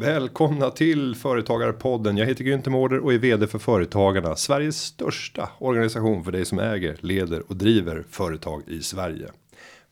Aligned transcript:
Välkomna 0.00 0.70
till 0.70 1.14
Företagarpodden. 1.14 2.16
Jag 2.16 2.26
heter 2.26 2.44
Günther 2.44 2.70
Mårder 2.70 2.98
och 2.98 3.12
är 3.12 3.18
vd 3.18 3.46
för 3.46 3.58
Företagarna. 3.58 4.36
Sveriges 4.36 4.76
största 4.76 5.50
organisation 5.58 6.24
för 6.24 6.32
dig 6.32 6.44
som 6.44 6.58
äger, 6.58 6.96
leder 7.00 7.42
och 7.48 7.56
driver 7.56 8.04
företag 8.10 8.62
i 8.66 8.82
Sverige. 8.82 9.28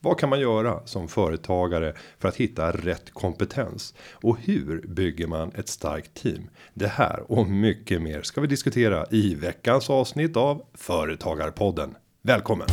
Vad 0.00 0.18
kan 0.18 0.28
man 0.28 0.40
göra 0.40 0.86
som 0.86 1.08
företagare 1.08 1.94
för 2.18 2.28
att 2.28 2.36
hitta 2.36 2.70
rätt 2.70 3.14
kompetens? 3.14 3.94
Och 4.12 4.38
hur 4.40 4.84
bygger 4.88 5.26
man 5.26 5.52
ett 5.54 5.68
starkt 5.68 6.14
team? 6.14 6.50
Det 6.74 6.88
här 6.88 7.32
och 7.32 7.46
mycket 7.46 8.02
mer 8.02 8.22
ska 8.22 8.40
vi 8.40 8.46
diskutera 8.46 9.06
i 9.10 9.34
veckans 9.34 9.90
avsnitt 9.90 10.36
av 10.36 10.62
Företagarpodden. 10.74 11.94
Välkommen! 12.22 12.68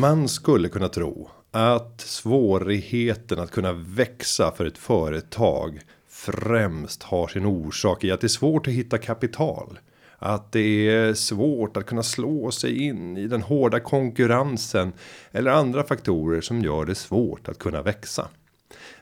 Man 0.00 0.28
skulle 0.28 0.68
kunna 0.68 0.88
tro 0.88 1.30
att 1.50 2.00
svårigheten 2.00 3.38
att 3.38 3.50
kunna 3.50 3.72
växa 3.72 4.52
för 4.56 4.64
ett 4.64 4.78
företag 4.78 5.80
främst 6.08 7.02
har 7.02 7.28
sin 7.28 7.46
orsak 7.46 8.04
i 8.04 8.10
att 8.10 8.20
det 8.20 8.26
är 8.26 8.28
svårt 8.28 8.66
att 8.66 8.72
hitta 8.72 8.98
kapital. 8.98 9.78
Att 10.18 10.52
det 10.52 10.88
är 10.88 11.14
svårt 11.14 11.76
att 11.76 11.86
kunna 11.86 12.02
slå 12.02 12.50
sig 12.50 12.82
in 12.82 13.16
i 13.16 13.26
den 13.26 13.42
hårda 13.42 13.80
konkurrensen 13.80 14.92
eller 15.32 15.50
andra 15.50 15.84
faktorer 15.84 16.40
som 16.40 16.60
gör 16.60 16.84
det 16.84 16.94
svårt 16.94 17.48
att 17.48 17.58
kunna 17.58 17.82
växa. 17.82 18.28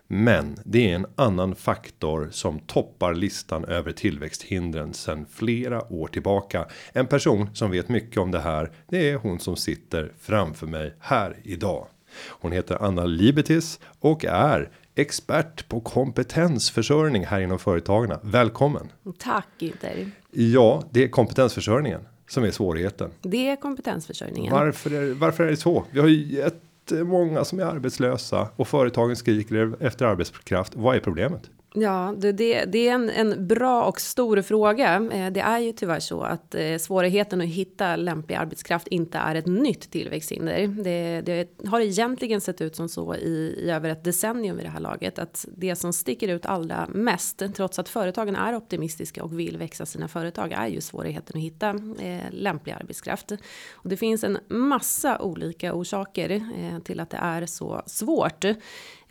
Men 0.06 0.56
det 0.64 0.90
är 0.90 0.94
en 0.94 1.06
annan 1.16 1.54
faktor 1.54 2.28
som 2.32 2.58
toppar 2.58 3.14
listan 3.14 3.64
över 3.64 3.92
tillväxthindren 3.92 4.94
sedan 4.94 5.26
flera 5.30 5.92
år 5.92 6.08
tillbaka. 6.08 6.66
En 6.92 7.06
person 7.06 7.48
som 7.54 7.70
vet 7.70 7.88
mycket 7.88 8.18
om 8.18 8.30
det 8.30 8.40
här. 8.40 8.72
Det 8.88 9.10
är 9.10 9.16
hon 9.16 9.40
som 9.40 9.56
sitter 9.56 10.12
framför 10.20 10.66
mig 10.66 10.94
här 11.00 11.36
idag. 11.42 11.86
Hon 12.28 12.52
heter 12.52 12.82
Anna 12.82 13.04
Libetis 13.04 13.80
och 14.00 14.24
är 14.24 14.70
expert 14.94 15.68
på 15.68 15.80
kompetensförsörjning 15.80 17.24
här 17.26 17.40
inom 17.40 17.58
företagen. 17.58 18.18
Välkommen! 18.22 18.88
Tack 19.18 19.46
Günther! 19.58 20.10
Ja, 20.30 20.82
det 20.90 21.04
är 21.04 21.08
kompetensförsörjningen 21.08 22.00
som 22.28 22.44
är 22.44 22.50
svårigheten. 22.50 23.10
Det 23.22 23.48
är 23.48 23.56
kompetensförsörjningen. 23.56 24.52
Varför 24.52 24.90
är, 24.90 25.14
varför 25.14 25.44
är 25.44 25.50
det 25.50 25.56
så? 25.56 25.84
Vi 25.90 26.00
har 26.00 26.08
ju 26.08 26.34
jättemånga 26.34 27.44
som 27.44 27.60
är 27.60 27.64
arbetslösa 27.64 28.48
och 28.56 28.68
företagen 28.68 29.16
skriker 29.16 29.76
efter 29.80 30.04
arbetskraft. 30.06 30.72
Vad 30.76 30.96
är 30.96 31.00
problemet? 31.00 31.50
Ja, 31.76 32.14
det, 32.18 32.32
det, 32.32 32.64
det 32.64 32.88
är 32.88 32.94
en, 32.94 33.10
en 33.10 33.46
bra 33.46 33.84
och 33.84 34.00
stor 34.00 34.42
fråga. 34.42 35.08
Eh, 35.12 35.32
det 35.32 35.40
är 35.40 35.58
ju 35.58 35.72
tyvärr 35.72 36.00
så 36.00 36.22
att 36.22 36.54
eh, 36.54 36.78
svårigheten 36.78 37.40
att 37.40 37.46
hitta 37.46 37.96
lämplig 37.96 38.36
arbetskraft 38.36 38.86
inte 38.86 39.18
är 39.18 39.34
ett 39.34 39.46
nytt 39.46 39.90
tillväxthinder. 39.90 40.66
Det, 40.66 41.20
det 41.20 41.68
har 41.68 41.80
egentligen 41.80 42.40
sett 42.40 42.60
ut 42.60 42.76
som 42.76 42.88
så 42.88 43.14
i, 43.14 43.64
i 43.64 43.70
över 43.70 43.90
ett 43.90 44.04
decennium 44.04 44.56
vid 44.56 44.66
det 44.66 44.70
här 44.70 44.80
laget. 44.80 45.18
Att 45.18 45.46
det 45.56 45.76
som 45.76 45.92
sticker 45.92 46.28
ut 46.28 46.46
allra 46.46 46.86
mest, 46.88 47.42
trots 47.54 47.78
att 47.78 47.88
företagen 47.88 48.36
är 48.36 48.56
optimistiska 48.56 49.24
och 49.24 49.38
vill 49.38 49.56
växa 49.56 49.86
sina 49.86 50.08
företag, 50.08 50.52
är 50.52 50.66
ju 50.66 50.80
svårigheten 50.80 51.36
att 51.36 51.44
hitta 51.44 51.68
eh, 51.98 52.30
lämplig 52.30 52.72
arbetskraft. 52.72 53.32
Och 53.72 53.88
det 53.88 53.96
finns 53.96 54.24
en 54.24 54.38
massa 54.48 55.18
olika 55.18 55.74
orsaker 55.74 56.30
eh, 56.30 56.78
till 56.78 57.00
att 57.00 57.10
det 57.10 57.20
är 57.20 57.46
så 57.46 57.82
svårt. 57.86 58.44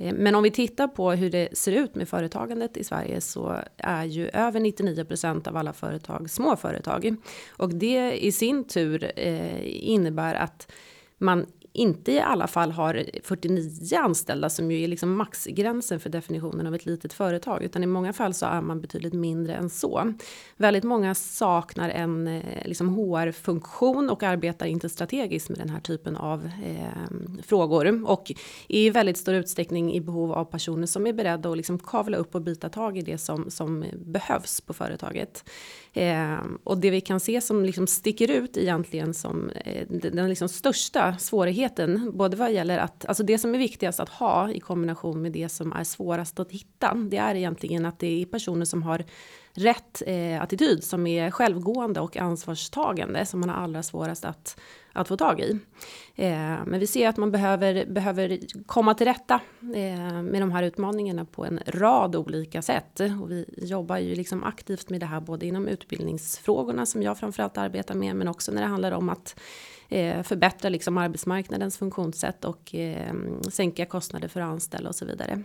Eh, 0.03 0.13
men 0.13 0.35
om 0.35 0.43
vi 0.43 0.51
tittar 0.51 0.87
på 0.87 1.11
hur 1.11 1.29
det 1.29 1.57
ser 1.57 1.71
ut 1.71 1.95
med 1.95 2.09
företagandet 2.09 2.77
i 2.77 2.83
Sverige 2.83 3.21
så 3.21 3.59
är 3.77 4.05
ju 4.05 4.29
över 4.29 4.59
99% 4.59 5.47
av 5.47 5.57
alla 5.57 5.73
företag 5.73 6.29
små 6.29 6.55
företag. 6.55 7.15
Och 7.49 7.69
det 7.69 8.25
i 8.25 8.31
sin 8.31 8.63
tur 8.63 9.11
eh, 9.15 9.89
innebär 9.89 10.35
att 10.35 10.71
man 11.17 11.45
inte 11.73 12.11
i 12.11 12.19
alla 12.19 12.47
fall 12.47 12.71
har 12.71 13.03
49 13.23 13.97
anställda 13.97 14.49
som 14.49 14.71
ju 14.71 14.83
är 14.83 14.87
liksom 14.87 15.15
maxgränsen 15.15 15.99
för 15.99 16.09
definitionen 16.09 16.67
av 16.67 16.75
ett 16.75 16.85
litet 16.85 17.13
företag 17.13 17.63
utan 17.63 17.83
i 17.83 17.87
många 17.87 18.13
fall 18.13 18.33
så 18.33 18.45
är 18.45 18.61
man 18.61 18.81
betydligt 18.81 19.13
mindre 19.13 19.55
än 19.55 19.69
så. 19.69 20.13
Väldigt 20.57 20.83
många 20.83 21.15
saknar 21.15 21.89
en 21.89 22.27
eh, 22.27 22.65
liksom 22.65 22.89
HR-funktion 22.89 24.09
och 24.09 24.23
arbetar 24.23 24.65
inte 24.65 24.89
strategiskt 24.89 25.49
med 25.49 25.57
den 25.57 25.69
här 25.69 25.79
typen 25.79 26.17
av 26.17 26.45
eh, 26.65 27.41
frågor 27.43 28.09
och 28.09 28.31
i 28.67 28.89
väldigt 28.89 29.17
stor 29.17 29.33
utsträckning 29.35 29.93
i 29.93 30.01
behov 30.01 30.33
av 30.33 30.45
personer 30.45 30.87
som 30.87 31.07
är 31.07 31.13
beredda 31.13 31.49
att 31.49 31.57
liksom 31.57 31.79
kavla 31.79 32.17
upp 32.17 32.35
och 32.35 32.41
bita 32.41 32.69
tag 32.69 32.97
i 32.97 33.01
det 33.01 33.17
som, 33.17 33.51
som 33.51 33.85
behövs 33.93 34.61
på 34.61 34.73
företaget. 34.73 35.43
Eh, 35.93 36.39
och 36.63 36.77
det 36.77 36.89
vi 36.89 37.01
kan 37.01 37.19
se 37.19 37.41
som 37.41 37.65
liksom 37.65 37.87
sticker 37.87 38.31
ut 38.31 38.57
egentligen 38.57 39.13
som 39.13 39.49
eh, 39.49 39.87
den 39.89 40.29
liksom 40.29 40.49
största 40.49 41.17
svårigheten, 41.17 42.11
både 42.17 42.37
vad 42.37 42.51
gäller 42.51 42.77
att, 42.77 43.05
alltså 43.05 43.23
det 43.23 43.37
som 43.37 43.55
är 43.55 43.59
viktigast 43.59 43.99
att 43.99 44.09
ha 44.09 44.51
i 44.51 44.59
kombination 44.59 45.21
med 45.21 45.31
det 45.31 45.49
som 45.49 45.73
är 45.73 45.83
svårast 45.83 46.39
att 46.39 46.51
hitta, 46.51 46.93
det 46.93 47.17
är 47.17 47.35
egentligen 47.35 47.85
att 47.85 47.99
det 47.99 48.21
är 48.21 48.25
personer 48.25 48.65
som 48.65 48.83
har 48.83 49.03
rätt 49.53 50.01
eh, 50.07 50.41
attityd 50.41 50.83
som 50.83 51.07
är 51.07 51.31
självgående 51.31 51.99
och 51.99 52.17
ansvarstagande 52.17 53.25
som 53.25 53.39
man 53.39 53.49
har 53.49 53.63
allra 53.63 53.83
svårast 53.83 54.25
att, 54.25 54.59
att 54.93 55.07
få 55.07 55.17
tag 55.17 55.39
i. 55.39 55.59
Eh, 56.15 56.65
men 56.65 56.79
vi 56.79 56.87
ser 56.87 57.09
att 57.09 57.17
man 57.17 57.31
behöver, 57.31 57.85
behöver 57.85 58.39
komma 58.65 58.93
till 58.93 59.07
rätta 59.07 59.39
eh, 59.61 60.21
med 60.21 60.41
de 60.41 60.51
här 60.51 60.63
utmaningarna 60.63 61.25
på 61.25 61.45
en 61.45 61.59
rad 61.65 62.15
olika 62.15 62.61
sätt. 62.61 62.99
Och 62.99 63.31
vi 63.31 63.45
jobbar 63.57 63.97
ju 63.97 64.15
liksom 64.15 64.43
aktivt 64.43 64.89
med 64.89 64.99
det 64.99 65.05
här 65.05 65.19
både 65.19 65.45
inom 65.45 65.67
utbildningsfrågorna 65.67 66.85
som 66.85 67.03
jag 67.03 67.17
framförallt 67.17 67.57
arbetar 67.57 67.95
med 67.95 68.15
men 68.15 68.27
också 68.27 68.51
när 68.51 68.61
det 68.61 68.67
handlar 68.67 68.91
om 68.91 69.09
att 69.09 69.39
eh, 69.89 70.23
förbättra 70.23 70.69
liksom 70.69 70.97
arbetsmarknadens 70.97 71.77
funktionssätt 71.77 72.45
och 72.45 72.75
eh, 72.75 73.13
sänka 73.49 73.85
kostnader 73.85 74.27
för 74.27 74.41
att 74.41 74.49
anställa 74.49 74.89
och 74.89 74.95
så 74.95 75.05
vidare. 75.05 75.43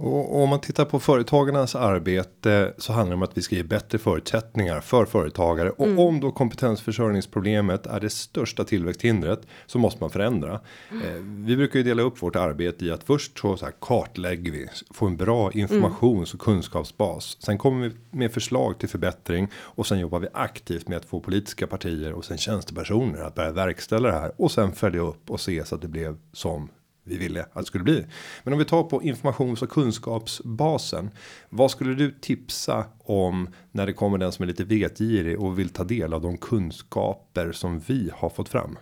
Och 0.00 0.42
om 0.42 0.48
man 0.48 0.60
tittar 0.60 0.84
på 0.84 1.00
företagarnas 1.00 1.74
arbete 1.74 2.74
så 2.78 2.92
handlar 2.92 3.10
det 3.10 3.16
om 3.16 3.22
att 3.22 3.36
vi 3.36 3.42
ska 3.42 3.56
ge 3.56 3.62
bättre 3.62 3.98
förutsättningar 3.98 4.80
för 4.80 5.04
företagare 5.04 5.70
och 5.70 5.86
mm. 5.86 5.98
om 5.98 6.20
då 6.20 6.32
kompetensförsörjningsproblemet 6.32 7.86
är 7.86 8.00
det 8.00 8.10
största 8.10 8.64
tillväxthindret 8.64 9.40
så 9.66 9.78
måste 9.78 10.02
man 10.02 10.10
förändra. 10.10 10.60
Mm. 10.90 11.02
Eh, 11.02 11.46
vi 11.46 11.56
brukar 11.56 11.78
ju 11.78 11.82
dela 11.82 12.02
upp 12.02 12.22
vårt 12.22 12.36
arbete 12.36 12.84
i 12.84 12.90
att 12.90 13.04
först 13.04 13.38
så, 13.38 13.56
så 13.56 13.64
här 13.64 13.74
kartlägger 13.80 14.52
vi 14.52 14.68
få 14.90 15.06
en 15.06 15.16
bra 15.16 15.52
informations 15.52 16.34
och 16.34 16.40
kunskapsbas. 16.40 17.36
Sen 17.40 17.58
kommer 17.58 17.88
vi 17.88 17.94
med 18.10 18.32
förslag 18.32 18.78
till 18.78 18.88
förbättring 18.88 19.48
och 19.54 19.86
sen 19.86 19.98
jobbar 19.98 20.18
vi 20.18 20.28
aktivt 20.32 20.88
med 20.88 20.96
att 20.96 21.04
få 21.04 21.20
politiska 21.20 21.66
partier 21.66 22.12
och 22.12 22.24
sen 22.24 22.38
tjänstepersoner 22.38 23.22
att 23.22 23.34
börja 23.34 23.52
verkställa 23.52 24.08
det 24.08 24.14
här 24.14 24.32
och 24.36 24.50
sen 24.50 24.72
följa 24.72 25.00
upp 25.00 25.30
och 25.30 25.40
se 25.40 25.64
så 25.64 25.74
att 25.74 25.82
det 25.82 25.88
blev 25.88 26.16
som 26.32 26.68
vi 27.08 27.18
ville 27.18 27.42
att 27.42 27.54
det 27.54 27.64
skulle 27.64 27.84
bli. 27.84 28.06
Men 28.44 28.52
om 28.52 28.58
vi 28.58 28.64
tar 28.64 28.82
på 28.82 29.02
informations 29.02 29.62
och 29.62 29.70
kunskapsbasen. 29.70 31.10
Vad 31.48 31.70
skulle 31.70 31.94
du 31.94 32.10
tipsa 32.20 32.84
om 32.98 33.48
när 33.72 33.86
det 33.86 33.92
kommer 33.92 34.18
den 34.18 34.32
som 34.32 34.42
är 34.42 34.46
lite 34.46 34.64
vetgirig 34.64 35.40
och 35.40 35.58
vill 35.58 35.68
ta 35.68 35.84
del 35.84 36.12
av 36.12 36.20
de 36.20 36.38
kunskaper 36.38 37.52
som 37.52 37.78
vi 37.78 38.10
har 38.14 38.28
fått 38.28 38.48
fram? 38.48 38.78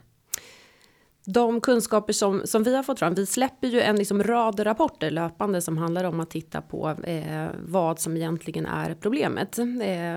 De 1.27 1.61
kunskaper 1.61 2.13
som, 2.13 2.43
som 2.45 2.63
vi 2.63 2.77
har 2.77 2.83
fått 2.83 2.99
fram, 2.99 3.15
vi 3.15 3.27
släpper 3.27 3.69
ju 3.69 3.81
en 3.81 3.97
liksom 3.97 4.23
rad 4.23 4.67
rapporter 4.67 5.11
löpande 5.11 5.61
som 5.61 5.79
handlar 5.79 6.05
om 6.05 6.21
att 6.21 6.31
titta 6.31 6.61
på 6.61 6.97
eh, 7.05 7.47
vad 7.59 8.01
som 8.01 8.17
egentligen 8.17 8.67
är 8.67 8.95
problemet. 8.95 9.59
Eh, 9.59 9.65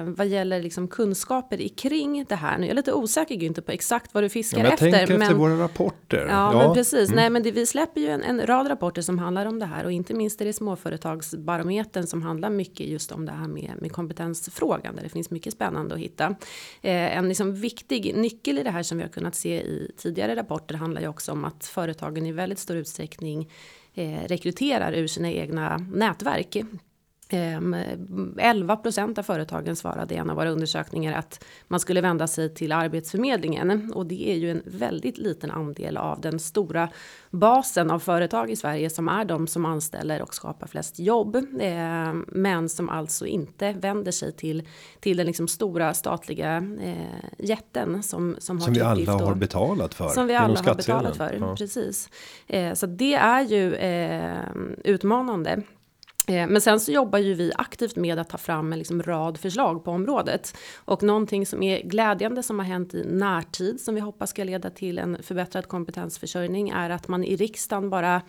vad 0.06 0.28
gäller 0.28 0.62
liksom 0.62 0.88
kunskaper 0.88 1.62
i 1.62 1.70
kring 1.70 2.26
det 2.30 2.36
här, 2.36 2.58
nu 2.58 2.64
är 2.64 2.68
jag 2.68 2.76
lite 2.76 2.94
osäker 2.94 3.44
inte 3.44 3.62
på 3.62 3.72
exakt 3.72 4.14
vad 4.14 4.24
du 4.24 4.30
fiskar 4.30 4.58
ja, 4.58 4.64
men 4.64 4.70
jag 4.70 4.74
efter. 4.74 4.92
Tänker 4.92 5.22
efter 5.22 5.36
våra 5.36 5.64
rapporter. 5.64 6.28
Ja, 6.30 6.54
ja. 6.54 6.58
men 6.58 6.74
precis. 6.74 7.10
Mm. 7.10 7.16
Nej, 7.16 7.30
men 7.30 7.44
det, 7.44 7.52
vi 7.52 7.66
släpper 7.66 8.02
ju 8.02 8.08
en, 8.08 8.24
en, 8.24 8.48
rad 8.48 8.70
rapporter 8.70 9.02
som 9.02 9.20
handlar 9.20 9.46
om 9.46 9.60
det 9.60 9.66
här 9.66 9.86
och 9.86 9.92
inte 9.92 10.14
minst 10.14 10.42
är 10.42 10.46
det 10.46 10.54
småföretagsbarometern 10.54 12.08
som 12.08 12.22
handlar 12.22 12.50
mycket 12.50 12.88
just 12.88 13.12
om 13.12 13.26
det 13.26 13.32
här 13.32 13.48
med, 13.48 13.72
med 13.78 13.92
kompetensfrågan 13.92 14.96
där 14.96 15.04
det 15.04 15.10
finns 15.10 15.32
mycket 15.32 15.54
spännande 15.54 15.96
att 15.96 16.02
hitta. 16.02 16.26
Eh, 16.82 17.18
en 17.18 17.28
liksom 17.28 17.56
viktig 17.56 18.16
nyckel 18.16 18.60
i 18.60 18.64
det 18.64 18.72
här 18.72 18.84
som 18.84 18.98
vi 18.98 19.04
har 19.04 19.10
kunnat 19.10 19.36
se 19.36 19.62
i 19.62 19.92
tidigare 19.98 20.36
rapporter 20.36 20.76
handlar 20.76 20.99
handlar 21.00 21.08
ju 21.08 21.10
också 21.10 21.32
om 21.32 21.46
att 21.46 21.66
företagen 21.66 22.26
i 22.26 22.32
väldigt 22.32 22.60
stor 22.60 22.78
utsträckning 22.78 23.50
eh, 23.96 24.28
rekryterar 24.28 24.94
ur 24.94 25.08
sina 25.08 25.32
egna 25.32 25.78
nätverk. 25.78 26.58
11 27.32 28.74
ehm, 28.74 28.82
procent 28.82 29.18
av 29.18 29.24
företagen 29.24 29.76
svarade 29.76 30.14
i 30.14 30.18
en 30.18 30.30
av 30.30 30.36
våra 30.36 30.50
undersökningar 30.50 31.18
att 31.18 31.46
man 31.68 31.80
skulle 31.80 32.02
vända 32.02 32.28
sig 32.28 32.54
till 32.54 32.72
Arbetsförmedlingen 32.72 33.94
och 33.94 34.06
det 34.06 34.30
är 34.30 34.36
ju 34.36 34.52
en 34.52 34.62
väldigt 34.66 35.18
liten 35.18 35.52
andel 35.52 35.98
av 35.98 36.22
den 36.22 36.40
stora 36.40 36.90
basen 37.30 37.92
av 37.92 38.00
företag 38.00 38.52
i 38.52 38.56
Sverige 38.56 38.90
som 38.90 39.08
är 39.08 39.26
de 39.26 39.48
som 39.48 39.66
anställer 39.66 40.22
och 40.22 40.36
skapar 40.36 40.68
flest 40.68 41.00
jobb, 41.00 41.46
ehm, 41.60 42.26
men 42.28 42.70
som 42.70 42.90
alltså 42.90 43.26
inte 43.26 43.72
vänder 43.72 44.12
sig 44.12 44.32
till 44.32 44.68
till 45.00 45.18
den 45.18 45.26
liksom 45.26 45.48
stora 45.48 45.94
statliga 45.94 46.58
eh, 46.82 47.30
jätten 47.38 48.04
som 48.04 48.36
som, 48.40 48.62
som 48.62 48.74
vi 48.74 48.82
alla 48.82 49.12
har 49.12 49.36
betalat 49.36 49.94
för. 49.94 50.10
Som 50.10 50.28
vi 50.28 50.36
alla 50.36 50.62
har 50.62 50.76
betalat 50.76 51.18
för, 51.18 51.38
ja. 51.40 51.56
precis. 51.56 52.10
Eh, 52.48 52.74
så 52.74 52.86
det 52.86 53.14
är 53.14 53.42
ju 53.42 53.76
eh, 53.76 54.44
utmanande. 54.84 55.64
Eh, 56.30 56.48
men 56.48 56.62
sen 56.62 56.80
så 56.80 56.92
jobbar 56.92 57.20
ju 57.20 57.34
vi 57.34 57.52
aktivt 57.56 57.96
med 57.96 58.20
att 58.20 58.30
ta 58.30 58.38
fram 58.38 58.74
en 58.74 58.80
liksom 58.80 59.04
rad 59.04 59.38
förslag 59.38 59.84
på 59.84 59.92
området. 59.92 60.58
Och 60.76 61.04
någonting 61.04 61.46
som 61.46 61.64
är 61.64 61.82
glädjande 61.82 62.44
som 62.44 62.60
har 62.60 62.66
hänt 62.66 62.94
i 62.94 63.04
närtid 63.04 63.82
som 63.82 63.96
vi 63.96 64.02
hoppas 64.02 64.30
ska 64.30 64.44
leda 64.44 64.70
till 64.70 65.00
en 65.00 65.24
förbättrad 65.24 65.68
kompetensförsörjning 65.68 66.70
är 66.70 66.90
att 66.90 67.08
man 67.08 67.24
i 67.24 67.36
riksdagen 67.36 67.90
bara 67.90 68.22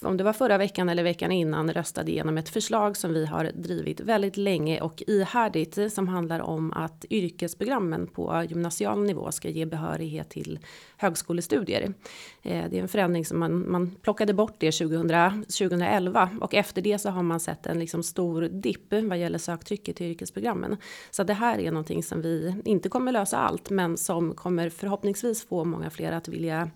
om 0.00 0.16
det 0.16 0.24
var 0.24 0.32
förra 0.32 0.58
veckan 0.58 0.88
eller 0.88 1.02
veckan 1.02 1.32
innan 1.32 1.72
röstade 1.72 2.10
igenom 2.10 2.38
ett 2.38 2.48
förslag 2.48 2.96
som 2.96 3.12
vi 3.12 3.26
har 3.26 3.50
drivit 3.54 4.00
väldigt 4.00 4.36
länge 4.36 4.80
och 4.80 5.02
ihärdigt 5.06 5.78
eh, 5.78 5.88
som 5.88 6.08
handlar 6.08 6.40
om 6.40 6.72
att 6.72 7.04
yrkesprogrammen 7.10 8.06
på 8.06 8.44
gymnasial 8.48 9.02
nivå 9.02 9.32
ska 9.32 9.48
ge 9.48 9.66
behörighet 9.66 10.30
till 10.30 10.58
högskolestudier. 10.96 11.94
Eh, 12.42 12.64
det 12.70 12.78
är 12.78 12.82
en 12.82 12.88
förändring 12.88 13.24
som 13.24 13.38
man, 13.38 13.70
man 13.70 13.90
plockade 13.90 14.34
bort 14.34 14.54
det 14.58 14.72
2000, 14.72 15.42
2011 15.42 16.30
och 16.40 16.54
efter 16.54 16.82
det 16.82 16.98
så 16.98 17.10
har 17.10 17.22
man 17.22 17.40
sett 17.40 17.66
en 17.66 17.78
liksom 17.78 18.02
stor 18.02 18.42
dipp 18.42 18.92
vad 18.92 19.18
gäller 19.18 19.38
söktrycket 19.38 19.96
till 19.96 20.06
yrkesprogrammen. 20.06 20.76
Så 21.10 21.24
det 21.24 21.34
här 21.34 21.58
är 21.58 21.70
någonting 21.70 22.02
som 22.02 22.22
vi 22.22 22.54
inte 22.64 22.88
kommer 22.88 23.12
lösa 23.12 23.38
allt 23.38 23.70
men 23.70 23.96
som 23.96 24.34
kommer 24.34 24.70
förhoppningsvis 24.70 25.46
få 25.48 25.64
många 25.64 25.90
fler 25.90 26.12
att 26.12 26.28
vilja 26.28 26.70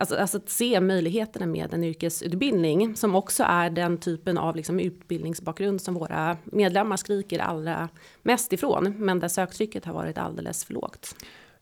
Alltså, 0.00 0.16
alltså 0.16 0.36
att 0.36 0.48
se 0.48 0.80
möjligheterna 0.80 1.46
med 1.46 1.74
en 1.74 1.84
yrkesutbildning 1.84 2.96
som 2.96 3.14
också 3.14 3.44
är 3.46 3.70
den 3.70 3.98
typen 3.98 4.38
av 4.38 4.56
liksom 4.56 4.80
utbildningsbakgrund 4.80 5.80
som 5.80 5.94
våra 5.94 6.36
medlemmar 6.44 6.96
skriker 6.96 7.38
allra 7.38 7.88
mest 8.22 8.52
ifrån, 8.52 8.94
men 8.98 9.20
där 9.20 9.28
söktrycket 9.28 9.84
har 9.84 9.94
varit 9.94 10.18
alldeles 10.18 10.64
för 10.64 10.74
lågt. 10.74 11.14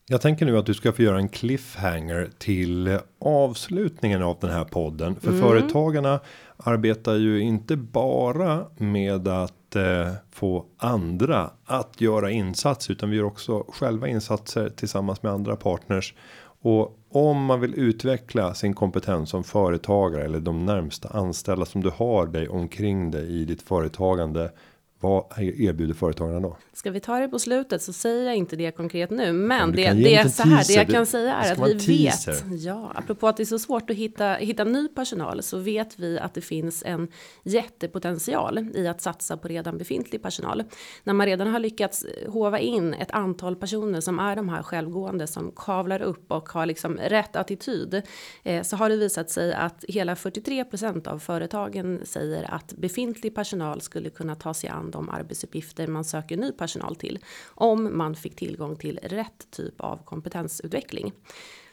Jag 0.06 0.20
tänker 0.20 0.46
nu 0.46 0.58
att 0.58 0.66
du 0.66 0.74
ska 0.74 0.92
få 0.92 1.02
göra 1.02 1.18
en 1.18 1.28
cliffhanger 1.28 2.30
till 2.38 2.98
avslutningen 3.18 4.22
av 4.22 4.36
den 4.40 4.50
här 4.50 4.64
podden. 4.64 5.16
För 5.20 5.30
mm. 5.30 5.40
företagarna 5.40 6.20
arbetar 6.56 7.14
ju 7.14 7.40
inte 7.40 7.76
bara 7.76 8.66
med 8.76 9.28
att 9.28 9.76
eh, 9.76 10.12
få 10.30 10.64
andra 10.76 11.50
att 11.64 12.00
göra 12.00 12.30
insats 12.30 12.90
utan 12.90 13.10
vi 13.10 13.16
gör 13.16 13.24
också 13.24 13.64
själva 13.68 14.08
insatser 14.08 14.68
tillsammans 14.68 15.22
med 15.22 15.32
andra 15.32 15.56
partners 15.56 16.14
och 16.60 16.97
om 17.10 17.44
man 17.44 17.60
vill 17.60 17.74
utveckla 17.74 18.54
sin 18.54 18.74
kompetens 18.74 19.30
som 19.30 19.44
företagare 19.44 20.24
eller 20.24 20.40
de 20.40 20.66
närmsta 20.66 21.08
anställda 21.08 21.66
som 21.66 21.82
du 21.82 21.90
har 21.90 22.26
dig 22.26 22.48
omkring 22.48 23.10
dig 23.10 23.26
i 23.28 23.44
ditt 23.44 23.62
företagande 23.62 24.50
vad 25.00 25.24
erbjuder 25.38 25.94
företagarna 25.94 26.40
då? 26.40 26.56
Ska 26.72 26.90
vi 26.90 27.00
ta 27.00 27.18
det 27.18 27.28
på 27.28 27.38
slutet 27.38 27.82
så 27.82 27.92
säger 27.92 28.26
jag 28.26 28.36
inte 28.36 28.56
det 28.56 28.70
konkret 28.70 29.10
nu, 29.10 29.32
men 29.32 29.72
det, 29.72 29.92
det 29.92 30.14
är 30.14 30.28
så 30.28 30.42
här. 30.42 30.64
Det 30.66 30.72
jag 30.72 30.88
kan 30.88 31.06
säga 31.06 31.34
är 31.34 31.52
att 31.52 31.88
vi 31.88 32.04
vet. 32.04 32.44
Ja, 32.50 32.92
apropå 32.94 33.28
att 33.28 33.36
det 33.36 33.42
är 33.42 33.44
så 33.44 33.58
svårt 33.58 33.90
att 33.90 33.96
hitta 33.96 34.34
hitta 34.34 34.64
ny 34.64 34.88
personal 34.88 35.42
så 35.42 35.58
vet 35.58 35.98
vi 35.98 36.18
att 36.18 36.34
det 36.34 36.40
finns 36.40 36.82
en 36.86 37.08
jättepotential 37.42 38.58
i 38.74 38.88
att 38.88 39.00
satsa 39.00 39.36
på 39.36 39.48
redan 39.48 39.78
befintlig 39.78 40.22
personal. 40.22 40.64
När 41.04 41.14
man 41.14 41.26
redan 41.26 41.48
har 41.48 41.58
lyckats 41.58 42.06
hova 42.26 42.58
in 42.58 42.94
ett 42.94 43.10
antal 43.10 43.56
personer 43.56 44.00
som 44.00 44.18
är 44.18 44.36
de 44.36 44.48
här 44.48 44.62
självgående 44.62 45.26
som 45.26 45.52
kavlar 45.56 46.02
upp 46.02 46.32
och 46.32 46.48
har 46.48 46.66
liksom 46.66 46.96
rätt 46.96 47.36
attityd 47.36 48.02
eh, 48.42 48.62
så 48.62 48.76
har 48.76 48.88
det 48.88 48.96
visat 48.96 49.30
sig 49.30 49.54
att 49.54 49.84
hela 49.88 50.14
43% 50.14 51.08
av 51.08 51.18
företagen 51.18 52.00
säger 52.04 52.54
att 52.54 52.72
befintlig 52.72 53.34
personal 53.34 53.80
skulle 53.80 54.10
kunna 54.10 54.34
ta 54.34 54.54
sig 54.54 54.70
an 54.70 54.87
de 54.90 55.10
arbetsuppgifter 55.10 55.86
man 55.86 56.04
söker 56.04 56.36
ny 56.36 56.52
personal 56.52 56.96
till 56.96 57.18
om 57.48 57.98
man 57.98 58.14
fick 58.14 58.36
tillgång 58.36 58.76
till 58.76 58.98
rätt 59.02 59.50
typ 59.50 59.80
av 59.80 60.04
kompetensutveckling. 60.04 61.12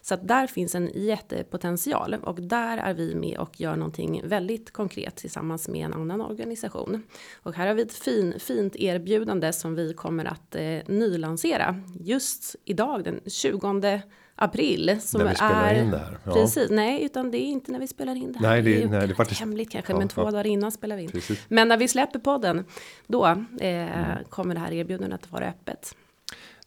Så 0.06 0.14
att 0.14 0.28
där 0.28 0.48
finns 0.48 0.76
en 0.76 0.92
jättepotential 0.94 2.14
och 2.14 2.42
där 2.42 2.78
är 2.78 2.94
vi 2.94 3.16
med 3.16 3.38
och 3.38 3.62
gör 3.62 3.76
någonting 3.76 4.22
väldigt 4.26 4.72
konkret 4.72 5.16
tillsammans 5.16 5.68
med 5.68 5.86
en 5.86 5.94
annan 5.94 6.22
organisation. 6.22 7.04
Och 7.44 7.54
här 7.54 7.68
har 7.68 7.74
vi 7.74 7.82
ett 7.82 7.94
fin, 7.94 8.34
fint 8.40 8.76
erbjudande 8.76 9.54
som 9.54 9.76
vi 9.76 9.94
kommer 9.94 10.26
att 10.26 10.56
eh, 10.56 10.80
nylansera 10.88 11.82
just 12.00 12.56
idag 12.66 13.04
den 13.04 13.20
20 13.28 14.02
april. 14.36 14.98
Som 15.02 15.22
när 15.22 15.30
vi 15.30 15.36
spelar 15.36 15.74
är, 15.74 15.84
in 15.84 15.92
det 15.92 15.98
här. 15.98 16.18
Ja. 16.24 16.34
Precis, 16.34 16.70
nej 16.70 17.04
utan 17.04 17.32
det 17.32 17.38
är 17.38 17.46
inte 17.46 17.72
när 17.72 17.80
vi 17.80 17.88
spelar 17.88 18.16
in 18.16 18.32
det 18.32 18.40
här. 18.40 18.50
Nej, 18.50 18.62
det, 18.62 18.70
det 18.70 18.84
är, 18.84 18.88
nej, 18.88 19.08
det 19.08 19.14
är 19.14 19.16
faktiskt 19.16 19.40
hemligt 19.40 19.72
kanske, 19.72 19.94
ja, 19.94 19.98
men 19.98 20.08
två 20.08 20.22
ja. 20.22 20.32
dagar 20.32 20.48
innan 20.48 20.72
spelar 20.72 20.96
vi 20.96 21.04
in. 21.04 21.12
Precis. 21.12 21.40
Men 21.48 21.68
när 21.68 21.78
vi 21.78 21.88
släpper 21.88 22.20
podden, 22.20 22.66
då 23.08 23.26
eh, 23.26 23.36
mm. 23.60 24.24
kommer 24.30 24.56
det 24.56 24.62
här 24.62 24.74
erbjudandet 24.74 25.24
att 25.24 25.32
vara 25.32 25.48
öppet. 25.50 25.96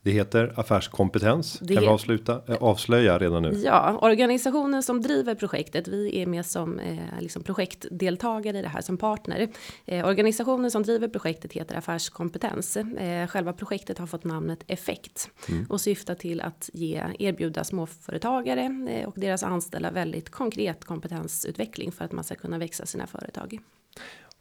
Det 0.08 0.12
heter 0.12 0.52
affärskompetens. 0.56 1.58
Det 1.58 1.74
kan 1.74 1.82
vi 1.82 1.88
avsluta, 1.88 2.40
äh, 2.48 2.56
avslöja 2.62 3.18
redan 3.18 3.42
nu? 3.42 3.52
Ja, 3.64 3.98
organisationen 4.02 4.82
som 4.82 5.02
driver 5.02 5.34
projektet. 5.34 5.88
Vi 5.88 6.22
är 6.22 6.26
med 6.26 6.46
som 6.46 6.78
eh, 6.78 6.98
liksom 7.20 7.42
projektdeltagare 7.42 8.58
i 8.58 8.62
det 8.62 8.68
här 8.68 8.80
som 8.80 8.96
partner. 8.96 9.48
Eh, 9.86 10.06
organisationen 10.06 10.70
som 10.70 10.82
driver 10.82 11.08
projektet 11.08 11.52
heter 11.52 11.76
Affärskompetens. 11.76 12.76
Eh, 12.76 13.26
själva 13.26 13.52
projektet 13.52 13.98
har 13.98 14.06
fått 14.06 14.24
namnet 14.24 14.64
Effekt 14.66 15.30
mm. 15.48 15.66
och 15.68 15.80
syftar 15.80 16.14
till 16.14 16.40
att 16.40 16.70
ge 16.72 17.02
erbjuda 17.18 17.64
småföretagare 17.64 18.88
eh, 18.90 19.08
och 19.08 19.14
deras 19.16 19.42
anställda 19.42 19.90
väldigt 19.90 20.30
konkret 20.30 20.84
kompetensutveckling 20.84 21.92
för 21.92 22.04
att 22.04 22.12
man 22.12 22.24
ska 22.24 22.34
kunna 22.34 22.58
växa 22.58 22.86
sina 22.86 23.06
företag. 23.06 23.58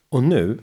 Och 0.09 0.23
nu 0.23 0.59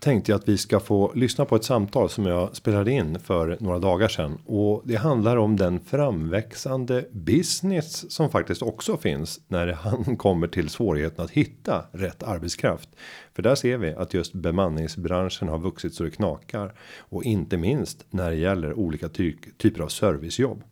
tänkte 0.00 0.32
jag 0.32 0.38
att 0.38 0.48
vi 0.48 0.58
ska 0.58 0.80
få 0.80 1.12
lyssna 1.14 1.44
på 1.44 1.56
ett 1.56 1.64
samtal 1.64 2.10
som 2.10 2.26
jag 2.26 2.56
spelade 2.56 2.90
in 2.90 3.20
för 3.20 3.56
några 3.60 3.78
dagar 3.78 4.08
sedan 4.08 4.38
och 4.44 4.82
det 4.84 4.96
handlar 4.96 5.36
om 5.36 5.56
den 5.56 5.80
framväxande 5.80 7.04
business 7.10 8.12
som 8.12 8.30
faktiskt 8.30 8.62
också 8.62 8.96
finns 8.96 9.40
när 9.48 9.72
han 9.72 10.16
kommer 10.16 10.46
till 10.46 10.68
svårigheten 10.68 11.24
att 11.24 11.30
hitta 11.30 11.84
rätt 11.92 12.22
arbetskraft. 12.22 12.88
För 13.34 13.42
där 13.42 13.54
ser 13.54 13.78
vi 13.78 13.94
att 13.94 14.14
just 14.14 14.32
bemanningsbranschen 14.32 15.48
har 15.48 15.58
vuxit 15.58 15.94
så 15.94 16.04
det 16.04 16.10
knakar 16.10 16.74
och 16.98 17.24
inte 17.24 17.56
minst 17.56 18.06
när 18.10 18.30
det 18.30 18.36
gäller 18.36 18.78
olika 18.78 19.08
ty 19.08 19.34
typer 19.58 19.82
av 19.82 19.88
servicejobb. 19.88 20.62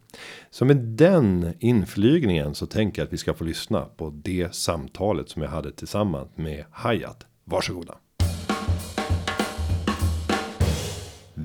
Så 0.50 0.64
med 0.64 0.76
den 0.76 1.54
inflygningen 1.58 2.54
så 2.54 2.66
tänker 2.66 3.02
jag 3.02 3.06
att 3.06 3.12
vi 3.12 3.18
ska 3.18 3.34
få 3.34 3.44
lyssna 3.44 3.80
på 3.80 4.10
det 4.10 4.54
samtalet 4.54 5.28
som 5.28 5.42
jag 5.42 5.50
hade 5.50 5.72
tillsammans 5.72 6.28
med 6.36 6.64
Hayat. 6.70 7.26
Varsågoda. 7.44 7.94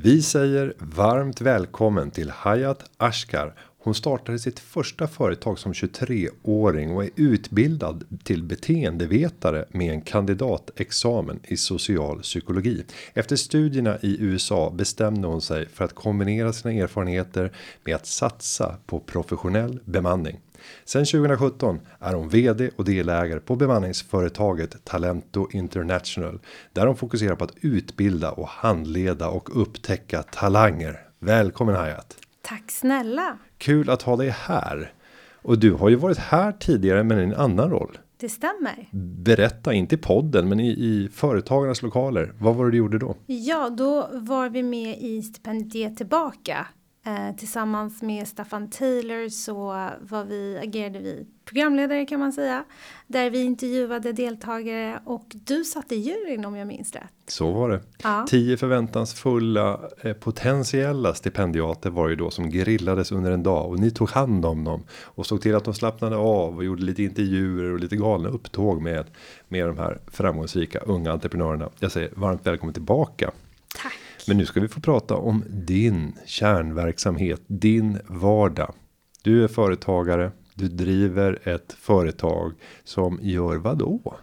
Vi 0.01 0.21
säger 0.21 0.73
varmt 0.77 1.41
välkommen 1.41 2.11
till 2.11 2.29
Hayat 2.29 2.89
Ashkar. 2.97 3.53
Hon 3.79 3.95
startade 3.95 4.39
sitt 4.39 4.59
första 4.59 5.07
företag 5.07 5.59
som 5.59 5.73
23-åring 5.73 6.91
och 6.91 7.03
är 7.03 7.09
utbildad 7.15 8.03
till 8.23 8.43
beteendevetare 8.43 9.65
med 9.69 9.93
en 9.93 10.01
kandidatexamen 10.01 11.39
i 11.43 11.57
social 11.57 12.21
psykologi. 12.21 12.83
Efter 13.13 13.35
studierna 13.35 13.97
i 14.01 14.17
USA 14.21 14.69
bestämde 14.69 15.27
hon 15.27 15.41
sig 15.41 15.67
för 15.67 15.85
att 15.85 15.95
kombinera 15.95 16.53
sina 16.53 16.73
erfarenheter 16.73 17.51
med 17.83 17.95
att 17.95 18.07
satsa 18.07 18.75
på 18.85 18.99
professionell 18.99 19.79
bemanning. 19.85 20.39
Sen 20.85 21.05
2017 21.05 21.79
är 21.99 22.13
hon 22.13 22.29
vd 22.29 22.69
och 22.75 22.85
delägare 22.85 23.39
på 23.39 23.55
bemanningsföretaget 23.55 24.85
Talento 24.85 25.47
International 25.51 26.39
där 26.73 26.87
hon 26.87 26.95
fokuserar 26.95 27.35
på 27.35 27.43
att 27.43 27.55
utbilda 27.61 28.31
och 28.31 28.47
handleda 28.47 29.29
och 29.29 29.61
upptäcka 29.61 30.23
talanger. 30.23 30.99
Välkommen 31.19 31.75
Hayat. 31.75 32.17
Tack 32.41 32.71
snälla. 32.71 33.37
Kul 33.57 33.89
att 33.89 34.01
ha 34.01 34.15
dig 34.15 34.29
här. 34.29 34.93
Och 35.41 35.59
du 35.59 35.73
har 35.73 35.89
ju 35.89 35.95
varit 35.95 36.17
här 36.17 36.51
tidigare 36.51 37.03
men 37.03 37.19
i 37.19 37.23
en 37.23 37.35
annan 37.35 37.69
roll. 37.69 37.97
Det 38.17 38.29
stämmer. 38.29 38.89
Berätta, 39.23 39.73
inte 39.73 39.95
i 39.95 39.97
podden, 39.97 40.49
men 40.49 40.59
i, 40.59 40.69
i 40.69 41.09
företagarnas 41.13 41.81
lokaler. 41.81 42.33
Vad 42.39 42.55
var 42.55 42.65
det 42.65 42.71
du 42.71 42.77
gjorde 42.77 42.97
då? 42.97 43.15
Ja, 43.25 43.69
då 43.69 44.09
var 44.13 44.49
vi 44.49 44.63
med 44.63 44.97
i 45.01 45.21
Stipendiet 45.21 45.97
tillbaka 45.97 46.67
Eh, 47.09 47.35
tillsammans 47.35 48.01
med 48.01 48.27
Staffan 48.27 48.69
Taylor 48.69 49.29
så 49.29 49.55
var 49.99 50.23
vi, 50.23 50.59
agerade 50.63 50.99
vi 50.99 51.25
programledare 51.45 52.05
kan 52.05 52.19
man 52.19 52.33
säga. 52.33 52.63
Där 53.07 53.29
vi 53.29 53.41
intervjuade 53.41 54.13
deltagare 54.13 54.99
och 55.05 55.25
du 55.31 55.63
satt 55.63 55.91
i 55.91 55.95
juryn 55.95 56.45
om 56.45 56.55
jag 56.55 56.67
minns 56.67 56.93
rätt. 56.93 57.13
Så 57.27 57.51
var 57.51 57.69
det. 57.69 57.81
Ja. 58.03 58.25
Tio 58.29 58.57
förväntansfulla 58.57 59.79
eh, 60.01 60.13
potentiella 60.13 61.13
stipendiater 61.13 61.89
var 61.89 62.09
ju 62.09 62.15
då 62.15 62.31
som 62.31 62.49
grillades 62.49 63.11
under 63.11 63.31
en 63.31 63.43
dag 63.43 63.69
och 63.69 63.79
ni 63.79 63.91
tog 63.91 64.09
hand 64.09 64.45
om 64.45 64.63
dem 64.63 64.83
och 65.03 65.25
såg 65.25 65.41
till 65.41 65.55
att 65.55 65.65
de 65.65 65.73
slappnade 65.73 66.15
av 66.15 66.57
och 66.57 66.63
gjorde 66.63 66.83
lite 66.83 67.03
intervjuer 67.03 67.73
och 67.73 67.79
lite 67.79 67.95
galna 67.95 68.29
upptåg 68.29 68.81
med 68.81 69.05
med 69.47 69.67
de 69.67 69.77
här 69.77 69.99
framgångsrika 70.07 70.79
unga 70.79 71.11
entreprenörerna. 71.11 71.69
Jag 71.79 71.91
säger 71.91 72.09
varmt 72.15 72.47
välkommen 72.47 72.73
tillbaka. 72.73 73.31
Tack. 73.75 73.93
Men 74.29 74.37
nu 74.37 74.45
ska 74.45 74.59
vi 74.59 74.67
få 74.67 74.79
prata 74.79 75.15
om 75.15 75.43
din 75.49 76.15
kärnverksamhet, 76.25 77.41
din 77.47 77.99
vardag. 78.07 78.73
Du 79.21 79.43
är 79.43 79.47
företagare, 79.47 80.31
du 80.53 80.67
driver 80.67 81.47
ett 81.47 81.73
företag 81.73 82.53
som 82.83 83.19
gör 83.21 83.55
vad 83.55 83.77
då? 83.77 84.17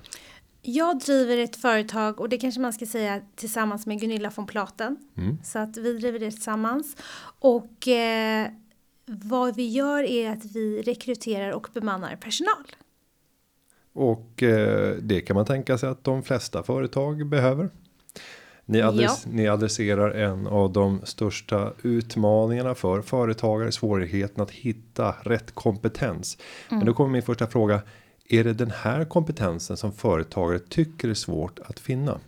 Jag 0.63 0.99
driver 0.99 1.39
ett 1.39 1.57
företag 1.57 2.21
och 2.21 2.29
det 2.29 2.39
kanske 2.39 2.61
man 2.61 2.73
ska 2.73 2.87
säga 2.87 3.21
tillsammans 3.35 3.87
med 3.87 4.01
Gunilla 4.01 4.33
von 4.37 4.47
Platen. 4.47 4.97
Mm. 5.17 5.39
Så 5.45 5.59
att 5.59 5.77
vi 5.77 5.93
driver 5.93 6.19
det 6.19 6.31
tillsammans. 6.31 6.97
Och 7.39 7.89
eh, 7.89 8.47
vad 9.07 9.57
vi 9.57 9.69
gör 9.69 10.03
är 10.03 10.31
att 10.31 10.45
vi 10.45 10.83
rekryterar 10.83 11.51
och 11.51 11.69
bemannar 11.75 12.17
personal. 12.17 12.67
Och 13.93 14.43
eh, 14.43 14.97
det 14.97 15.21
kan 15.21 15.37
man 15.37 15.47
tänka 15.47 15.79
sig 15.79 15.89
att 15.89 16.05
de 16.05 16.23
flesta 16.23 16.63
företag 16.63 17.27
behöver. 17.27 17.71
Ni, 18.68 18.82
adress, 18.82 19.23
ja. 19.25 19.30
ni 19.32 19.49
adresserar 19.49 20.11
en 20.11 20.46
av 20.46 20.73
de 20.73 21.00
största 21.04 21.73
utmaningarna 21.82 22.75
för 22.75 23.02
företagare, 23.02 23.73
svårigheten 23.73 24.42
att 24.42 24.50
hitta 24.50 25.14
rätt 25.23 25.54
kompetens. 25.54 26.38
Mm. 26.68 26.78
Men 26.78 26.87
då 26.87 26.94
kommer 26.94 27.11
min 27.11 27.23
första 27.23 27.46
fråga. 27.46 27.80
Är 28.28 28.44
det 28.44 28.52
den 28.52 28.70
här 28.70 29.04
kompetensen 29.04 29.76
som 29.76 29.92
företagare 29.92 30.58
tycker 30.58 31.08
är 31.08 31.14
svårt 31.14 31.58
att 31.58 31.80
finna? 31.80 32.18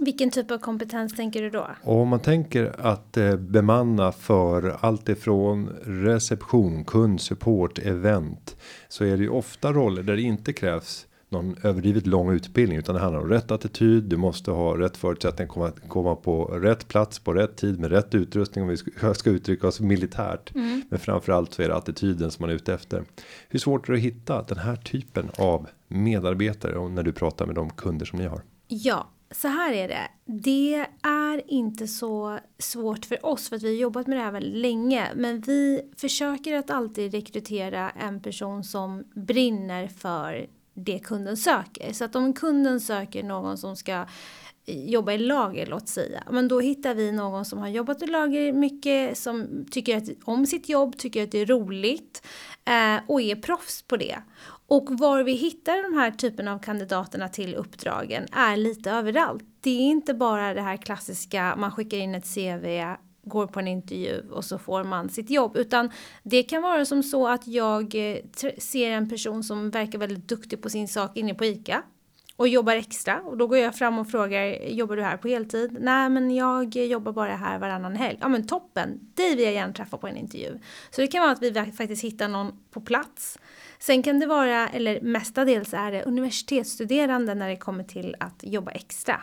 Vilken 0.00 0.30
typ 0.30 0.50
av 0.50 0.58
kompetens 0.58 1.16
tänker 1.16 1.42
du 1.42 1.50
då? 1.50 1.66
Och 1.82 2.00
om 2.00 2.08
man 2.08 2.20
tänker 2.20 2.86
att 2.86 3.16
eh, 3.16 3.36
bemanna 3.36 4.12
för 4.12 4.76
allt 4.80 5.08
ifrån 5.08 5.70
reception, 5.84 6.84
kundsupport, 6.84 7.78
event. 7.78 8.56
Så 8.88 9.04
är 9.04 9.16
det 9.16 9.22
ju 9.22 9.28
ofta 9.28 9.72
roller 9.72 10.02
där 10.02 10.16
det 10.16 10.22
inte 10.22 10.52
krävs 10.52 11.06
någon 11.34 11.56
överdrivet 11.62 12.06
lång 12.06 12.32
utbildning 12.32 12.78
utan 12.78 12.94
det 12.94 13.00
handlar 13.00 13.20
om 13.20 13.28
rätt 13.28 13.50
attityd. 13.50 14.04
Du 14.04 14.16
måste 14.16 14.50
ha 14.50 14.78
rätt 14.78 14.96
förutsättningar 14.96 15.48
komma 15.48 15.72
komma 15.88 16.16
på 16.16 16.44
rätt 16.44 16.88
plats 16.88 17.18
på 17.18 17.32
rätt 17.32 17.56
tid 17.56 17.80
med 17.80 17.90
rätt 17.90 18.14
utrustning 18.14 18.62
om 18.64 18.68
vi 18.68 18.76
ska, 18.76 19.14
ska 19.14 19.30
uttrycka 19.30 19.68
oss 19.68 19.80
militärt. 19.80 20.54
Mm. 20.54 20.82
Men 20.88 20.98
framförallt 20.98 21.54
så 21.54 21.62
är 21.62 21.68
det 21.68 21.76
attityden 21.76 22.30
som 22.30 22.42
man 22.42 22.50
är 22.50 22.54
ute 22.54 22.74
efter. 22.74 23.04
Hur 23.48 23.58
svårt 23.58 23.88
är 23.88 23.92
det 23.92 23.98
att 23.98 24.04
hitta 24.04 24.42
den 24.42 24.58
här 24.58 24.76
typen 24.76 25.30
av 25.38 25.68
medarbetare 25.88 26.88
när 26.88 27.02
du 27.02 27.12
pratar 27.12 27.46
med 27.46 27.54
de 27.54 27.70
kunder 27.70 28.06
som 28.06 28.18
ni 28.18 28.26
har? 28.26 28.42
Ja, 28.68 29.08
så 29.30 29.48
här 29.48 29.72
är 29.72 29.88
det. 29.88 30.08
Det 30.24 30.86
är 31.02 31.50
inte 31.50 31.88
så 31.88 32.38
svårt 32.58 33.04
för 33.04 33.26
oss 33.26 33.48
för 33.48 33.56
att 33.56 33.62
vi 33.62 33.68
har 33.68 33.80
jobbat 33.82 34.06
med 34.06 34.18
det 34.18 34.22
här 34.22 34.32
väldigt 34.32 34.54
länge. 34.54 35.08
Men 35.16 35.40
vi 35.40 35.82
försöker 35.96 36.54
att 36.54 36.70
alltid 36.70 37.12
rekrytera 37.12 37.90
en 37.90 38.20
person 38.20 38.64
som 38.64 39.04
brinner 39.14 39.88
för 39.88 40.46
det 40.74 40.98
kunden 40.98 41.36
söker. 41.36 41.92
Så 41.92 42.04
att 42.04 42.16
om 42.16 42.32
kunden 42.32 42.80
söker 42.80 43.22
någon 43.22 43.58
som 43.58 43.76
ska 43.76 44.06
jobba 44.66 45.12
i 45.12 45.18
lager 45.18 45.66
låt 45.66 45.88
säga. 45.88 46.22
Men 46.30 46.48
då 46.48 46.60
hittar 46.60 46.94
vi 46.94 47.12
någon 47.12 47.44
som 47.44 47.58
har 47.58 47.68
jobbat 47.68 48.02
i 48.02 48.06
lager 48.06 48.52
mycket, 48.52 49.18
som 49.18 49.66
tycker 49.70 49.96
att, 49.96 50.08
om 50.24 50.46
sitt 50.46 50.68
jobb, 50.68 50.98
tycker 50.98 51.24
att 51.24 51.32
det 51.32 51.38
är 51.38 51.46
roligt 51.46 52.26
eh, 52.64 53.04
och 53.06 53.20
är 53.20 53.36
proffs 53.36 53.82
på 53.82 53.96
det. 53.96 54.18
Och 54.66 54.88
var 54.90 55.22
vi 55.22 55.32
hittar 55.32 55.82
de 55.82 55.98
här 55.98 56.10
typen 56.10 56.48
av 56.48 56.58
kandidaterna 56.58 57.28
till 57.28 57.54
uppdragen 57.54 58.26
är 58.32 58.56
lite 58.56 58.90
överallt. 58.90 59.44
Det 59.60 59.70
är 59.70 59.80
inte 59.80 60.14
bara 60.14 60.54
det 60.54 60.62
här 60.62 60.76
klassiska, 60.76 61.54
man 61.56 61.70
skickar 61.70 61.98
in 61.98 62.14
ett 62.14 62.34
CV, 62.34 62.66
går 63.24 63.46
på 63.46 63.60
en 63.60 63.68
intervju 63.68 64.30
och 64.30 64.44
så 64.44 64.58
får 64.58 64.84
man 64.84 65.08
sitt 65.08 65.30
jobb. 65.30 65.56
Utan 65.56 65.90
det 66.22 66.42
kan 66.42 66.62
vara 66.62 66.84
som 66.84 67.02
så 67.02 67.28
att 67.28 67.46
jag 67.46 67.94
eh, 67.94 68.18
ser 68.58 68.90
en 68.90 69.08
person 69.08 69.44
som 69.44 69.70
verkar 69.70 69.98
väldigt 69.98 70.28
duktig 70.28 70.62
på 70.62 70.70
sin 70.70 70.88
sak 70.88 71.16
inne 71.16 71.34
på 71.34 71.44
ICA 71.44 71.82
och 72.36 72.48
jobbar 72.48 72.72
extra 72.72 73.20
och 73.20 73.36
då 73.36 73.46
går 73.46 73.58
jag 73.58 73.74
fram 73.74 73.98
och 73.98 74.10
frågar 74.10 74.68
jobbar 74.68 74.96
du 74.96 75.02
här 75.02 75.16
på 75.16 75.28
heltid? 75.28 75.76
Nej 75.80 76.10
men 76.10 76.34
jag 76.34 76.76
jobbar 76.76 77.12
bara 77.12 77.36
här 77.36 77.58
varannan 77.58 77.96
helg. 77.96 78.18
Ja 78.20 78.28
men 78.28 78.46
toppen, 78.46 79.10
dig 79.14 79.36
vill 79.36 79.44
jag 79.44 79.52
gärna 79.52 79.72
träffa 79.72 79.96
på 79.96 80.08
en 80.08 80.16
intervju. 80.16 80.58
Så 80.90 81.00
det 81.00 81.06
kan 81.06 81.20
vara 81.20 81.32
att 81.32 81.42
vi 81.42 81.72
faktiskt 81.72 82.04
hittar 82.04 82.28
någon 82.28 82.52
på 82.70 82.80
plats. 82.80 83.38
Sen 83.78 84.02
kan 84.02 84.20
det 84.20 84.26
vara, 84.26 84.68
eller 84.68 85.00
mestadels 85.00 85.74
är 85.74 85.92
det 85.92 86.02
universitetsstuderande 86.02 87.34
när 87.34 87.48
det 87.48 87.56
kommer 87.56 87.84
till 87.84 88.16
att 88.20 88.40
jobba 88.42 88.70
extra. 88.70 89.20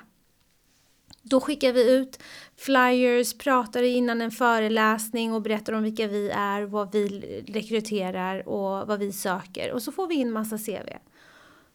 Då 1.22 1.42
skickar 1.42 1.74
vi 1.74 1.92
ut 1.92 2.20
flyers, 2.58 3.38
pratar 3.38 3.84
innan 3.84 4.22
en 4.22 4.32
föreläsning 4.32 5.34
och 5.34 5.42
berättar 5.42 5.74
om 5.74 5.84
vilka 5.84 6.08
vi 6.08 6.30
är, 6.30 6.62
vad 6.62 6.92
vi 6.92 7.08
rekryterar 7.48 8.50
och 8.50 8.88
vad 8.88 9.00
vi 9.00 9.12
söker. 9.12 9.72
Och 9.72 9.82
så 9.82 9.92
får 9.92 10.08
vi 10.08 10.16
in 10.16 10.32
massa 10.32 10.58
CV. 10.58 10.90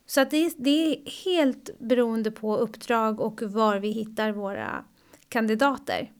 Så 0.07 0.21
att 0.21 0.31
det, 0.31 0.37
är, 0.37 0.53
det 0.57 0.71
är 0.71 1.25
helt 1.25 1.79
beroende 1.79 2.31
på 2.31 2.57
uppdrag 2.57 3.21
och 3.21 3.43
var 3.43 3.77
vi 3.77 3.91
hittar 3.91 4.33
våra 4.33 4.85
kandidater. 5.29 6.13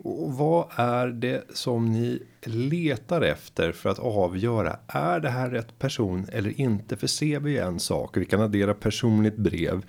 Och 0.00 0.32
vad 0.32 0.68
är 0.76 1.06
det 1.06 1.44
som 1.56 1.92
ni 1.92 2.22
letar 2.42 3.20
efter 3.20 3.72
för 3.72 3.88
att 3.88 3.98
avgöra? 3.98 4.78
Är 4.86 5.20
det 5.20 5.28
här 5.28 5.50
rätt 5.50 5.78
person 5.78 6.26
eller 6.32 6.60
inte? 6.60 6.96
För 6.96 7.06
CV 7.20 7.46
är 7.46 7.62
en 7.62 7.80
sak. 7.80 8.16
Vi 8.16 8.24
kan 8.24 8.40
addera 8.40 8.74
personligt 8.74 9.36
brev. 9.36 9.82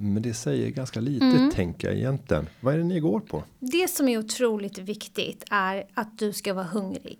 Men 0.00 0.22
det 0.22 0.34
säger 0.34 0.70
ganska 0.70 1.00
lite 1.00 1.24
mm. 1.24 1.50
tänker 1.50 1.88
jag 1.88 1.96
egentligen. 1.96 2.48
Vad 2.60 2.74
är 2.74 2.78
det 2.78 2.84
ni 2.84 3.00
går 3.00 3.20
på? 3.20 3.44
Det 3.58 3.88
som 3.90 4.08
är 4.08 4.18
otroligt 4.18 4.78
viktigt 4.78 5.44
är 5.50 5.84
att 5.94 6.18
du 6.18 6.32
ska 6.32 6.54
vara 6.54 6.64
hungrig. 6.64 7.18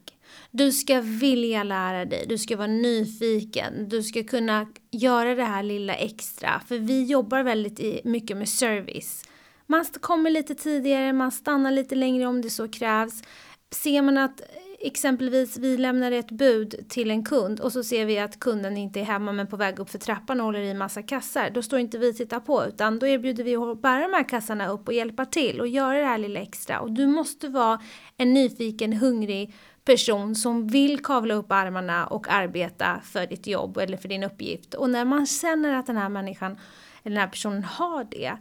Du 0.50 0.72
ska 0.72 1.00
vilja 1.00 1.62
lära 1.62 2.04
dig, 2.04 2.24
du 2.28 2.38
ska 2.38 2.56
vara 2.56 2.66
nyfiken, 2.66 3.88
du 3.88 4.02
ska 4.02 4.24
kunna 4.24 4.66
göra 4.90 5.34
det 5.34 5.44
här 5.44 5.62
lilla 5.62 5.94
extra. 5.94 6.60
För 6.68 6.78
vi 6.78 7.04
jobbar 7.04 7.42
väldigt 7.42 8.04
mycket 8.04 8.36
med 8.36 8.48
service. 8.48 9.24
Man 9.66 9.84
kommer 10.00 10.30
lite 10.30 10.54
tidigare, 10.54 11.12
man 11.12 11.32
stannar 11.32 11.70
lite 11.70 11.94
längre 11.94 12.26
om 12.26 12.42
det 12.42 12.50
så 12.50 12.68
krävs. 12.68 13.22
Ser 13.70 14.02
man 14.02 14.18
att 14.18 14.40
exempelvis 14.80 15.56
vi 15.56 15.76
lämnar 15.76 16.12
ett 16.12 16.30
bud 16.30 16.88
till 16.88 17.10
en 17.10 17.24
kund 17.24 17.60
och 17.60 17.72
så 17.72 17.84
ser 17.84 18.06
vi 18.06 18.18
att 18.18 18.40
kunden 18.40 18.76
inte 18.76 19.00
är 19.00 19.04
hemma 19.04 19.32
men 19.32 19.46
på 19.46 19.56
väg 19.56 19.78
upp 19.78 19.90
för 19.90 19.98
trappan 19.98 20.40
och 20.40 20.46
håller 20.46 20.60
i 20.60 20.74
massa 20.74 21.02
kassar. 21.02 21.50
Då 21.50 21.62
står 21.62 21.78
inte 21.78 21.98
vi 21.98 22.12
och 22.12 22.16
tittar 22.16 22.40
på 22.40 22.64
utan 22.66 22.98
då 22.98 23.06
erbjuder 23.06 23.44
vi 23.44 23.56
att 23.56 23.82
bära 23.82 24.00
de 24.00 24.14
här 24.14 24.28
kassarna 24.28 24.68
upp 24.68 24.88
och 24.88 24.94
hjälpa 24.94 25.24
till 25.24 25.60
och 25.60 25.68
göra 25.68 25.98
det 25.98 26.06
här 26.06 26.18
lilla 26.18 26.40
extra. 26.40 26.80
Och 26.80 26.92
du 26.92 27.06
måste 27.06 27.48
vara 27.48 27.80
en 28.16 28.34
nyfiken, 28.34 28.92
hungrig 28.92 29.54
person 29.84 30.34
som 30.34 30.66
vill 30.66 31.04
kavla 31.04 31.34
upp 31.34 31.52
armarna 31.52 32.06
och 32.06 32.28
arbeta 32.28 33.00
för 33.04 33.26
ditt 33.26 33.46
jobb 33.46 33.76
eller 33.78 33.96
för 33.96 34.08
din 34.08 34.24
uppgift. 34.24 34.74
Och 34.74 34.90
när 34.90 35.04
man 35.04 35.26
känner 35.26 35.74
att 35.74 35.86
den 35.86 35.96
här 35.96 36.08
människan 36.08 36.58
eller 37.02 37.14
den 37.14 37.20
här 37.20 37.28
personen 37.28 37.64
har 37.64 38.04
det 38.04 38.36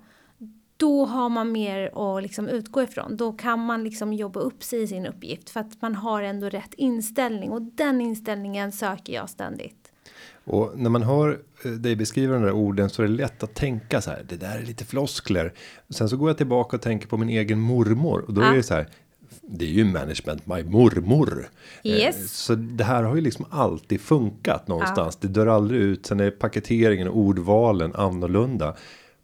då 0.78 1.06
har 1.06 1.30
man 1.30 1.52
mer 1.52 1.92
att 2.18 2.24
liksom 2.24 2.48
utgå 2.48 2.84
ifrån. 2.84 3.18
Då 3.18 3.32
kan 3.32 3.60
man 3.60 3.84
liksom 3.84 4.14
jobba 4.14 4.40
upp 4.40 4.64
sig 4.64 4.82
i 4.82 4.88
sin 4.88 5.06
uppgift 5.06 5.50
för 5.50 5.60
att 5.60 5.82
man 5.82 5.96
har 5.96 6.22
ändå 6.22 6.50
rätt 6.50 6.74
inställning 6.74 7.52
och 7.52 7.62
den 7.62 8.02
inställningen 8.02 8.72
söker 8.72 9.14
jag 9.14 9.30
ständigt. 9.30 9.92
Och 10.44 10.72
när 10.76 10.90
man 10.90 11.04
hör 11.04 11.40
eh, 11.66 11.72
dig 11.72 11.96
beskriva 11.96 12.34
de 12.34 12.44
där 12.44 12.52
orden 12.52 12.90
så 12.90 13.04
är 13.04 13.08
det 13.08 13.14
lätt 13.14 13.44
att 13.44 13.56
tänka 13.56 14.02
så 14.02 14.10
här. 14.10 14.26
Det 14.30 14.36
där 14.36 14.58
är 14.60 14.64
lite 14.64 14.86
floskler. 14.86 15.54
Sen 15.90 16.10
så 16.10 16.18
går 16.18 16.30
jag 16.30 16.38
tillbaka 16.38 16.76
och 16.76 16.82
tänker 16.82 17.08
på 17.08 17.18
min 17.18 17.30
egen 17.30 17.60
mormor 17.60 18.26
och 18.28 18.34
då 18.34 18.42
ja. 18.42 18.48
är 18.48 18.56
det 18.56 18.64
så 18.64 18.74
här. 18.74 18.88
Det 19.42 19.66
är 19.66 19.70
ju 19.70 19.86
management 19.86 20.46
my 20.46 20.64
mormor. 20.64 21.50
Eh, 21.84 21.92
yes. 21.92 22.34
Så 22.34 22.56
det 22.56 22.84
här 22.84 23.04
har 23.04 23.16
ju 23.16 23.22
liksom 23.22 23.46
alltid 23.50 24.02
funkat 24.02 24.68
någonstans. 24.68 25.18
Ja. 25.22 25.28
Det 25.28 25.34
dör 25.34 25.48
aldrig 25.48 25.82
ut. 25.82 26.06
Sen 26.06 26.20
är 26.20 26.32
paketeringen 26.32 27.08
och 27.08 27.18
ordvalen 27.18 27.96
annorlunda. 27.96 28.76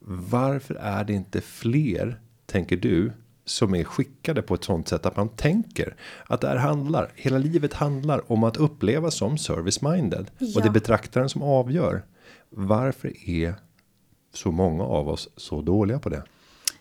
Varför 0.05 0.75
är 0.75 1.03
det 1.03 1.13
inte 1.13 1.41
fler, 1.41 2.19
tänker 2.45 2.77
du, 2.77 3.11
som 3.45 3.75
är 3.75 3.83
skickade 3.83 4.41
på 4.41 4.53
ett 4.53 4.63
sånt 4.63 4.87
sätt 4.87 5.05
att 5.05 5.17
man 5.17 5.29
tänker 5.29 5.95
att 6.25 6.41
det 6.41 6.47
här 6.47 6.55
handlar. 6.55 7.11
Hela 7.15 7.37
livet 7.37 7.73
handlar 7.73 8.31
om 8.31 8.43
att 8.43 8.57
uppleva 8.57 9.11
som 9.11 9.37
service 9.37 9.81
minded 9.81 10.31
ja. 10.37 10.47
och 10.55 10.61
det 10.61 10.67
är 10.67 10.73
betraktaren 10.73 11.29
som 11.29 11.41
avgör. 11.41 12.05
Varför 12.49 13.29
är 13.29 13.55
så 14.33 14.51
många 14.51 14.83
av 14.83 15.09
oss 15.09 15.29
så 15.37 15.61
dåliga 15.61 15.99
på 15.99 16.09
det? 16.09 16.23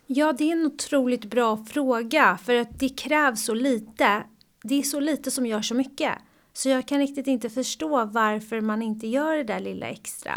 Ja, 0.07 0.33
det 0.33 0.45
är 0.45 0.53
en 0.53 0.67
otroligt 0.67 1.25
bra 1.25 1.65
fråga 1.65 2.39
för 2.45 2.55
att 2.55 2.79
det 2.79 2.89
krävs 2.89 3.45
så 3.45 3.55
lite. 3.55 4.23
Det 4.63 4.75
är 4.79 4.83
så 4.83 5.01
lite 5.01 5.31
som 5.31 5.47
gör 5.47 5.63
så 5.63 5.75
mycket. 5.75 6.13
Så 6.53 6.69
jag 6.69 6.89
kan 6.89 6.99
riktigt 6.99 7.27
inte 7.27 7.51
förstå 7.51 8.05
varför 8.05 8.61
man 8.61 8.83
inte 8.83 9.07
gör 9.07 9.37
det 9.37 9.45
där 9.45 9.61
lilla 9.61 9.87
extra. 9.87 10.33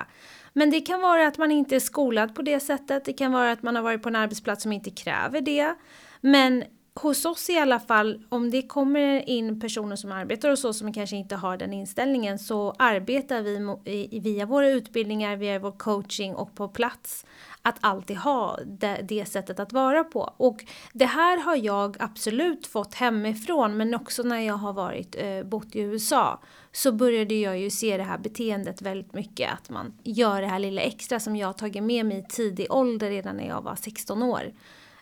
Men 0.57 0.69
det 0.69 0.81
kan 0.81 1.01
vara 1.01 1.27
att 1.27 1.37
man 1.37 1.51
inte 1.51 1.75
är 1.75 1.79
skolad 1.79 2.35
på 2.35 2.41
det 2.41 2.59
sättet. 2.59 3.05
Det 3.05 3.13
kan 3.13 3.31
vara 3.31 3.51
att 3.51 3.63
man 3.63 3.75
har 3.75 3.83
varit 3.83 4.03
på 4.03 4.09
en 4.09 4.15
arbetsplats 4.15 4.63
som 4.63 4.71
inte 4.71 4.89
kräver 4.89 5.41
det. 5.41 5.75
Men 6.21 6.63
hos 6.99 7.25
oss 7.25 7.49
i 7.49 7.57
alla 7.57 7.79
fall, 7.79 8.23
om 8.29 8.51
det 8.51 8.61
kommer 8.61 9.29
in 9.29 9.59
personer 9.59 9.95
som 9.95 10.11
arbetar 10.11 10.49
och 10.49 10.59
så 10.59 10.73
som 10.73 10.93
kanske 10.93 11.15
inte 11.15 11.35
har 11.35 11.57
den 11.57 11.73
inställningen 11.73 12.39
så 12.39 12.75
arbetar 12.79 13.41
vi 13.41 14.19
via 14.19 14.45
våra 14.45 14.69
utbildningar, 14.69 15.35
via 15.35 15.59
vår 15.59 15.71
coaching 15.71 16.35
och 16.35 16.55
på 16.55 16.67
plats 16.67 17.25
att 17.61 17.77
alltid 17.81 18.17
ha 18.17 18.59
det, 18.65 18.99
det, 19.03 19.25
sättet 19.25 19.59
att 19.59 19.73
vara 19.73 20.03
på. 20.03 20.33
Och 20.37 20.65
det 20.93 21.05
här 21.05 21.37
har 21.37 21.55
jag 21.55 21.97
absolut 21.99 22.67
fått 22.67 22.93
hemifrån 22.93 23.77
men 23.77 23.95
också 23.95 24.23
när 24.23 24.39
jag 24.39 24.57
har 24.57 24.73
varit 24.73 25.15
eh, 25.19 25.43
bott 25.43 25.75
i 25.75 25.79
USA 25.79 26.39
så 26.75 26.91
började 26.91 27.35
jag 27.35 27.59
ju 27.59 27.69
se 27.69 27.97
det 27.97 28.03
här 28.03 28.17
beteendet 28.17 28.81
väldigt 28.81 29.13
mycket 29.13 29.53
att 29.53 29.69
man 29.69 29.93
gör 30.03 30.41
det 30.41 30.47
här 30.47 30.59
lilla 30.59 30.81
extra 30.81 31.19
som 31.19 31.35
jag 31.35 31.47
har 31.47 31.53
tagit 31.53 31.83
med 31.83 32.05
mig 32.05 32.17
i 32.17 32.25
tidig 32.29 32.67
ålder 32.69 33.09
redan 33.09 33.37
när 33.37 33.47
jag 33.47 33.61
var 33.61 33.75
16 33.75 34.23
år 34.23 34.41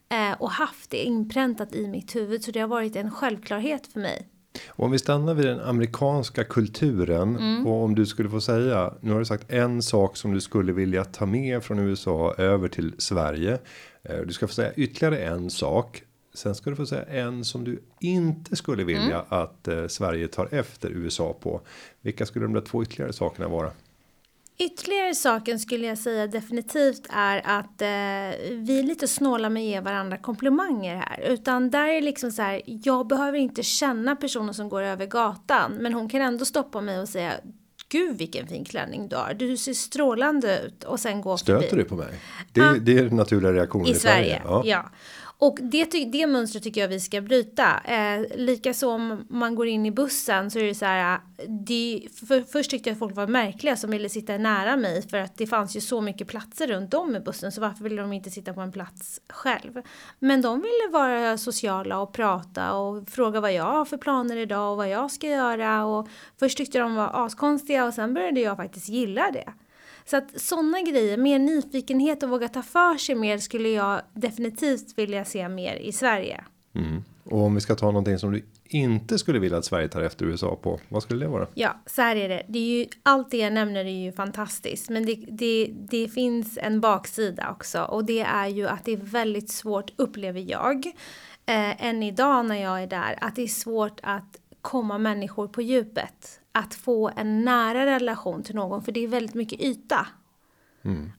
eh, 0.10 0.42
och 0.42 0.52
haft 0.52 0.90
det 0.90 1.04
inpräntat 1.04 1.76
i 1.76 1.88
mitt 1.88 2.16
huvud 2.16 2.44
så 2.44 2.52
det 2.52 2.60
har 2.60 2.68
varit 2.68 2.96
en 2.96 3.12
självklarhet 3.12 3.88
för 3.88 4.00
mig. 4.00 4.28
Och 4.70 4.86
om 4.86 4.92
vi 4.92 5.00
stannar 5.00 5.34
vid 5.34 5.46
den 5.46 5.60
amerikanska 5.60 6.44
kulturen 6.44 7.38
mm. 7.38 7.68
och 7.68 7.84
om 7.84 7.96
du 7.96 8.06
skulle 8.06 8.30
få 8.30 8.42
säga 8.42 8.94
nu 9.02 9.12
har 9.12 9.20
du 9.20 9.26
sagt 9.26 9.52
en 9.52 9.82
sak 9.82 10.18
som 10.18 10.34
du 10.34 10.42
skulle 10.42 10.74
vilja 10.74 11.06
ta 11.06 11.26
med 11.26 11.64
från 11.64 11.80
USA 11.80 12.34
över 12.38 12.68
till 12.68 12.94
Sverige. 12.98 13.60
Eh, 14.04 14.18
du 14.28 14.34
ska 14.34 14.48
få 14.48 14.54
säga 14.54 14.74
ytterligare 14.74 15.18
en 15.18 15.50
sak. 15.50 16.04
Sen 16.34 16.56
ska 16.56 16.70
du 16.70 16.76
få 16.76 16.86
säga 16.86 17.04
en 17.04 17.46
som 17.46 17.64
du 17.64 17.84
inte 18.00 18.56
skulle 18.56 18.84
vilja 18.84 19.02
mm. 19.02 19.26
att 19.30 19.68
eh, 19.68 19.88
Sverige 19.88 20.28
tar 20.28 20.48
efter 20.54 20.90
USA 20.90 21.34
på. 21.34 21.62
Vilka 22.02 22.26
skulle 22.26 22.46
de 22.46 22.54
där 22.54 22.62
två 22.62 22.84
ytterligare 22.84 23.14
sakerna 23.14 23.48
vara? 23.48 23.72
Ytterligare 24.58 25.16
saken 25.16 25.60
skulle 25.60 25.88
jag 25.88 25.98
säga 25.98 26.28
definitivt 26.28 27.08
är 27.10 27.42
att 27.46 27.82
eh, 27.82 27.88
vi 28.50 28.80
är 28.80 28.84
lite 28.84 29.08
snåla 29.08 29.50
med 29.50 29.62
att 29.62 29.68
ge 29.68 29.80
varandra 29.80 30.18
komplimanger 30.18 30.96
här. 30.96 31.20
Utan 31.28 31.70
där 31.70 31.88
är 31.88 32.02
liksom 32.02 32.32
så 32.32 32.42
här, 32.42 32.62
jag 32.66 33.08
behöver 33.08 33.38
inte 33.38 33.64
känna 33.64 34.16
personen 34.16 34.54
som 34.54 34.70
går 34.70 34.82
över 34.82 35.06
gatan. 35.06 35.72
Men 35.74 35.94
hon 35.94 36.10
kan 36.10 36.22
ändå 36.22 36.46
stoppa 36.46 36.82
mig 36.82 37.00
och 37.00 37.10
säga, 37.10 37.34
Gud 37.90 38.18
vilken 38.18 38.48
fin 38.48 38.66
klänning 38.66 39.08
du 39.08 39.16
har. 39.16 39.34
Du 39.34 39.58
ser 39.58 39.74
strålande 39.74 40.62
ut 40.66 40.84
och 40.84 41.00
sen 41.00 41.22
gå 41.22 41.38
Stöter 41.38 41.68
förbi. 41.70 41.84
du 41.84 41.90
på 41.90 41.96
mig? 41.96 42.20
Det, 42.52 42.62
är- 42.62 42.70
Ah. 42.70 42.76
det 42.82 42.98
är 42.98 43.10
naturliga 43.10 43.54
reaktionen 43.54 43.88
I 43.88 43.92
i, 43.92 43.96
Sverige, 43.96 44.42
Ja. 44.46 44.62
ja. 44.66 44.90
Och 45.46 45.60
det, 45.62 45.86
det 46.12 46.28
mönstret 46.28 46.64
tycker 46.64 46.82
jag 46.82 46.88
vi 46.88 47.00
ska 47.00 47.22
bryta. 47.22 47.80
Eh, 47.80 48.22
Likaså 48.36 48.90
om 48.90 49.26
man 49.30 49.56
går 49.56 49.68
in 49.68 49.86
i 49.86 49.92
bussen 49.92 50.52
så 50.52 50.60
är 50.60 50.64
det 50.64 50.76
så 50.76 50.86
här. 50.86 51.20
Det, 51.48 52.08
för, 52.28 52.42
först 52.42 52.72
tyckte 52.72 52.90
jag 52.90 52.94
att 52.94 53.00
folk 53.00 53.16
var 53.16 53.28
märkliga 53.28 53.76
som 53.76 53.92
ville 53.92 54.10
sitta 54.10 54.38
nära 54.38 54.78
mig 54.78 55.02
för 55.10 55.18
att 55.18 55.38
det 55.38 55.48
fanns 55.48 55.76
ju 55.76 55.82
så 55.82 56.02
mycket 56.02 56.28
platser 56.28 56.68
runt 56.68 56.94
om 56.94 57.16
i 57.16 57.20
bussen 57.20 57.52
så 57.52 57.62
varför 57.62 57.84
ville 57.84 58.02
de 58.02 58.14
inte 58.14 58.32
sitta 58.32 58.54
på 58.54 58.62
en 58.62 58.72
plats 58.72 59.22
själv? 59.30 59.82
Men 60.20 60.42
de 60.42 60.62
ville 60.62 60.92
vara 60.92 61.38
sociala 61.38 62.00
och 62.00 62.14
prata 62.14 62.74
och 62.74 63.10
fråga 63.10 63.42
vad 63.42 63.54
jag 63.54 63.64
har 63.64 63.86
för 63.86 63.98
planer 63.98 64.38
idag 64.38 64.72
och 64.72 64.78
vad 64.78 64.90
jag 64.90 65.12
ska 65.12 65.28
göra 65.28 65.86
och 65.86 66.08
först 66.40 66.58
tyckte 66.58 66.80
de 66.80 66.96
var 66.96 67.26
askonstiga 67.26 67.86
och 67.86 67.94
sen 67.94 68.14
började 68.14 68.40
jag 68.40 68.58
faktiskt 68.58 68.90
gilla 68.90 69.32
det. 69.32 69.54
Så 70.06 70.18
att 70.18 70.42
sådana 70.42 70.82
grejer, 70.82 71.18
mer 71.18 71.40
nyfikenhet 71.40 72.24
och 72.24 72.30
våga 72.30 72.48
ta 72.48 72.62
för 72.62 72.98
sig 72.98 73.16
mer 73.16 73.38
skulle 73.38 73.70
jag 73.70 74.02
definitivt 74.14 74.98
vilja 74.98 75.26
se 75.26 75.50
mer 75.50 75.76
i 75.76 75.92
Sverige. 75.92 76.44
Mm. 76.76 77.04
Och 77.24 77.42
om 77.42 77.56
vi 77.56 77.62
ska 77.62 77.76
ta 77.76 77.86
någonting 77.86 78.20
som 78.20 78.32
du 78.32 78.46
inte 78.64 79.20
skulle 79.20 79.40
vilja 79.40 79.58
att 79.58 79.66
Sverige 79.66 79.88
tar 79.88 80.02
efter 80.02 80.26
USA 80.26 80.56
på. 80.56 80.80
Vad 80.90 81.04
skulle 81.04 81.26
det 81.26 81.30
vara? 81.30 81.48
Ja, 81.54 81.82
så 81.86 82.02
här 82.02 82.16
är 82.16 82.30
det. 82.30 82.44
det 82.48 82.60
är 82.60 82.78
ju, 82.80 82.86
allt 83.04 83.32
det 83.32 83.38
jag 83.38 83.54
nämner 83.54 83.86
är 83.86 84.04
ju 84.06 84.12
fantastiskt. 84.12 84.90
Men 84.90 85.06
det, 85.06 85.16
det, 85.28 85.70
det 85.74 86.08
finns 86.08 86.58
en 86.62 86.82
baksida 86.82 87.52
också. 87.52 87.82
Och 87.82 88.06
det 88.06 88.20
är 88.20 88.48
ju 88.48 88.68
att 88.68 88.86
det 88.86 88.92
är 88.92 88.98
väldigt 88.98 89.50
svårt, 89.50 89.92
upplever 89.96 90.52
jag, 90.52 90.86
eh, 91.46 91.86
än 91.86 92.04
idag 92.04 92.46
när 92.46 92.62
jag 92.62 92.84
är 92.84 92.88
där, 92.88 93.18
att 93.22 93.36
det 93.36 93.44
är 93.44 93.48
svårt 93.48 94.00
att 94.04 94.40
komma 94.62 94.98
människor 94.98 95.48
på 95.48 95.62
djupet. 95.62 96.40
Att 96.56 96.74
få 96.74 97.12
en 97.16 97.46
nära 97.46 97.86
relation 97.86 98.44
till 98.44 98.56
någon, 98.56 98.84
för 98.84 98.92
det 98.92 99.04
är 99.04 99.08
väldigt 99.08 99.36
mycket 99.36 99.62
yta. 99.62 100.08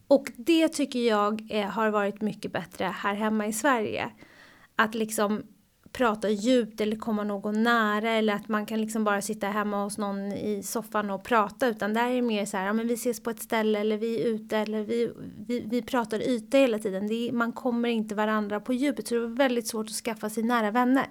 Och 0.08 0.26
det 0.36 0.68
tycker 0.68 0.98
jag 0.98 1.50
är, 1.50 1.64
har 1.64 1.90
varit 1.90 2.20
mycket 2.20 2.52
bättre 2.52 2.84
här 2.84 3.14
hemma 3.14 3.46
i 3.46 3.52
Sverige. 3.52 4.10
Att 4.76 4.94
liksom 4.94 5.42
prata 5.92 6.30
djupt 6.30 6.80
eller 6.80 6.96
komma 6.96 7.24
någon 7.24 7.62
nära 7.62 8.10
eller 8.10 8.34
att 8.34 8.48
man 8.48 8.66
kan 8.66 8.80
liksom 8.80 9.04
bara 9.04 9.22
sitta 9.22 9.46
hemma 9.46 9.84
hos 9.84 9.98
någon 9.98 10.32
i 10.32 10.62
soffan 10.62 11.10
och 11.10 11.24
prata 11.24 11.68
utan 11.68 11.94
där 11.94 12.10
är 12.10 12.14
det 12.14 12.22
mer 12.22 12.46
så 12.46 12.56
här, 12.56 12.66
ja 12.66 12.72
men 12.72 12.88
vi 12.88 12.94
ses 12.94 13.22
på 13.22 13.30
ett 13.30 13.42
ställe 13.42 13.78
eller 13.78 13.98
vi 13.98 14.22
är 14.22 14.26
ute 14.26 14.58
eller 14.58 14.82
vi, 14.82 15.12
vi, 15.46 15.64
vi 15.70 15.82
pratar 15.82 16.28
yta 16.28 16.58
hela 16.58 16.78
tiden. 16.78 17.12
Är, 17.12 17.32
man 17.32 17.52
kommer 17.52 17.88
inte 17.88 18.14
varandra 18.14 18.60
på 18.60 18.72
djupet 18.72 19.08
så 19.08 19.14
det 19.14 19.20
är 19.20 19.26
väldigt 19.26 19.66
svårt 19.66 19.86
att 19.86 19.92
skaffa 19.92 20.30
sig 20.30 20.42
nära 20.42 20.70
vänner. 20.70 21.06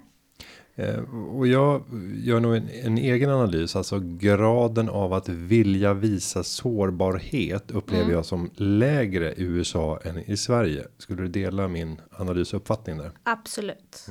Eh, 0.76 0.98
och 1.14 1.46
jag 1.46 1.82
gör 2.14 2.40
nog 2.40 2.56
en, 2.56 2.68
en 2.68 2.98
egen 2.98 3.30
analys, 3.30 3.76
alltså 3.76 4.00
graden 4.00 4.88
av 4.88 5.12
att 5.12 5.28
vilja 5.28 5.94
visa 5.94 6.42
sårbarhet 6.42 7.70
upplever 7.70 8.12
jag 8.12 8.24
som 8.24 8.50
lägre 8.56 9.32
i 9.32 9.42
USA 9.42 10.00
än 10.04 10.18
i 10.18 10.36
Sverige. 10.36 10.86
Skulle 10.98 11.22
du 11.22 11.28
dela 11.28 11.68
min 11.68 12.00
analys 12.10 12.54
och 12.54 12.60
uppfattning 12.60 12.98
där? 12.98 13.12
Absolut. 13.22 14.06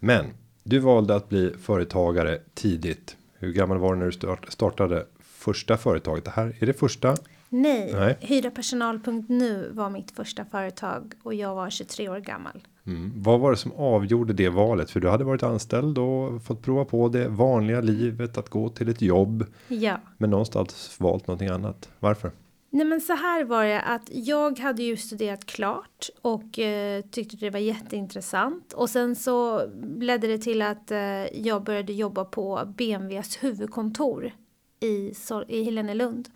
Men 0.00 0.26
du 0.62 0.78
valde 0.78 1.14
att 1.14 1.28
bli 1.28 1.52
företagare 1.60 2.38
tidigt. 2.54 3.16
Hur 3.38 3.52
gammal 3.52 3.78
var 3.78 3.92
du 3.92 3.98
när 3.98 4.06
du 4.06 4.12
start, 4.12 4.52
startade 4.52 5.06
första 5.20 5.76
företaget? 5.76 6.24
Det 6.24 6.30
här 6.30 6.56
är 6.58 6.66
det 6.66 6.72
första. 6.72 7.16
Nej, 7.48 7.92
Nej. 7.92 8.16
hyrapersonal.nu 8.20 9.70
var 9.72 9.90
mitt 9.90 10.10
första 10.10 10.44
företag 10.44 11.12
och 11.22 11.34
jag 11.34 11.54
var 11.54 11.70
23 11.70 12.08
år 12.08 12.18
gammal. 12.20 12.62
Mm. 12.86 13.12
Vad 13.16 13.40
var 13.40 13.50
det 13.50 13.56
som 13.56 13.72
avgjorde 13.72 14.32
det 14.32 14.48
valet? 14.48 14.90
För 14.90 15.00
du 15.00 15.08
hade 15.08 15.24
varit 15.24 15.42
anställd 15.42 15.98
och 15.98 16.42
fått 16.42 16.62
prova 16.62 16.84
på 16.84 17.08
det 17.08 17.28
vanliga 17.28 17.80
livet 17.80 18.38
att 18.38 18.48
gå 18.48 18.68
till 18.68 18.88
ett 18.88 19.02
jobb. 19.02 19.46
Ja. 19.68 20.00
Men 20.18 20.30
någonstans 20.30 20.96
valt 21.00 21.26
någonting 21.26 21.48
annat. 21.48 21.90
Varför? 21.98 22.30
Nej 22.70 22.86
men 22.86 23.00
så 23.00 23.12
här 23.12 23.44
var 23.44 23.64
det 23.64 23.80
att 23.80 24.08
jag 24.12 24.58
hade 24.58 24.82
ju 24.82 24.96
studerat 24.96 25.46
klart 25.46 26.10
och 26.22 26.58
eh, 26.58 27.02
tyckte 27.10 27.36
det 27.36 27.50
var 27.50 27.58
jätteintressant. 27.58 28.72
Och 28.72 28.90
sen 28.90 29.16
så 29.16 29.66
ledde 29.98 30.26
det 30.26 30.38
till 30.38 30.62
att 30.62 30.90
eh, 30.90 30.98
jag 31.46 31.64
började 31.64 31.92
jobba 31.92 32.24
på 32.24 32.74
BMWs 32.76 33.42
huvudkontor 33.42 34.32
i, 34.80 35.12
i 35.48 35.62
Helenelund. 35.62 36.28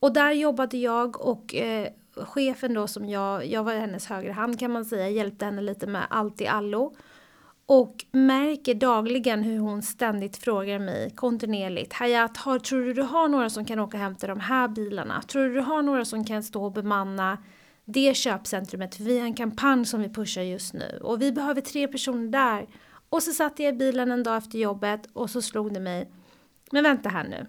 Och 0.00 0.12
där 0.12 0.32
jobbade 0.32 0.76
jag 0.76 1.20
och 1.20 1.54
eh, 1.54 1.88
chefen 2.14 2.74
då 2.74 2.86
som 2.86 3.08
jag, 3.08 3.46
jag 3.46 3.64
var 3.64 3.72
hennes 3.72 4.06
högra 4.06 4.32
hand 4.32 4.60
kan 4.60 4.70
man 4.70 4.84
säga, 4.84 5.08
hjälpte 5.08 5.44
henne 5.44 5.62
lite 5.62 5.86
med 5.86 6.06
allt 6.10 6.40
i 6.40 6.46
allo. 6.46 6.94
Och 7.66 8.04
märker 8.12 8.74
dagligen 8.74 9.42
hur 9.42 9.58
hon 9.58 9.82
ständigt 9.82 10.36
frågar 10.36 10.78
mig 10.78 11.10
kontinuerligt. 11.10 11.92
Hayat, 11.92 12.36
har, 12.36 12.58
tror 12.58 12.80
du 12.80 12.94
du 12.94 13.02
har 13.02 13.28
några 13.28 13.50
som 13.50 13.64
kan 13.64 13.78
åka 13.78 13.96
och 13.96 14.02
hämta 14.02 14.26
de 14.26 14.40
här 14.40 14.68
bilarna? 14.68 15.22
Tror 15.22 15.42
du 15.42 15.54
du 15.54 15.60
har 15.60 15.82
några 15.82 16.04
som 16.04 16.24
kan 16.24 16.42
stå 16.42 16.64
och 16.64 16.72
bemanna 16.72 17.38
det 17.84 18.16
köpcentrumet? 18.16 19.00
Vi 19.00 19.18
har 19.18 19.26
en 19.26 19.34
kampanj 19.34 19.86
som 19.86 20.02
vi 20.02 20.08
pushar 20.08 20.42
just 20.42 20.74
nu. 20.74 20.98
Och 21.02 21.22
vi 21.22 21.32
behöver 21.32 21.60
tre 21.60 21.88
personer 21.88 22.28
där. 22.28 22.66
Och 23.08 23.22
så 23.22 23.32
satt 23.32 23.58
jag 23.58 23.74
i 23.74 23.76
bilen 23.76 24.12
en 24.12 24.22
dag 24.22 24.36
efter 24.36 24.58
jobbet 24.58 25.08
och 25.12 25.30
så 25.30 25.42
slog 25.42 25.74
det 25.74 25.80
mig. 25.80 26.10
Men 26.72 26.84
vänta 26.84 27.08
här 27.08 27.24
nu. 27.24 27.46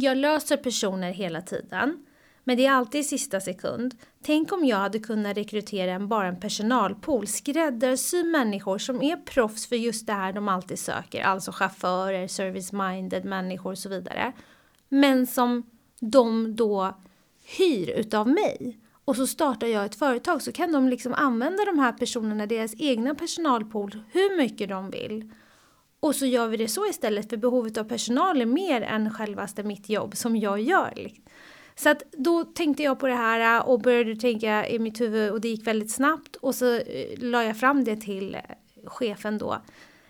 Jag 0.00 0.16
löser 0.16 0.56
personer 0.56 1.12
hela 1.12 1.40
tiden. 1.40 2.06
Men 2.44 2.56
det 2.56 2.66
är 2.66 2.72
alltid 2.72 3.00
i 3.00 3.04
sista 3.04 3.40
sekund. 3.40 3.94
Tänk 4.22 4.52
om 4.52 4.64
jag 4.64 4.76
hade 4.76 4.98
kunnat 4.98 5.36
rekrytera 5.36 5.92
en, 5.92 6.08
bara 6.08 6.28
en 6.28 6.40
personalpool, 6.40 7.26
skräddarsy 7.26 8.24
människor 8.24 8.78
som 8.78 9.02
är 9.02 9.16
proffs 9.16 9.66
för 9.66 9.76
just 9.76 10.06
det 10.06 10.12
här 10.12 10.32
de 10.32 10.48
alltid 10.48 10.78
söker, 10.78 11.22
alltså 11.22 11.52
chaufförer, 11.52 12.26
service-minded 12.26 13.24
människor 13.24 13.70
och 13.70 13.78
så 13.78 13.88
vidare. 13.88 14.32
Men 14.88 15.26
som 15.26 15.62
de 16.00 16.56
då 16.56 16.98
hyr 17.58 17.90
utav 17.90 18.28
mig. 18.28 18.78
Och 19.04 19.16
så 19.16 19.26
startar 19.26 19.66
jag 19.66 19.84
ett 19.84 19.94
företag 19.94 20.42
så 20.42 20.52
kan 20.52 20.72
de 20.72 20.88
liksom 20.88 21.14
använda 21.14 21.64
de 21.64 21.78
här 21.78 21.92
personerna, 21.92 22.46
deras 22.46 22.74
egna 22.78 23.14
personalpool, 23.14 24.02
hur 24.12 24.36
mycket 24.36 24.68
de 24.68 24.90
vill. 24.90 25.30
Och 26.00 26.14
så 26.14 26.26
gör 26.26 26.48
vi 26.48 26.56
det 26.56 26.68
så 26.68 26.86
istället 26.86 27.30
för 27.30 27.36
behovet 27.36 27.78
av 27.78 27.84
personal 27.84 28.40
är 28.40 28.46
mer 28.46 28.80
än 28.82 29.10
självaste 29.14 29.62
mitt 29.62 29.88
jobb 29.88 30.16
som 30.16 30.36
jag 30.36 30.60
gör. 30.60 30.92
liksom. 30.96 31.24
Så 31.74 31.88
att 31.90 32.02
då 32.12 32.44
tänkte 32.44 32.82
jag 32.82 33.00
på 33.00 33.06
det 33.06 33.14
här 33.14 33.68
och 33.68 33.80
började 33.80 34.16
tänka 34.16 34.68
i 34.68 34.78
mitt 34.78 35.00
huvud 35.00 35.30
och 35.32 35.40
det 35.40 35.48
gick 35.48 35.66
väldigt 35.66 35.90
snabbt 35.90 36.36
och 36.36 36.54
så 36.54 36.74
eh, 36.76 36.82
la 37.18 37.44
jag 37.44 37.56
fram 37.60 37.84
det 37.84 37.96
till 37.96 38.34
eh, 38.34 38.40
chefen 38.86 39.38
då, 39.38 39.56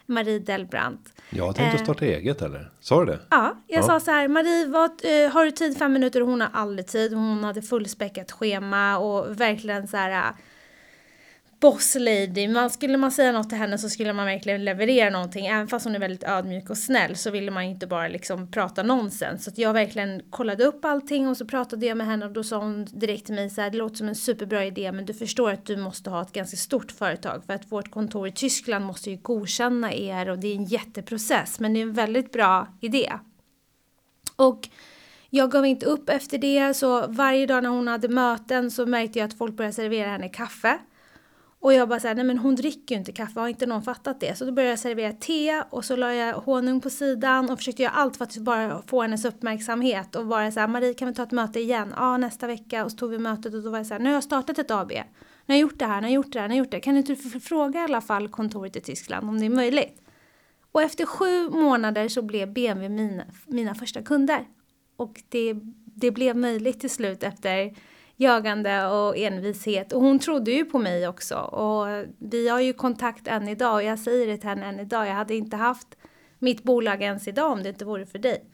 Marie 0.07 0.39
Delbrandt. 0.39 1.13
Jag 1.31 1.57
tänkte 1.57 1.77
Eh. 1.79 1.83
starta 1.85 2.05
eget 2.05 2.43
eller? 2.43 2.71
Sa 2.81 3.01
du 3.01 3.07
det? 3.13 3.19
Ja, 3.31 3.57
jag 3.67 3.79
Ja. 3.83 3.87
sa 3.87 4.01
så 4.01 4.11
här, 4.11 4.29
Marie, 4.29 4.67
vad, 4.67 4.91
eh, 4.91 5.31
har 5.33 5.45
du 5.45 5.51
tid 5.51 5.79
fem 5.79 5.93
minuter? 5.93 6.21
Hon 6.21 6.41
har 6.41 6.49
aldrig 6.53 6.87
tid. 6.87 7.13
Hon 7.15 7.45
hade 7.45 7.63
fullspäckat 7.63 8.33
schema 8.33 8.99
och 8.99 9.41
verkligen 9.41 9.89
så 9.89 9.97
här 9.97 10.33
boss 11.61 11.95
lady. 11.95 12.49
Man, 12.49 12.71
skulle 12.71 12.97
man 12.97 13.13
säga 13.13 13.33
något 13.33 13.49
till 13.49 13.59
henne 13.59 13.79
så 13.79 13.89
skulle 13.89 14.13
man 14.13 14.27
verkligen 14.27 14.65
leverera 14.65 15.11
någonting. 15.11 15.47
Även 15.47 15.69
fast 15.69 15.85
hon 15.85 15.95
är 15.95 15.99
väldigt 15.99 16.25
ödmjuk 16.25 16.71
och 16.71 16.79
snäll 16.79 17.17
så 17.17 17.31
ville 17.31 17.51
man 17.51 17.63
inte 17.63 17.87
bara 17.87 18.09
liksom 18.09 18.51
prata 18.51 18.83
nonsens. 18.83 19.45
Så 19.45 19.51
att 19.51 19.59
jag 19.59 19.73
verkligen 19.73 20.23
kollade 20.31 20.65
upp 20.65 20.85
allting 20.85 21.29
och 21.29 21.37
så 21.37 21.47
pratade 21.47 21.87
jag 21.87 21.97
med 21.97 22.07
henne 22.07 22.27
och 22.27 22.33
då 22.33 22.45
sa 22.45 22.57
hon 22.57 22.85
direkt 22.85 23.27
till 23.27 23.35
mig 23.35 23.51
så 23.51 23.61
här, 23.61 23.71
det 23.71 23.79
låter 23.79 23.97
som 23.97 24.09
en 24.09 24.15
superbra 24.15 24.65
idé 24.65 24.93
men 24.93 25.05
du 25.05 25.15
förstår 25.15 25.51
att 25.51 25.67
du 25.67 25.77
måste 25.77 26.11
ha 26.11 26.23
ett 26.23 26.33
ganska 26.33 26.57
stort 26.57 26.93
företag 26.93 27.45
för 27.47 27.53
att 27.53 27.73
vårt 27.73 27.91
kontor 27.91 28.29
i 28.29 28.33
Tyskland 28.33 28.85
måste 28.85 29.11
ju 29.11 29.17
godkänna 29.17 29.93
er 29.93 30.29
och 30.29 30.39
det 30.39 30.49
är 30.49 30.57
en 30.57 30.65
jätteprocess 30.65 31.61
men 31.61 31.75
det 31.75 31.81
är 31.81 31.83
en 31.83 31.93
väldigt 31.93 32.33
bra 32.33 32.67
idé. 32.81 33.13
Och 34.37 34.69
jag 35.31 35.51
gav 35.51 35.67
inte 35.67 35.87
upp 35.87 36.09
efter 36.09 36.39
det 36.39 36.75
så 36.75 37.07
varje 37.07 37.47
dag 37.47 37.63
när 37.63 37.71
hon 37.71 37.89
hade 37.89 38.09
möten 38.09 38.71
så 38.71 38.87
märkte 38.87 39.19
jag 39.19 39.27
att 39.27 39.39
folk 39.39 39.57
började 39.57 39.75
servera 39.75 40.11
henne 40.11 40.29
kaffe. 40.29 40.79
Och 41.63 41.75
jag 41.75 41.89
bara 41.89 42.01
såhär, 42.01 42.15
nej 42.15 42.25
men 42.25 42.39
hon 42.39 42.55
dricker 42.55 42.95
ju 42.95 42.99
inte 42.99 43.13
kaffe, 43.13 43.41
har 43.41 43.49
inte 43.49 43.67
någon 43.67 43.83
fattat 43.83 44.21
det? 44.21 44.39
Så 44.39 44.45
då 44.45 44.53
började 44.53 44.71
jag 44.71 44.79
servera 44.79 45.13
te 45.13 45.63
och 45.71 45.85
så 45.85 45.97
la 45.97 46.15
jag 46.15 46.35
honung 46.35 46.81
på 46.81 46.91
sidan 46.91 47.51
och 47.51 47.59
försökte 47.59 47.83
göra 47.83 47.93
allt 47.93 48.17
för 48.17 48.25
att 48.25 48.37
bara 48.37 48.83
få 48.87 49.03
hennes 49.03 49.25
uppmärksamhet 49.25 50.17
och 50.17 50.27
vara 50.27 50.53
såhär, 50.53 50.69
Marie 50.69 50.95
kan 50.95 51.09
vi 51.09 51.15
ta 51.15 51.23
ett 51.23 51.33
möte 51.33 51.61
igen? 51.61 51.95
Ja, 51.97 52.17
nästa 52.17 52.47
vecka. 52.47 52.85
Och 52.85 52.91
så 52.91 52.97
tog 52.97 53.11
vi 53.11 53.19
mötet 53.19 53.55
och 53.55 53.63
då 53.63 53.71
var 53.71 53.79
jag 53.79 53.87
såhär, 53.87 54.01
nu 54.01 54.09
har 54.09 54.15
jag 54.15 54.25
startat 54.25 54.59
ett 54.59 54.71
AB. 54.71 54.93
Nu 54.93 55.03
har 55.47 55.55
jag 55.55 55.59
gjort 55.59 55.79
det 55.79 55.87
här, 55.87 56.01
nu 56.01 56.07
har 56.07 56.11
jag 56.11 56.15
gjort 56.15 56.33
det 56.33 56.41
här, 56.41 56.49
nu 56.49 56.53
har 56.53 56.57
jag 56.57 56.65
gjort 56.65 56.71
det. 56.71 56.81
Kan 56.81 56.97
inte 56.97 57.15
du 57.15 57.41
fråga 57.41 57.81
i 57.81 57.85
alla 57.85 58.01
fall 58.01 58.29
kontoret 58.29 58.77
i 58.77 58.81
Tyskland 58.81 59.29
om 59.29 59.41
det 59.41 59.47
är 59.47 59.51
möjligt? 59.51 60.03
Och 60.73 60.83
efter 60.83 61.07
sju 61.07 61.51
månader 61.51 62.09
så 62.09 62.23
blev 62.23 62.53
BMW 62.53 62.89
mina, 62.89 63.25
mina 63.47 63.75
första 63.75 64.03
kunder. 64.03 64.47
Och 64.97 65.23
det, 65.29 65.55
det 65.85 66.11
blev 66.11 66.37
möjligt 66.37 66.81
till 66.81 66.91
slut 66.91 67.23
efter 67.23 67.75
jagande 68.21 68.87
och 68.87 69.17
envishet. 69.17 69.93
Och 69.93 70.01
hon 70.01 70.19
trodde 70.19 70.51
ju 70.51 70.65
på 70.65 70.79
mig 70.79 71.09
också. 71.09 71.35
Och 71.37 72.05
vi 72.19 72.49
har 72.49 72.61
ju 72.61 72.73
kontakt 72.73 73.27
än 73.27 73.49
idag 73.49 73.75
och 73.75 73.83
jag 73.83 73.99
säger 73.99 74.27
det 74.27 74.37
till 74.37 74.49
henne 74.49 74.67
än 74.67 74.81
idag. 74.81 75.07
Jag 75.07 75.15
hade 75.15 75.35
inte 75.35 75.57
haft 75.57 75.89
mitt 76.39 76.63
bolag 76.63 77.03
ens 77.03 77.29
idag 77.29 77.53
om 77.53 77.63
det 77.63 77.69
inte 77.69 77.85
vore 77.85 78.07
för 78.07 78.19
dig. 78.19 78.45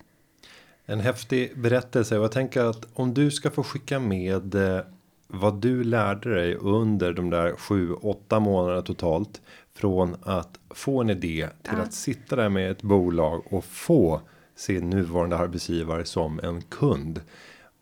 En 0.86 1.00
häftig 1.00 1.58
berättelse. 1.60 2.14
Jag 2.14 2.32
tänker 2.32 2.64
att 2.64 2.86
om 2.94 3.14
du 3.14 3.30
ska 3.30 3.50
få 3.50 3.62
skicka 3.62 3.98
med 3.98 4.54
eh, 4.54 4.80
vad 5.28 5.60
du 5.60 5.84
lärde 5.84 6.34
dig 6.34 6.54
under 6.54 7.12
de 7.12 7.30
där 7.30 7.56
sju, 7.56 7.92
åtta 7.92 8.40
månaderna 8.40 8.82
totalt. 8.82 9.42
Från 9.74 10.16
att 10.22 10.58
få 10.70 11.00
en 11.00 11.10
idé 11.10 11.48
till 11.62 11.72
Ja. 11.76 11.82
att 11.82 11.92
sitta 11.94 12.36
där 12.36 12.48
med 12.48 12.70
ett 12.70 12.82
bolag 12.82 13.42
och 13.52 13.64
få 13.64 14.20
se 14.56 14.80
nuvarande 14.80 15.36
arbetsgivare 15.36 16.04
som 16.04 16.40
en 16.40 16.62
kund. 16.62 17.20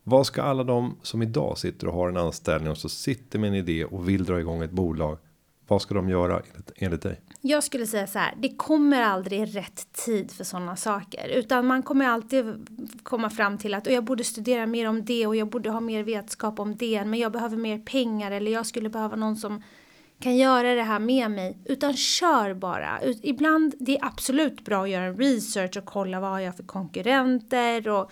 Vad 0.07 0.27
ska 0.27 0.43
alla 0.43 0.65
de 0.65 0.97
som 1.03 1.23
idag 1.23 1.59
sitter 1.59 1.87
och 1.87 1.95
har 1.95 2.09
en 2.09 2.17
anställning 2.17 2.71
och 2.71 2.79
så 2.79 2.89
sitter 2.89 3.39
med 3.39 3.49
en 3.49 3.55
idé 3.55 3.85
och 3.85 4.09
vill 4.09 4.25
dra 4.25 4.41
igång 4.41 4.63
ett 4.63 4.71
bolag? 4.71 5.19
Vad 5.67 5.83
ska 5.83 5.95
de 5.95 6.09
göra 6.09 6.43
enligt, 6.51 6.73
enligt 6.77 7.03
dig? 7.03 7.21
Jag 7.41 7.65
skulle 7.65 7.87
säga 7.87 8.07
så 8.07 8.19
här, 8.19 8.35
det 8.39 8.57
kommer 8.57 9.03
aldrig 9.03 9.57
rätt 9.57 9.93
tid 9.93 10.31
för 10.31 10.45
sådana 10.45 10.77
saker. 10.77 11.29
Utan 11.29 11.67
man 11.67 11.83
kommer 11.83 12.07
alltid 12.07 12.69
komma 13.03 13.31
fram 13.31 13.59
till 13.59 13.75
att 13.75 13.87
och 13.87 13.93
jag 13.93 14.05
borde 14.05 14.25
studera 14.25 14.67
mer 14.67 14.89
om 14.89 15.05
det 15.05 15.27
och 15.27 15.37
jag 15.37 15.49
borde 15.49 15.71
ha 15.71 15.81
mer 15.81 16.03
vetskap 16.03 16.61
om 16.61 16.77
det. 16.77 17.05
Men 17.05 17.21
jag 17.21 17.33
behöver 17.33 17.57
mer 17.57 17.79
pengar 17.79 18.31
eller 18.31 18.53
jag 18.53 18.67
skulle 18.67 18.89
behöva 18.89 19.17
någon 19.17 19.37
som 19.37 19.63
kan 20.21 20.37
göra 20.37 20.75
det 20.75 20.83
här 20.83 20.99
med 20.99 21.31
mig. 21.31 21.59
Utan 21.65 21.95
kör 21.97 22.55
bara. 22.55 23.01
Ibland, 23.23 23.75
det 23.79 23.97
är 23.97 24.05
absolut 24.05 24.65
bra 24.65 24.83
att 24.83 24.91
göra 24.91 25.05
en 25.05 25.17
research 25.17 25.77
och 25.77 25.85
kolla 25.85 26.21
vad 26.21 26.43
jag 26.43 26.49
har 26.49 26.57
för 26.57 26.63
konkurrenter 26.63 27.89
och 27.89 28.11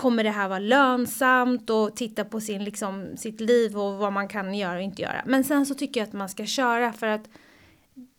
kommer 0.00 0.24
det 0.24 0.30
här 0.30 0.48
vara 0.48 0.58
lönsamt 0.58 1.70
och 1.70 1.96
titta 1.96 2.24
på 2.24 2.40
sin, 2.40 2.64
liksom, 2.64 3.16
sitt 3.16 3.40
liv 3.40 3.78
och 3.78 3.98
vad 3.98 4.12
man 4.12 4.28
kan 4.28 4.54
göra 4.54 4.76
och 4.76 4.82
inte 4.82 5.02
göra. 5.02 5.22
Men 5.26 5.44
sen 5.44 5.66
så 5.66 5.74
tycker 5.74 6.00
jag 6.00 6.06
att 6.06 6.12
man 6.12 6.28
ska 6.28 6.46
köra 6.46 6.92
för 6.92 7.06
att 7.06 7.28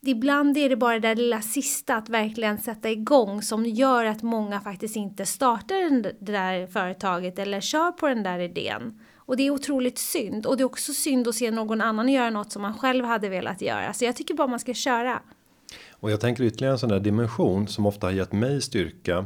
ibland 0.05 0.57
är 0.57 0.69
det 0.69 0.75
bara 0.75 0.93
det 0.93 1.07
där 1.07 1.15
lilla 1.15 1.41
sista 1.41 1.95
att 1.95 2.09
verkligen 2.09 2.57
sätta 2.57 2.89
igång 2.89 3.41
som 3.41 3.65
gör 3.65 4.05
att 4.05 4.23
många 4.23 4.61
faktiskt 4.61 4.95
inte 4.95 5.25
startar 5.25 6.01
det 6.01 6.31
där 6.31 6.67
företaget 6.67 7.39
eller 7.39 7.61
kör 7.61 7.91
på 7.91 8.07
den 8.07 8.23
där 8.23 8.39
idén. 8.39 8.99
Och 9.15 9.37
det 9.37 9.47
är 9.47 9.51
otroligt 9.51 9.97
synd. 9.97 10.45
Och 10.45 10.57
det 10.57 10.63
är 10.63 10.65
också 10.65 10.93
synd 10.93 11.27
att 11.27 11.35
se 11.35 11.51
någon 11.51 11.81
annan 11.81 12.09
göra 12.09 12.29
något 12.29 12.51
som 12.51 12.61
man 12.61 12.77
själv 12.77 13.05
hade 13.05 13.29
velat 13.29 13.61
göra. 13.61 13.93
Så 13.93 14.05
jag 14.05 14.15
tycker 14.15 14.33
bara 14.33 14.47
man 14.47 14.59
ska 14.59 14.73
köra. 14.73 15.21
Och 16.01 16.11
jag 16.11 16.19
tänker 16.19 16.43
ytterligare 16.43 16.73
en 16.73 16.79
sån 16.79 16.89
där 16.89 16.99
dimension 16.99 17.67
som 17.67 17.85
ofta 17.85 18.07
har 18.07 18.11
gett 18.11 18.31
mig 18.31 18.61
styrka 18.61 19.25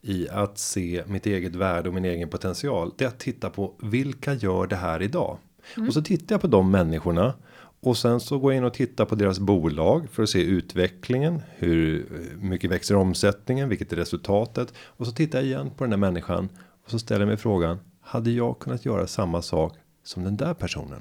i 0.00 0.28
att 0.28 0.58
se 0.58 1.02
mitt 1.06 1.26
eget 1.26 1.54
värde 1.54 1.88
och 1.88 1.94
min 1.94 2.04
egen 2.04 2.28
potential. 2.28 2.92
Det 2.98 3.04
är 3.04 3.08
att 3.08 3.18
titta 3.18 3.50
på 3.50 3.74
vilka 3.82 4.34
gör 4.34 4.66
det 4.66 4.76
här 4.76 5.02
idag? 5.02 5.38
Mm. 5.76 5.88
Och 5.88 5.94
så 5.94 6.02
tittar 6.02 6.34
jag 6.34 6.40
på 6.40 6.46
de 6.46 6.70
människorna 6.70 7.34
och 7.80 7.96
sen 7.96 8.20
så 8.20 8.38
går 8.38 8.52
jag 8.52 8.58
in 8.58 8.64
och 8.64 8.74
tittar 8.74 9.04
på 9.04 9.14
deras 9.14 9.38
bolag 9.38 10.10
för 10.10 10.22
att 10.22 10.28
se 10.28 10.42
utvecklingen. 10.42 11.42
Hur 11.56 12.06
mycket 12.40 12.70
växer 12.70 12.96
omsättningen? 12.96 13.68
Vilket 13.68 13.92
är 13.92 13.96
resultatet? 13.96 14.74
Och 14.78 15.06
så 15.06 15.12
tittar 15.12 15.38
jag 15.38 15.46
igen 15.46 15.70
på 15.76 15.84
den 15.84 15.92
här 15.92 15.98
människan 15.98 16.48
och 16.84 16.90
så 16.90 16.98
ställer 16.98 17.20
jag 17.20 17.28
mig 17.28 17.36
frågan. 17.36 17.78
Hade 18.00 18.30
jag 18.30 18.58
kunnat 18.58 18.84
göra 18.84 19.06
samma 19.06 19.42
sak 19.42 19.74
som 20.04 20.24
den 20.24 20.36
där 20.36 20.54
personen? 20.54 21.00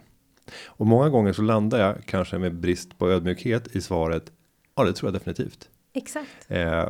Och 0.66 0.88
många 0.88 1.10
gånger 1.10 1.34
så 1.34 1.42
landar 1.42 1.80
jag 1.80 2.06
kanske 2.06 2.38
med 2.38 2.56
brist 2.56 2.98
på 2.98 3.10
ödmjukhet 3.10 3.76
i 3.76 3.82
svaret. 3.82 4.32
Ja, 4.76 4.84
det 4.84 4.94
tror 4.94 5.08
jag 5.08 5.14
definitivt. 5.14 5.70
Exakt. 5.94 6.46
Eh, 6.48 6.90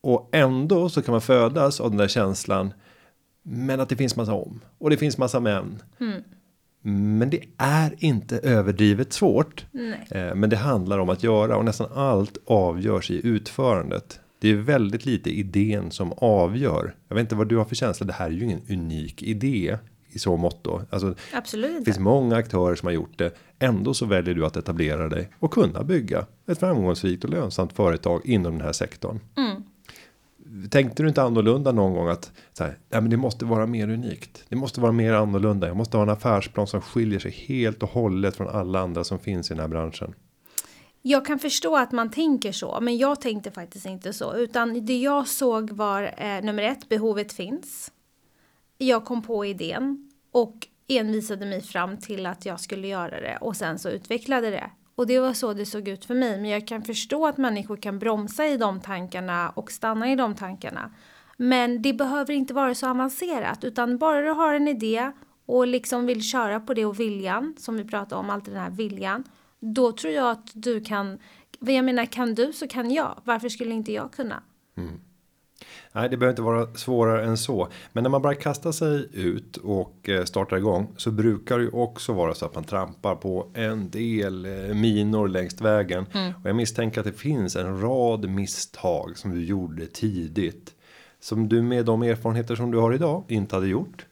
och 0.00 0.28
ändå 0.32 0.88
så 0.88 1.02
kan 1.02 1.12
man 1.12 1.20
födas 1.20 1.80
av 1.80 1.90
den 1.90 1.98
där 1.98 2.08
känslan. 2.08 2.72
Men 3.42 3.80
att 3.80 3.88
det 3.88 3.96
finns 3.96 4.16
massa 4.16 4.34
om 4.34 4.60
och 4.78 4.90
det 4.90 4.96
finns 4.96 5.18
massa 5.18 5.40
men. 5.40 5.82
Mm. 6.00 6.22
Men 7.18 7.30
det 7.30 7.44
är 7.56 7.94
inte 7.98 8.38
överdrivet 8.38 9.12
svårt. 9.12 9.66
Eh, 10.10 10.34
men 10.34 10.50
det 10.50 10.56
handlar 10.56 10.98
om 10.98 11.08
att 11.08 11.22
göra 11.22 11.56
och 11.56 11.64
nästan 11.64 11.88
allt 11.94 12.38
avgörs 12.46 13.10
i 13.10 13.26
utförandet. 13.26 14.20
Det 14.38 14.48
är 14.48 14.54
väldigt 14.54 15.06
lite 15.06 15.30
idén 15.30 15.90
som 15.90 16.12
avgör. 16.12 16.94
Jag 17.08 17.14
vet 17.14 17.22
inte 17.22 17.34
vad 17.34 17.48
du 17.48 17.56
har 17.56 17.64
för 17.64 17.74
känsla. 17.74 18.06
Det 18.06 18.12
här 18.12 18.26
är 18.26 18.30
ju 18.30 18.44
ingen 18.44 18.62
unik 18.68 19.22
idé 19.22 19.78
i 20.08 20.18
så 20.18 20.36
mått 20.36 20.64
då. 20.64 20.82
Alltså, 20.90 21.14
Absolut. 21.32 21.78
Det 21.78 21.84
finns 21.84 21.98
många 21.98 22.36
aktörer 22.36 22.74
som 22.74 22.86
har 22.86 22.92
gjort 22.92 23.18
det. 23.18 23.34
Ändå 23.58 23.94
så 23.94 24.06
väljer 24.06 24.34
du 24.34 24.46
att 24.46 24.56
etablera 24.56 25.08
dig 25.08 25.30
och 25.38 25.52
kunna 25.52 25.82
bygga 25.82 26.26
ett 26.46 26.58
framgångsrikt 26.58 27.24
och 27.24 27.30
lönsamt 27.30 27.72
företag 27.72 28.22
inom 28.24 28.52
den 28.52 28.60
här 28.60 28.72
sektorn. 28.72 29.20
Mm 29.36 29.62
tänkte 30.70 31.02
du 31.02 31.08
inte 31.08 31.22
annorlunda 31.22 31.72
någon 31.72 31.94
gång 31.94 32.08
att 32.08 32.32
så 32.52 32.64
här, 32.64 32.78
ja, 32.88 33.00
men 33.00 33.10
det 33.10 33.16
måste 33.16 33.44
vara 33.44 33.66
mer 33.66 33.90
unikt. 33.90 34.44
Det 34.48 34.56
måste 34.56 34.80
vara 34.80 34.92
mer 34.92 35.12
annorlunda. 35.12 35.66
Jag 35.66 35.76
måste 35.76 35.96
ha 35.96 36.02
en 36.02 36.10
affärsplan 36.10 36.66
som 36.66 36.80
skiljer 36.80 37.18
sig 37.18 37.30
helt 37.30 37.82
och 37.82 37.90
hållet 37.90 38.36
från 38.36 38.48
alla 38.48 38.80
andra 38.80 39.04
som 39.04 39.18
finns 39.18 39.50
i 39.50 39.54
den 39.54 39.60
här 39.60 39.68
branschen. 39.68 40.14
Jag 41.02 41.26
kan 41.26 41.38
förstå 41.38 41.76
att 41.76 41.92
man 41.92 42.10
tänker 42.10 42.52
så, 42.52 42.78
men 42.80 42.96
jag 42.96 43.20
tänkte 43.20 43.50
faktiskt 43.50 43.86
inte 43.86 44.12
så, 44.12 44.34
utan 44.34 44.86
det 44.86 44.98
jag 44.98 45.28
såg 45.28 45.70
var 45.70 46.14
eh, 46.16 46.44
nummer 46.44 46.62
ett, 46.62 46.88
behovet 46.88 47.32
finns. 47.32 47.90
Jag 48.78 49.04
kom 49.04 49.22
på 49.22 49.44
idén 49.44 50.10
och 50.32 50.66
envisade 50.88 51.46
mig 51.46 51.60
fram 51.60 51.96
till 51.96 52.26
att 52.26 52.46
jag 52.46 52.60
skulle 52.60 52.88
göra 52.88 53.20
det 53.20 53.38
och 53.40 53.56
sen 53.56 53.78
så 53.78 53.88
utvecklade 53.88 54.50
det. 54.50 54.70
Och 54.94 55.06
det 55.06 55.18
var 55.18 55.32
så 55.32 55.52
det 55.54 55.66
såg 55.66 55.88
ut 55.88 56.04
för 56.04 56.14
mig. 56.14 56.40
Men 56.40 56.50
jag 56.50 56.66
kan 56.66 56.82
förstå 56.82 57.26
att 57.26 57.36
människor 57.36 57.76
kan 57.76 57.98
bromsa 57.98 58.46
i 58.46 58.56
de 58.56 58.80
tankarna 58.80 59.50
och 59.50 59.70
stanna 59.70 60.12
i 60.12 60.16
de 60.16 60.34
tankarna. 60.34 60.90
Men 61.36 61.82
det 61.82 61.92
behöver 61.92 62.34
inte 62.34 62.54
vara 62.54 62.74
så 62.74 62.88
avancerat 62.88 63.64
utan 63.64 63.98
bara 63.98 64.22
du 64.22 64.30
har 64.30 64.54
en 64.54 64.68
idé 64.68 65.12
och 65.46 65.66
liksom 65.66 66.06
vill 66.06 66.22
köra 66.22 66.60
på 66.60 66.74
det 66.74 66.84
och 66.84 67.00
viljan 67.00 67.54
som 67.58 67.76
vi 67.76 67.84
pratade 67.84 68.20
om, 68.20 68.30
alltid 68.30 68.54
den 68.54 68.62
här 68.62 68.70
viljan. 68.70 69.24
Då 69.60 69.92
tror 69.92 70.12
jag 70.12 70.30
att 70.30 70.50
du 70.54 70.80
kan, 70.80 71.18
jag 71.60 71.84
menar 71.84 72.04
kan 72.04 72.34
du 72.34 72.52
så 72.52 72.68
kan 72.68 72.90
jag. 72.90 73.20
Varför 73.24 73.48
skulle 73.48 73.74
inte 73.74 73.92
jag 73.92 74.12
kunna? 74.12 74.42
Mm. 74.76 75.00
Nej, 75.92 76.08
det 76.08 76.16
behöver 76.16 76.32
inte 76.32 76.42
vara 76.42 76.74
svårare 76.74 77.24
än 77.24 77.36
så. 77.36 77.68
Men 77.92 78.02
när 78.02 78.10
man 78.10 78.22
bara 78.22 78.34
kastar 78.34 78.72
sig 78.72 79.08
ut 79.12 79.56
och 79.56 80.08
eh, 80.08 80.24
startar 80.24 80.56
igång 80.56 80.94
så 80.96 81.10
brukar 81.10 81.58
det 81.58 81.64
ju 81.64 81.70
också 81.70 82.12
vara 82.12 82.34
så 82.34 82.46
att 82.46 82.54
man 82.54 82.64
trampar 82.64 83.14
på 83.14 83.50
en 83.54 83.90
del 83.90 84.44
eh, 84.44 84.74
minor 84.74 85.28
längs 85.28 85.60
vägen. 85.60 86.06
Mm. 86.12 86.32
Och 86.42 86.48
jag 86.48 86.56
misstänker 86.56 87.00
att 87.00 87.06
det 87.06 87.12
finns 87.12 87.56
en 87.56 87.80
rad 87.80 88.28
misstag 88.28 89.18
som 89.18 89.30
du 89.34 89.44
gjorde 89.44 89.86
tidigt. 89.86 90.74
Som 91.20 91.48
du 91.48 91.62
med 91.62 91.84
de 91.84 92.02
erfarenheter 92.02 92.56
som 92.56 92.70
du 92.70 92.78
har 92.78 92.94
idag 92.94 93.24
inte 93.28 93.54
hade 93.54 93.68
gjort. 93.68 94.06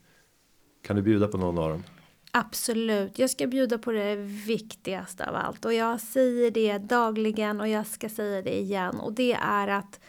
Kan 0.87 0.97
du 0.97 1.03
bjuda 1.03 1.29
på 1.29 1.39
någon 1.39 1.59
av 1.59 1.71
dem? 1.71 1.83
Absolut, 2.31 3.19
jag 3.19 3.31
ska 3.31 3.47
bjuda 3.47 3.79
på 3.79 3.93
det 3.93 4.17
viktigaste 4.47 5.29
av 5.29 5.35
allt 5.35 5.65
och 5.65 5.75
jag 5.75 6.01
säger 6.01 6.51
det 6.51 6.79
dagligen 6.79 7.61
och 7.61 7.69
jag 7.69 7.87
ska 7.87 8.09
säga 8.09 8.43
det 8.43 8.61
igen 8.61 9.01
och 9.01 9.13
det 9.13 9.33
är 9.33 9.69
att 9.69 10.01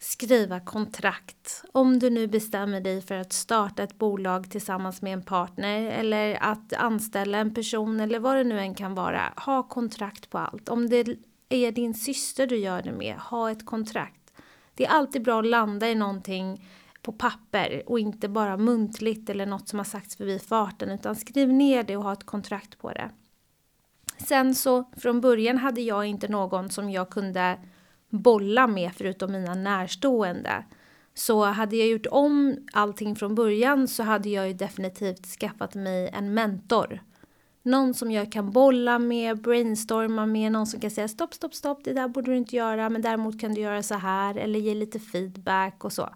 skriva 0.00 0.60
kontrakt. 0.60 1.64
Om 1.72 1.98
du 1.98 2.10
nu 2.10 2.26
bestämmer 2.26 2.80
dig 2.80 3.02
för 3.02 3.14
att 3.14 3.32
starta 3.32 3.82
ett 3.82 3.98
bolag 3.98 4.50
tillsammans 4.50 5.02
med 5.02 5.12
en 5.12 5.22
partner 5.22 5.90
eller 5.90 6.38
att 6.42 6.72
anställa 6.72 7.38
en 7.38 7.54
person 7.54 8.00
eller 8.00 8.18
vad 8.18 8.36
det 8.36 8.44
nu 8.44 8.60
än 8.60 8.74
kan 8.74 8.94
vara. 8.94 9.32
Ha 9.36 9.62
kontrakt 9.62 10.30
på 10.30 10.38
allt. 10.38 10.68
Om 10.68 10.88
det 10.88 11.16
är 11.48 11.72
din 11.72 11.94
syster 11.94 12.46
du 12.46 12.56
gör 12.56 12.82
det 12.82 12.92
med, 12.92 13.16
ha 13.16 13.50
ett 13.50 13.66
kontrakt. 13.66 14.32
Det 14.74 14.86
är 14.86 14.90
alltid 14.90 15.22
bra 15.22 15.38
att 15.38 15.46
landa 15.46 15.88
i 15.88 15.94
någonting 15.94 16.68
på 17.02 17.12
papper 17.12 17.82
och 17.86 17.98
inte 17.98 18.28
bara 18.28 18.56
muntligt 18.56 19.30
eller 19.30 19.46
något 19.46 19.68
som 19.68 19.78
har 19.78 19.84
sagts 19.84 20.16
förbi 20.16 20.38
farten 20.38 20.90
utan 20.90 21.16
skriv 21.16 21.48
ner 21.48 21.82
det 21.82 21.96
och 21.96 22.04
ha 22.04 22.12
ett 22.12 22.26
kontrakt 22.26 22.78
på 22.78 22.92
det. 22.92 23.10
Sen 24.18 24.54
så 24.54 24.84
från 24.96 25.20
början 25.20 25.58
hade 25.58 25.80
jag 25.80 26.06
inte 26.06 26.28
någon 26.28 26.70
som 26.70 26.90
jag 26.90 27.10
kunde 27.10 27.58
bolla 28.10 28.66
med 28.66 28.90
förutom 28.94 29.32
mina 29.32 29.54
närstående. 29.54 30.64
Så 31.14 31.44
hade 31.44 31.76
jag 31.76 31.88
gjort 31.88 32.06
om 32.10 32.56
allting 32.72 33.16
från 33.16 33.34
början 33.34 33.88
så 33.88 34.02
hade 34.02 34.28
jag 34.28 34.48
ju 34.48 34.54
definitivt 34.54 35.26
skaffat 35.26 35.74
mig 35.74 36.08
en 36.12 36.34
mentor. 36.34 37.00
Någon 37.62 37.94
som 37.94 38.10
jag 38.10 38.32
kan 38.32 38.50
bolla 38.50 38.98
med, 38.98 39.40
brainstorma 39.40 40.26
med, 40.26 40.52
någon 40.52 40.66
som 40.66 40.80
kan 40.80 40.90
säga 40.90 41.08
stopp, 41.08 41.34
stopp, 41.34 41.54
stopp, 41.54 41.84
det 41.84 41.92
där 41.92 42.08
borde 42.08 42.30
du 42.30 42.36
inte 42.36 42.56
göra, 42.56 42.88
men 42.88 43.02
däremot 43.02 43.40
kan 43.40 43.54
du 43.54 43.60
göra 43.60 43.82
så 43.82 43.94
här 43.94 44.34
eller 44.34 44.58
ge 44.58 44.74
lite 44.74 45.00
feedback 45.00 45.84
och 45.84 45.92
så. 45.92 46.08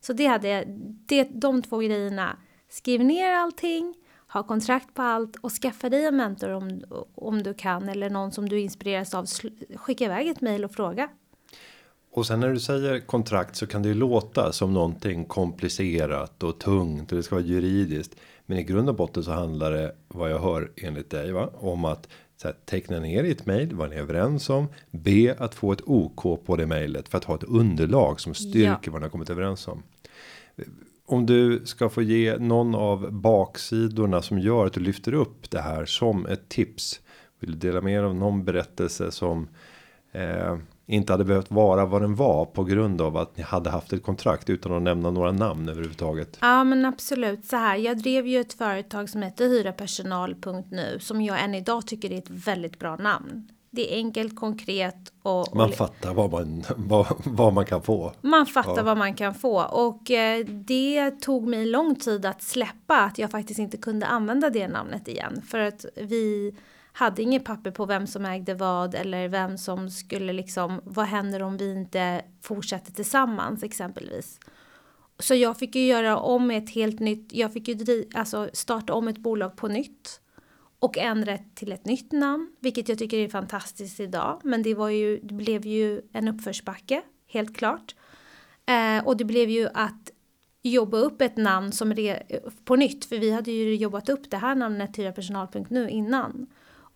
Så 0.00 0.12
det 0.12 0.26
hade 0.26 0.48
jag, 0.48 0.64
det, 1.06 1.24
de 1.24 1.62
två 1.62 1.78
grejerna. 1.78 2.36
Skriv 2.68 3.04
ner 3.04 3.32
allting, 3.32 3.94
ha 4.32 4.42
kontrakt 4.42 4.94
på 4.94 5.02
allt 5.02 5.36
och 5.36 5.52
skaffa 5.52 5.88
dig 5.88 6.04
en 6.04 6.16
mentor 6.16 6.50
om, 6.50 6.82
om 7.14 7.42
du 7.42 7.54
kan 7.54 7.88
eller 7.88 8.10
någon 8.10 8.32
som 8.32 8.48
du 8.48 8.60
inspireras 8.60 9.14
av. 9.14 9.26
Skicka 9.76 10.04
iväg 10.04 10.28
ett 10.28 10.40
mejl 10.40 10.64
och 10.64 10.72
fråga. 10.72 11.08
Och 12.18 12.26
sen 12.26 12.40
när 12.40 12.52
du 12.52 12.60
säger 12.60 13.00
kontrakt 13.00 13.56
så 13.56 13.66
kan 13.66 13.82
det 13.82 13.88
ju 13.88 13.94
låta 13.94 14.52
som 14.52 14.74
någonting 14.74 15.24
komplicerat 15.24 16.42
och 16.42 16.58
tungt 16.58 17.12
och 17.12 17.16
det 17.16 17.22
ska 17.22 17.34
vara 17.34 17.44
juridiskt. 17.44 18.16
Men 18.46 18.58
i 18.58 18.62
grund 18.62 18.88
och 18.88 18.94
botten 18.94 19.24
så 19.24 19.30
handlar 19.30 19.72
det 19.72 19.94
vad 20.08 20.30
jag 20.30 20.38
hör 20.38 20.70
enligt 20.76 21.10
dig 21.10 21.32
va? 21.32 21.50
om 21.54 21.84
att 21.84 22.08
så 22.36 22.48
här, 22.48 22.56
teckna 22.64 22.98
ner 22.98 23.24
i 23.24 23.30
ett 23.30 23.46
mejl 23.46 23.74
vad 23.74 23.90
ni 23.90 23.96
är 23.96 24.00
överens 24.00 24.50
om. 24.50 24.68
Be 24.90 25.36
att 25.38 25.54
få 25.54 25.72
ett 25.72 25.80
OK 25.84 26.46
på 26.46 26.56
det 26.56 26.66
mejlet 26.66 27.08
för 27.08 27.18
att 27.18 27.24
ha 27.24 27.34
ett 27.34 27.44
underlag 27.44 28.20
som 28.20 28.34
styrker 28.34 28.78
ja. 28.82 28.92
vad 28.92 29.00
ni 29.00 29.04
har 29.04 29.10
kommit 29.10 29.30
överens 29.30 29.68
om. 29.68 29.82
Om 31.06 31.26
du 31.26 31.62
ska 31.64 31.88
få 31.88 32.02
ge 32.02 32.38
någon 32.38 32.74
av 32.74 33.12
baksidorna 33.12 34.22
som 34.22 34.38
gör 34.38 34.66
att 34.66 34.72
du 34.72 34.80
lyfter 34.80 35.14
upp 35.14 35.50
det 35.50 35.60
här 35.60 35.84
som 35.84 36.26
ett 36.26 36.48
tips. 36.48 37.00
Vill 37.40 37.52
du 37.52 37.58
dela 37.68 37.80
med 37.80 38.00
dig 38.00 38.08
av 38.08 38.14
någon 38.14 38.44
berättelse 38.44 39.10
som 39.10 39.48
eh, 40.12 40.56
inte 40.90 41.12
hade 41.12 41.24
behövt 41.24 41.50
vara 41.50 41.86
vad 41.86 42.02
den 42.02 42.14
var 42.14 42.44
på 42.44 42.64
grund 42.64 43.00
av 43.00 43.16
att 43.16 43.36
ni 43.36 43.42
hade 43.42 43.70
haft 43.70 43.92
ett 43.92 44.02
kontrakt 44.02 44.50
utan 44.50 44.72
att 44.72 44.82
nämna 44.82 45.10
några 45.10 45.32
namn 45.32 45.68
överhuvudtaget. 45.68 46.38
Ja, 46.40 46.64
men 46.64 46.84
absolut 46.84 47.44
så 47.44 47.56
här. 47.56 47.76
Jag 47.76 47.98
drev 47.98 48.26
ju 48.26 48.40
ett 48.40 48.52
företag 48.52 49.08
som 49.08 49.22
heter 49.22 49.48
hyrapersonal.nu 49.48 50.98
som 51.00 51.22
jag 51.22 51.44
än 51.44 51.54
idag 51.54 51.86
tycker 51.86 52.12
är 52.12 52.18
ett 52.18 52.30
väldigt 52.30 52.78
bra 52.78 52.96
namn. 52.96 53.48
Det 53.70 53.94
är 53.94 53.96
enkelt, 53.96 54.36
konkret 54.36 55.12
och... 55.22 55.56
Man 55.56 55.72
fattar 55.72 56.14
vad 56.14 56.30
man, 56.30 56.64
vad, 56.76 57.06
vad 57.24 57.52
man 57.52 57.66
kan 57.66 57.82
få. 57.82 58.12
Man 58.20 58.46
fattar 58.46 58.76
Ja. 58.76 58.82
vad 58.82 58.96
man 58.96 59.14
kan 59.14 59.34
få 59.34 59.62
och 59.62 60.10
eh, 60.10 60.44
det 60.46 61.10
tog 61.10 61.46
mig 61.48 61.66
lång 61.66 61.94
tid 61.94 62.26
att 62.26 62.42
släppa 62.42 62.96
att 63.00 63.18
jag 63.18 63.30
faktiskt 63.30 63.58
inte 63.60 63.76
kunde 63.76 64.06
använda 64.06 64.50
det 64.50 64.68
namnet 64.68 65.08
igen. 65.08 65.42
För 65.48 65.58
att 65.58 65.84
vi 65.96 66.54
hade 66.98 67.22
inget 67.22 67.44
papper 67.44 67.70
på 67.70 67.86
vem 67.86 68.06
som 68.06 68.24
ägde 68.24 68.54
vad 68.54 68.94
eller 68.94 69.28
vem 69.28 69.58
som 69.58 69.90
skulle 69.90 70.32
liksom, 70.32 70.80
vad 70.84 71.06
händer 71.06 71.42
om 71.42 71.56
vi 71.56 71.72
inte 71.72 72.22
fortsätter 72.42 72.92
tillsammans 72.92 73.62
exempelvis. 73.62 74.40
Så 75.18 75.34
jag 75.34 75.58
fick 75.58 75.74
ju 75.74 75.86
göra 75.86 76.16
om 76.16 76.50
ett 76.50 76.70
helt 76.70 77.00
nytt, 77.00 77.32
jag 77.32 77.52
fick 77.52 77.68
ju 77.68 77.74
dri, 77.74 78.08
alltså 78.14 78.50
starta 78.52 78.94
om 78.94 79.08
ett 79.08 79.18
bolag 79.18 79.56
på 79.56 79.68
nytt 79.68 80.20
och 80.78 80.98
ändra 80.98 81.38
till 81.54 81.72
ett 81.72 81.86
nytt 81.86 82.12
namn, 82.12 82.50
vilket 82.60 82.88
jag 82.88 82.98
tycker 82.98 83.18
är 83.18 83.28
fantastiskt 83.28 84.00
idag. 84.00 84.40
Men 84.44 84.62
det 84.62 84.74
var 84.74 84.88
ju, 84.88 85.20
det 85.22 85.34
blev 85.34 85.66
ju 85.66 86.02
en 86.12 86.28
uppförsbacke, 86.28 87.02
helt 87.26 87.56
klart. 87.56 87.94
Eh, 88.66 89.06
och 89.06 89.16
det 89.16 89.24
blev 89.24 89.50
ju 89.50 89.68
att 89.74 90.10
jobba 90.62 90.98
upp 90.98 91.22
ett 91.22 91.36
namn 91.36 91.72
som 91.72 91.94
re, 91.94 92.22
på 92.64 92.76
nytt, 92.76 93.04
för 93.04 93.18
vi 93.18 93.30
hade 93.30 93.52
ju 93.52 93.74
jobbat 93.74 94.08
upp 94.08 94.30
det 94.30 94.36
här 94.36 94.54
namnet 94.54 94.94
Tyrapersonal.nu 94.94 95.90
innan. 95.90 96.46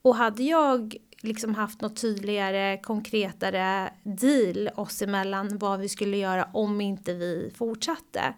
Och 0.03 0.17
hade 0.17 0.43
jag 0.43 0.97
liksom 1.21 1.55
haft 1.55 1.81
något 1.81 1.97
tydligare, 1.97 2.77
konkretare 2.83 3.91
deal 4.03 4.69
oss 4.75 5.03
emellan 5.03 5.59
vad 5.59 5.81
vi 5.81 5.88
skulle 5.88 6.17
göra 6.17 6.45
om 6.53 6.81
inte 6.81 7.15
vi 7.15 7.53
fortsatte. 7.57 8.35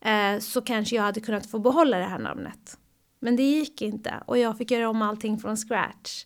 Eh, 0.00 0.38
så 0.40 0.60
kanske 0.60 0.96
jag 0.96 1.02
hade 1.02 1.20
kunnat 1.20 1.50
få 1.50 1.58
behålla 1.58 1.98
det 1.98 2.04
här 2.04 2.18
namnet. 2.18 2.78
Men 3.20 3.36
det 3.36 3.42
gick 3.42 3.82
inte 3.82 4.14
och 4.26 4.38
jag 4.38 4.58
fick 4.58 4.70
göra 4.70 4.88
om 4.90 5.02
allting 5.02 5.38
från 5.38 5.56
scratch. 5.56 6.24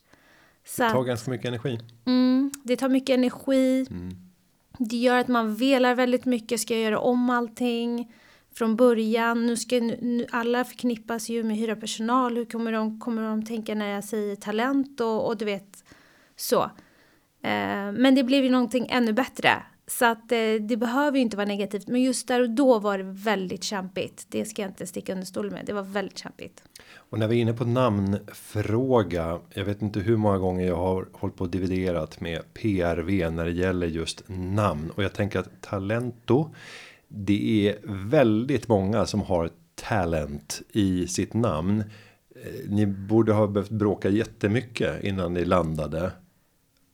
Så 0.67 0.83
Det 0.83 0.91
tar 0.91 1.01
att- 1.01 1.07
ganska 1.07 1.31
mycket 1.31 1.47
energi. 1.49 1.79
Mm, 2.07 2.51
det 2.65 2.77
tar 2.77 2.89
mycket 2.89 3.15
energi. 3.15 3.87
Det 4.79 4.97
gör 4.97 5.19
att 5.19 5.29
man 5.29 5.55
velar 5.55 5.95
väldigt 5.95 6.25
mycket. 6.25 6.61
Ska 6.61 6.75
jag 6.75 6.83
göra 6.83 6.99
om 6.99 7.31
allting 7.31 8.13
från 8.55 8.77
början? 8.77 9.47
Nu 9.47 9.57
ska 9.57 9.81
nu, 9.81 10.27
alla 10.31 10.65
förknippas 10.65 11.29
ju 11.29 11.43
med 11.43 11.57
hyra 11.57 11.77
personal. 11.77 12.37
Hur 12.37 12.45
kommer 12.45 12.73
de, 12.73 13.01
kommer 13.01 13.23
de 13.23 13.45
tänka 13.45 13.75
när 13.75 13.89
jag 13.89 14.05
säger 14.05 14.37
talent 14.37 15.01
och, 15.01 15.27
och 15.27 15.37
du 15.37 15.45
vet 15.45 15.85
så. 16.37 16.63
Eh, 17.43 17.93
men 17.93 18.15
det 18.15 18.25
blev 18.25 18.45
ju 18.45 18.51
någonting 18.51 18.87
ännu 18.91 19.13
bättre. 19.13 19.63
Så 19.87 20.05
att 20.05 20.33
eh, 20.33 20.55
det 20.61 20.77
behöver 20.77 21.17
ju 21.17 21.23
inte 21.23 21.37
vara 21.37 21.47
negativt. 21.47 21.89
Men 21.89 22.03
just 22.03 22.29
där 22.29 22.41
och 22.41 22.51
då 22.51 22.79
var 22.79 22.99
det 22.99 23.05
väldigt 23.05 23.65
kämpigt. 23.65 24.27
Det 24.29 24.45
ska 24.45 24.63
jag 24.63 24.71
inte 24.71 24.87
sticka 24.87 25.13
under 25.13 25.27
stol 25.27 25.51
med. 25.51 25.63
Det 25.67 25.73
var 25.73 25.83
väldigt 25.83 26.19
kämpigt. 26.19 26.63
Och 26.95 27.19
när 27.19 27.29
vi 27.29 27.37
är 27.37 27.41
inne 27.41 27.53
på 27.53 27.65
namnfråga. 27.65 29.39
Jag 29.55 29.65
vet 29.65 29.83
inte 29.83 30.01
hur 30.01 30.17
många 30.17 30.39
gånger 30.39 30.67
jag 30.67 30.77
har 30.77 31.09
hållit 31.13 31.37
på 31.37 31.45
och 31.45 31.51
dividerat 31.51 32.21
med 32.21 32.55
PRV 32.55 33.31
när 33.31 33.45
det 33.45 33.53
gäller 33.53 33.87
just 33.87 34.23
namn. 34.27 34.91
Och 34.91 35.03
jag 35.03 35.13
tänker 35.13 35.39
att 35.39 35.61
Talento. 35.61 36.51
Det 37.15 37.69
är 37.69 37.79
väldigt 37.85 38.69
många 38.69 39.07
som 39.07 39.21
har 39.21 39.51
talent 39.75 40.63
i 40.73 41.07
sitt 41.07 41.35
namn. 41.35 41.85
Eh, 42.37 42.71
Ni 42.71 42.87
borde 42.87 43.33
ha 43.33 43.47
behövt 43.47 43.71
bråka 43.71 44.09
jättemycket 44.09 45.05
innan 45.05 45.35
ni 45.35 45.45
landade. 45.45 46.11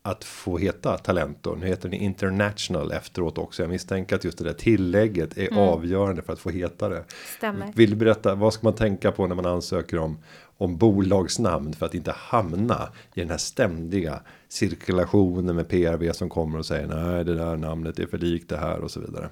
Att 0.02 0.24
få 0.24 0.58
heta 0.58 0.98
Talento. 0.98 1.54
Nu 1.54 1.66
heter 1.66 1.88
ni 1.88 1.96
International 1.96 2.92
efteråt 2.92 3.38
också. 3.38 3.62
Jag 3.62 3.70
misstänker 3.70 4.16
att 4.16 4.24
just 4.24 4.38
det 4.38 4.44
där 4.44 4.52
tillägget 4.52 5.38
är 5.38 5.58
avgörande 5.58 6.22
för 6.22 6.32
att 6.32 6.38
få 6.38 6.50
heta 6.50 6.88
det. 6.88 7.04
Stämmer. 7.36 7.72
Vill 7.74 7.90
du 7.90 7.96
berätta 7.96 8.34
vad 8.34 8.52
ska 8.54 8.66
man 8.66 8.74
tänka 8.74 9.12
på 9.12 9.26
när 9.26 9.34
man 9.34 9.46
ansöker 9.46 9.98
om 9.98 10.18
om 10.58 10.76
bolagsnamn 10.76 11.72
för 11.72 11.86
att 11.86 11.94
inte 11.94 12.12
hamna 12.16 12.88
i 13.14 13.20
den 13.20 13.30
här 13.30 13.38
ständiga 13.38 14.20
cirkulationen 14.48 15.56
med 15.56 15.68
PRV 15.68 16.12
som 16.12 16.28
kommer 16.28 16.58
och 16.58 16.66
säger 16.66 16.86
nej 16.86 17.24
det 17.24 17.34
där 17.34 17.56
namnet 17.56 17.98
är 17.98 18.06
för 18.06 18.18
likt 18.18 18.48
det 18.48 18.56
här 18.56 18.80
och 18.80 18.90
så 18.90 19.00
vidare. 19.00 19.28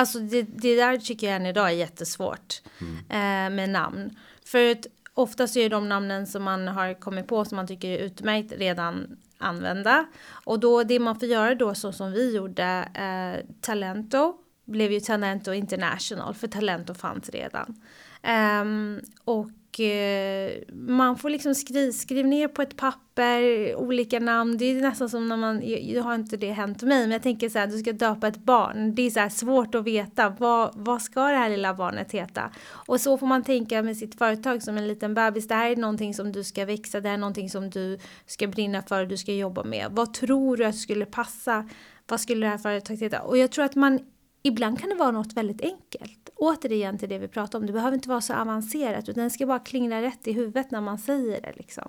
Alltså 0.00 0.18
det, 0.18 0.42
det 0.42 0.76
där 0.76 0.96
tycker 0.96 1.26
jag 1.26 1.36
än 1.36 1.46
idag 1.46 1.66
är 1.66 1.74
jättesvårt 1.74 2.62
eh, 3.08 3.50
med 3.50 3.70
namn. 3.70 4.16
För 4.44 4.70
att 4.70 4.86
oftast 5.14 5.56
är 5.56 5.70
de 5.70 5.88
namnen 5.88 6.26
som 6.26 6.42
man 6.42 6.68
har 6.68 6.94
kommit 6.94 7.26
på 7.26 7.44
som 7.44 7.56
man 7.56 7.66
tycker 7.66 7.88
är 7.88 7.98
utmärkt 7.98 8.52
redan 8.52 9.16
använda. 9.38 10.06
Och 10.44 10.60
då 10.60 10.82
det 10.82 10.98
man 10.98 11.20
får 11.20 11.28
göra 11.28 11.54
då 11.54 11.74
så 11.74 11.92
som 11.92 12.12
vi 12.12 12.36
gjorde, 12.36 12.88
eh, 12.94 13.46
Talento 13.60 14.34
blev 14.64 14.92
ju 14.92 15.00
Talento 15.00 15.52
International 15.52 16.34
för 16.34 16.48
Talento 16.48 16.94
fanns 16.94 17.30
redan. 17.30 17.82
Ehm, 18.22 19.00
och 19.24 19.50
eh, 19.78 20.52
man 20.72 21.16
får 21.18 21.30
liksom 21.30 21.54
skriva 21.54 21.92
skriv 21.92 22.26
ner 22.26 22.48
på 22.48 22.62
ett 22.62 22.76
papper 22.76 23.74
olika 23.74 24.20
namn. 24.20 24.58
Det 24.58 24.64
är 24.64 24.80
nästan 24.80 25.08
som 25.08 25.28
när 25.28 25.36
man, 25.36 25.62
jag 25.64 26.02
har 26.02 26.14
inte 26.14 26.36
det 26.36 26.52
hänt 26.52 26.82
mig, 26.82 27.00
men 27.00 27.10
jag 27.10 27.22
tänker 27.22 27.48
så 27.48 27.58
här, 27.58 27.66
du 27.66 27.78
ska 27.78 27.92
döpa 27.92 28.28
ett 28.28 28.38
barn. 28.38 28.94
Det 28.94 29.02
är 29.02 29.10
så 29.10 29.20
här 29.20 29.28
svårt 29.28 29.74
att 29.74 29.84
veta, 29.84 30.34
vad, 30.38 30.70
vad 30.74 31.02
ska 31.02 31.20
det 31.20 31.36
här 31.36 31.50
lilla 31.50 31.74
barnet 31.74 32.12
heta? 32.12 32.50
Och 32.70 33.00
så 33.00 33.18
får 33.18 33.26
man 33.26 33.42
tänka 33.42 33.82
med 33.82 33.96
sitt 33.96 34.18
företag 34.18 34.62
som 34.62 34.76
en 34.76 34.88
liten 34.88 35.14
bebis. 35.14 35.48
Det 35.48 35.54
här 35.54 35.70
är 35.70 35.76
någonting 35.76 36.14
som 36.14 36.32
du 36.32 36.44
ska 36.44 36.64
växa, 36.64 37.00
det 37.00 37.08
här 37.08 37.14
är 37.14 37.18
någonting 37.18 37.50
som 37.50 37.70
du 37.70 37.98
ska 38.26 38.46
brinna 38.46 38.82
för, 38.82 39.06
du 39.06 39.16
ska 39.16 39.32
jobba 39.32 39.64
med. 39.64 39.86
Vad 39.90 40.14
tror 40.14 40.56
du 40.56 40.64
att 40.64 40.76
skulle 40.76 41.06
passa? 41.06 41.68
Vad 42.06 42.20
skulle 42.20 42.46
det 42.46 42.50
här 42.50 42.58
företaget 42.58 43.02
heta? 43.02 43.22
Och 43.22 43.38
jag 43.38 43.50
tror 43.50 43.64
att 43.64 43.74
man 43.74 43.98
Ibland 44.42 44.80
kan 44.80 44.88
det 44.88 44.94
vara 44.94 45.10
något 45.10 45.32
väldigt 45.32 45.60
enkelt. 45.60 46.30
Återigen 46.36 46.98
till 46.98 47.08
det 47.08 47.18
vi 47.18 47.28
pratade 47.28 47.58
om, 47.58 47.66
det 47.66 47.72
behöver 47.72 47.94
inte 47.94 48.08
vara 48.08 48.20
så 48.20 48.34
avancerat 48.34 49.08
utan 49.08 49.24
det 49.24 49.30
ska 49.30 49.46
bara 49.46 49.58
klinga 49.58 50.02
rätt 50.02 50.28
i 50.28 50.32
huvudet 50.32 50.70
när 50.70 50.80
man 50.80 50.98
säger 50.98 51.40
det. 51.40 51.52
Liksom. 51.56 51.88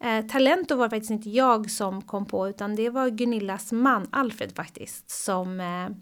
Eh, 0.00 0.26
Talento 0.26 0.76
var 0.76 0.88
faktiskt 0.88 1.10
inte 1.10 1.30
jag 1.30 1.70
som 1.70 2.02
kom 2.02 2.26
på 2.26 2.48
utan 2.48 2.76
det 2.76 2.90
var 2.90 3.08
Gunillas 3.08 3.72
man 3.72 4.06
Alfred 4.10 4.52
faktiskt 4.52 5.10
som, 5.10 5.60
eh, 5.60 5.96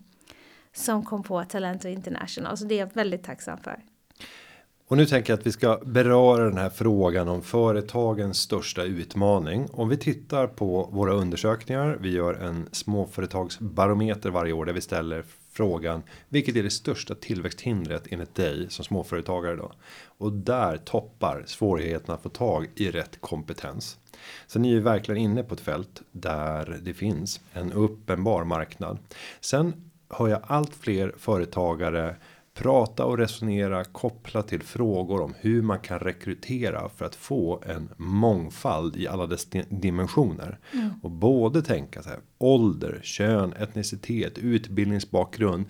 som 0.73 1.05
kom 1.05 1.23
på 1.23 1.45
Talento 1.45 1.89
International. 1.89 2.57
Så 2.57 2.65
det 2.65 2.75
är 2.75 2.79
jag 2.79 2.95
väldigt 2.95 3.25
tacksam 3.25 3.59
för. 3.59 3.83
Och 4.89 4.97
nu 4.97 5.07
tänker 5.07 5.33
jag 5.33 5.41
att 5.41 5.47
vi 5.47 5.53
ska 5.53 5.81
beröra 5.87 6.45
den 6.45 6.59
här 6.59 6.71
frågan 6.71 7.29
om 7.29 7.43
företagens 7.43 8.39
största 8.39 8.83
utmaning. 8.83 9.69
Om 9.73 9.89
vi 9.89 9.97
tittar 9.97 10.47
på 10.47 10.89
våra 10.93 11.13
undersökningar. 11.13 11.99
Vi 12.01 12.11
gör 12.11 12.35
en 12.35 12.69
småföretagsbarometer 12.73 14.31
varje 14.31 14.53
år 14.53 14.65
där 14.65 14.73
vi 14.73 14.81
ställer 14.81 15.25
frågan. 15.53 16.03
Vilket 16.29 16.57
är 16.57 16.63
det 16.63 16.71
största 16.71 17.15
tillväxthindret 17.15 18.03
enligt 18.11 18.35
dig 18.35 18.71
som 18.71 18.85
småföretagare 18.85 19.57
då? 19.57 19.73
Och 20.05 20.33
där 20.33 20.77
toppar 20.77 21.45
svårigheten 21.47 22.15
att 22.15 22.23
få 22.23 22.29
tag 22.29 22.69
i 22.75 22.91
rätt 22.91 23.21
kompetens. 23.21 23.99
Så 24.47 24.59
ni 24.59 24.75
är 24.75 24.81
verkligen 24.81 25.21
inne 25.21 25.43
på 25.43 25.55
ett 25.55 25.61
fält 25.61 26.03
där 26.13 26.81
det 26.83 26.95
finns 26.95 27.41
en 27.53 27.73
uppenbar 27.73 28.45
marknad. 28.45 28.99
Sen 29.41 29.91
hör 30.09 30.29
jag 30.29 30.41
allt 30.47 30.75
fler 30.75 31.15
företagare 31.19 32.17
prata 32.55 33.05
och 33.05 33.19
resonera 33.19 33.85
kopplat 33.85 34.49
till 34.49 34.63
frågor 34.63 35.21
om 35.21 35.35
hur 35.41 35.63
man 35.63 35.79
kan 35.79 35.99
rekrytera 35.99 36.89
för 36.89 37.05
att 37.05 37.15
få 37.15 37.63
en 37.67 37.89
mångfald 37.97 38.97
i 38.97 39.09
alla 39.09 39.27
dess 39.27 39.45
di- 39.45 39.65
dimensioner 39.69 40.59
och 41.03 41.11
både 41.11 41.63
tänka 41.63 42.03
så 42.03 42.09
här 42.09 42.19
ålder, 42.39 43.01
kön, 43.03 43.53
etnicitet, 43.53 44.39
utbildningsbakgrund. 44.39 45.65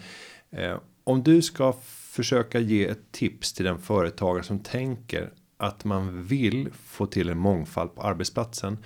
Eh, 0.51 0.77
om 1.05 1.23
du 1.23 1.43
ska 1.43 1.73
försöka 2.13 2.59
ge 2.59 2.87
ett 2.87 3.13
tips 3.13 3.53
till 3.53 3.65
den 3.65 3.79
företagare 3.79 4.43
som 4.43 4.59
tänker 4.59 5.33
att 5.57 5.85
man 5.85 6.25
vill 6.25 6.69
få 6.85 7.07
till 7.07 7.29
en 7.29 7.39
mångfald 7.39 7.95
på 7.95 8.03
arbetsplatsen. 8.03 8.79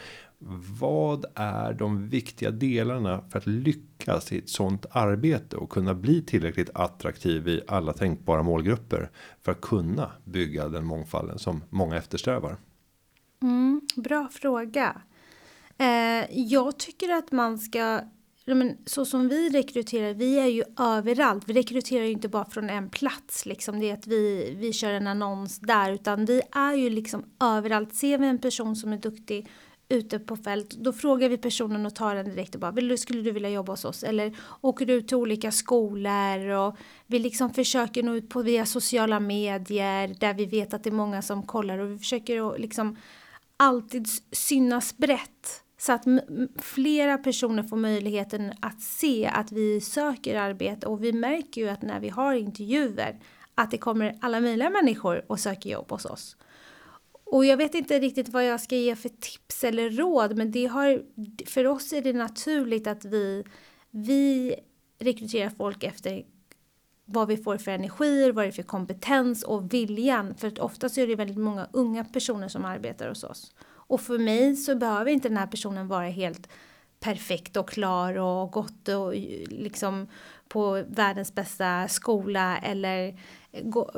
Vad 0.78 1.24
är 1.34 1.72
de 1.72 2.08
viktiga 2.08 2.50
delarna 2.50 3.24
för 3.30 3.38
att 3.38 3.46
lyckas 3.46 4.32
i 4.32 4.38
ett 4.38 4.48
sånt 4.48 4.86
arbete 4.90 5.56
och 5.56 5.70
kunna 5.70 5.94
bli 5.94 6.22
tillräckligt 6.22 6.70
attraktiv 6.74 7.48
i 7.48 7.60
alla 7.68 7.92
tänkbara 7.92 8.42
målgrupper 8.42 9.10
för 9.42 9.52
att 9.52 9.60
kunna 9.60 10.12
bygga 10.24 10.68
den 10.68 10.84
mångfalden 10.84 11.38
som 11.38 11.64
många 11.70 11.96
eftersträvar? 11.96 12.56
Mm, 13.42 13.80
bra 13.96 14.28
fråga. 14.32 15.02
Eh, 15.78 16.24
jag 16.30 16.78
tycker 16.78 17.12
att 17.12 17.32
man 17.32 17.58
ska, 17.58 18.00
men, 18.46 18.76
så 18.86 19.04
som 19.04 19.28
vi 19.28 19.48
rekryterar, 19.50 20.14
vi 20.14 20.38
är 20.38 20.46
ju 20.46 20.64
överallt. 20.78 21.44
Vi 21.46 21.52
rekryterar 21.52 22.04
ju 22.04 22.10
inte 22.10 22.28
bara 22.28 22.44
från 22.44 22.70
en 22.70 22.90
plats, 22.90 23.46
liksom 23.46 23.80
det 23.80 23.90
är 23.90 23.94
att 23.94 24.06
vi, 24.06 24.54
vi 24.58 24.72
kör 24.72 24.92
en 24.92 25.06
annons 25.06 25.58
där, 25.58 25.92
utan 25.92 26.24
vi 26.24 26.42
är 26.52 26.74
ju 26.74 26.90
liksom 26.90 27.24
överallt. 27.40 27.94
Ser 27.94 28.18
vi 28.18 28.26
en 28.26 28.38
person 28.38 28.76
som 28.76 28.92
är 28.92 28.98
duktig 28.98 29.48
ute 29.88 30.18
på 30.18 30.36
fält, 30.36 30.70
då 30.70 30.92
frågar 30.92 31.28
vi 31.28 31.38
personen 31.38 31.86
och 31.86 31.94
tar 31.94 32.14
den 32.14 32.30
direkt 32.30 32.54
och 32.54 32.60
bara, 32.60 32.70
vill 32.70 32.88
du, 32.88 32.96
skulle 32.96 33.22
du 33.22 33.30
vilja 33.30 33.50
jobba 33.50 33.72
hos 33.72 33.84
oss? 33.84 34.02
Eller 34.02 34.36
åker 34.60 34.86
du 34.86 34.92
ut 34.92 35.08
till 35.08 35.16
olika 35.16 35.52
skolor 35.52 36.48
och 36.48 36.76
vi 37.06 37.18
liksom 37.18 37.50
försöker 37.50 38.02
nå 38.02 38.14
ut 38.14 38.28
på 38.28 38.42
via 38.42 38.66
sociala 38.66 39.20
medier 39.20 40.16
där 40.20 40.34
vi 40.34 40.46
vet 40.46 40.74
att 40.74 40.84
det 40.84 40.90
är 40.90 40.92
många 40.92 41.22
som 41.22 41.42
kollar 41.42 41.78
och 41.78 41.90
vi 41.90 41.98
försöker 41.98 42.54
att 42.54 42.60
liksom 42.60 42.96
alltid 43.56 44.06
synas 44.32 44.96
brett. 44.96 45.62
Så 45.78 45.92
att 45.92 46.04
flera 46.58 47.18
personer 47.18 47.62
får 47.62 47.76
möjligheten 47.76 48.52
att 48.60 48.80
se 48.80 49.26
att 49.26 49.52
vi 49.52 49.80
söker 49.80 50.38
arbete 50.38 50.86
och 50.86 51.04
vi 51.04 51.12
märker 51.12 51.60
ju 51.60 51.68
att 51.68 51.82
när 51.82 52.00
vi 52.00 52.08
har 52.08 52.34
intervjuer 52.34 53.20
att 53.54 53.70
det 53.70 53.78
kommer 53.78 54.18
alla 54.20 54.40
möjliga 54.40 54.70
människor 54.70 55.24
och 55.26 55.40
söker 55.40 55.70
jobb 55.70 55.90
hos 55.90 56.04
oss. 56.04 56.36
Och 57.26 57.44
jag 57.44 57.56
vet 57.56 57.74
inte 57.74 57.98
riktigt 57.98 58.28
vad 58.28 58.46
jag 58.46 58.60
ska 58.60 58.76
ge 58.76 58.96
för 58.96 59.08
tips 59.08 59.64
eller 59.64 59.90
råd, 59.90 60.36
men 60.36 60.50
det 60.50 60.66
har, 60.66 61.02
för 61.46 61.66
oss 61.66 61.92
är 61.92 62.02
det 62.02 62.12
naturligt 62.12 62.86
att 62.86 63.04
vi, 63.04 63.44
vi 63.90 64.54
rekryterar 64.98 65.50
folk 65.50 65.84
efter 65.84 66.24
vad 67.04 67.28
vi 67.28 67.36
får 67.36 67.58
för 67.58 67.70
energier, 67.70 68.32
vad 68.32 68.44
det 68.44 68.48
är 68.48 68.52
för 68.52 68.62
kompetens 68.62 69.42
och 69.42 69.74
viljan. 69.74 70.34
För 70.34 70.48
att 70.48 70.58
oftast 70.58 70.98
är 70.98 71.06
det 71.06 71.16
väldigt 71.16 71.38
många 71.38 71.68
unga 71.72 72.04
personer 72.04 72.48
som 72.48 72.64
arbetar 72.64 73.08
hos 73.08 73.24
oss. 73.24 73.54
Och 73.66 74.00
för 74.00 74.18
mig 74.18 74.56
så 74.56 74.74
behöver 74.74 75.10
inte 75.10 75.28
den 75.28 75.38
här 75.38 75.46
personen 75.46 75.88
vara 75.88 76.08
helt 76.08 76.48
perfekt 77.00 77.56
och 77.56 77.68
klar 77.68 78.14
och 78.14 78.52
gått 78.52 78.88
och 78.88 79.14
liksom 79.46 80.08
på 80.48 80.84
världens 80.88 81.34
bästa 81.34 81.88
skola 81.88 82.58
eller 82.58 83.18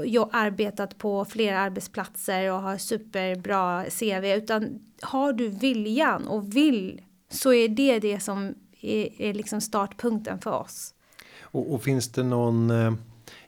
jag 0.04 0.28
arbetat 0.32 0.98
på 0.98 1.24
flera 1.24 1.58
arbetsplatser 1.58 2.52
och 2.52 2.60
har 2.60 2.78
superbra 2.78 3.84
CV 3.84 4.24
utan 4.36 4.80
har 5.02 5.32
du 5.32 5.48
viljan 5.48 6.26
och 6.26 6.56
vill 6.56 7.00
så 7.30 7.52
är 7.52 7.68
det 7.68 7.98
det 7.98 8.20
som 8.20 8.54
är, 8.80 9.22
är 9.22 9.34
liksom 9.34 9.60
startpunkten 9.60 10.38
för 10.38 10.50
oss. 10.50 10.94
Och, 11.40 11.74
och, 11.74 11.82
finns 11.82 12.08
det 12.08 12.22
någon 12.22 12.70
eh, 12.70 12.92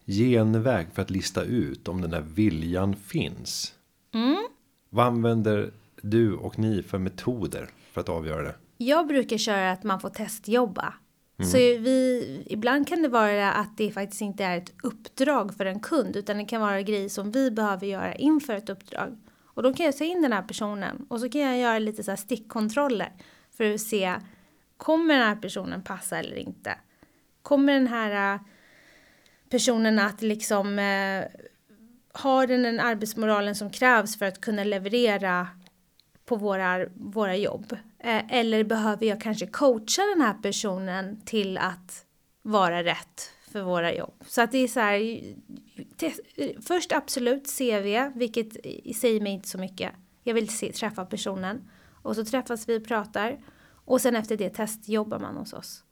genväg 0.06 0.86
för 0.92 1.02
att 1.02 1.10
lista 1.10 1.42
ut 1.42 1.88
om 1.88 2.00
den 2.00 2.10
där 2.10 2.20
viljan 2.20 2.96
finns? 2.96 3.74
Mm. 4.14 4.44
Vad 4.90 5.06
använder 5.06 5.70
du 6.02 6.34
och 6.34 6.58
ni 6.58 6.82
för 6.82 6.98
metoder 6.98 7.68
för 7.92 8.00
att 8.00 8.08
avgöra 8.08 8.42
det? 8.42 8.54
Jag 8.76 9.06
brukar 9.06 9.38
köra 9.38 9.72
att 9.72 9.84
man 9.84 10.00
får 10.00 10.10
testjobba. 10.10 10.94
Mm. 11.40 11.50
Så 11.50 11.56
vi, 11.56 12.42
ibland 12.46 12.88
kan 12.88 13.02
det 13.02 13.08
vara 13.08 13.52
att 13.52 13.76
det 13.76 13.90
faktiskt 13.90 14.22
inte 14.22 14.44
är 14.44 14.58
ett 14.58 14.72
uppdrag 14.82 15.54
för 15.54 15.66
en 15.66 15.80
kund 15.80 16.16
utan 16.16 16.38
det 16.38 16.44
kan 16.44 16.60
vara 16.60 16.82
grejer 16.82 17.08
som 17.08 17.30
vi 17.30 17.50
behöver 17.50 17.86
göra 17.86 18.14
inför 18.14 18.54
ett 18.54 18.70
uppdrag. 18.70 19.18
Och 19.44 19.62
då 19.62 19.74
kan 19.74 19.86
jag 19.86 19.96
ta 19.96 20.04
in 20.04 20.22
den 20.22 20.32
här 20.32 20.42
personen 20.42 21.06
och 21.08 21.20
så 21.20 21.28
kan 21.28 21.40
jag 21.40 21.58
göra 21.58 21.78
lite 21.78 22.02
så 22.02 22.10
här 22.10 22.16
stickkontroller 22.16 23.12
för 23.56 23.74
att 23.74 23.80
se 23.80 24.14
kommer 24.76 25.14
den 25.14 25.26
här 25.26 25.36
personen 25.36 25.82
passa 25.82 26.18
eller 26.18 26.36
inte. 26.36 26.74
Kommer 27.42 27.72
den 27.72 27.86
här 27.86 28.34
äh, 28.34 28.40
personen 29.50 29.98
att 29.98 30.22
liksom 30.22 30.78
eh, 30.78 31.24
har 32.12 32.46
den 32.46 32.62
den 32.62 32.80
arbetsmoralen 32.80 33.54
som 33.54 33.70
krävs 33.70 34.18
för 34.18 34.26
att 34.26 34.40
kunna 34.40 34.64
leverera 34.64 35.48
på 36.30 36.36
våra, 36.36 36.86
våra 36.94 37.36
jobb? 37.36 37.72
Eh, 37.98 38.34
eller 38.34 38.64
behöver 38.64 39.06
jag 39.06 39.20
kanske 39.20 39.46
coacha 39.46 40.02
den 40.14 40.20
här 40.20 40.34
personen 40.42 41.20
till 41.24 41.58
att 41.58 42.04
vara 42.42 42.84
rätt 42.84 43.30
för 43.52 43.62
våra 43.62 43.94
jobb? 43.94 44.14
Så 44.26 44.42
att 44.42 44.52
det 44.52 44.58
är 44.58 44.68
så 44.68 44.80
här, 44.80 45.20
först 46.62 46.92
absolut 46.92 47.58
CV, 47.58 48.18
vilket 48.18 48.52
säger 48.96 49.20
mig 49.20 49.32
inte 49.32 49.48
så 49.48 49.58
mycket. 49.58 49.92
Jag 50.22 50.34
vill 50.34 50.48
se, 50.48 50.72
träffa 50.72 51.04
personen. 51.04 51.70
Och 52.02 52.16
så 52.16 52.24
träffas 52.24 52.68
vi 52.68 52.78
och 52.78 52.84
pratar. 52.84 53.38
Och 53.84 54.00
sen 54.00 54.16
efter 54.16 54.36
det 54.36 54.50
testjobbar 54.50 55.18
man 55.18 55.36
hos 55.36 55.52
oss. 55.52 55.84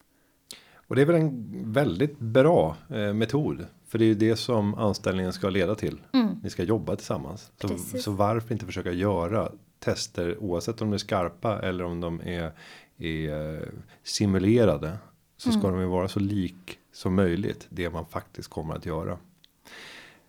Och 0.75 0.97
det 0.97 1.03
är 1.03 1.07
väl 1.07 1.17
en 1.17 1.73
väldigt 1.73 2.19
bra 2.19 2.77
eh, 2.91 3.15
metod. 3.15 3.67
För 3.89 3.99
det 3.99 4.05
är 4.05 4.07
ju 4.07 4.15
det 4.15 4.37
som 4.37 4.75
anställningen 4.75 5.33
ska 5.33 5.51
leda 5.51 5.75
till. 5.75 6.01
Mm. 6.13 6.29
Ni 6.43 6.51
ska 6.51 6.63
jobba 6.63 6.97
tillsammans. 6.97 7.53
Så, 7.61 7.99
så, 7.99 8.13
varför 8.13 8.53
inte 8.53 8.67
försöka 8.67 8.93
göra 8.93 9.53
tester 9.79 10.37
oavsett 10.41 10.83
om 10.83 10.91
de 10.91 10.95
är 10.95 10.99
skarpa 10.99 11.61
eller 11.63 11.85
om 11.85 12.01
de 12.01 12.21
är, 12.25 12.53
är 12.99 13.69
simulerade. 14.03 14.99
Så 15.37 15.51
ska 15.53 15.61
mm. 15.61 15.73
de 15.73 15.81
ju 15.81 15.87
vara 15.87 16.09
så 16.09 16.21
lik 16.21 16.79
som 16.93 17.15
möjligt 17.15 17.67
det 17.71 17.91
man 17.91 18.07
faktiskt 18.07 18.49
kommer 18.49 18.75
att 18.75 18.87
göra. 18.87 19.19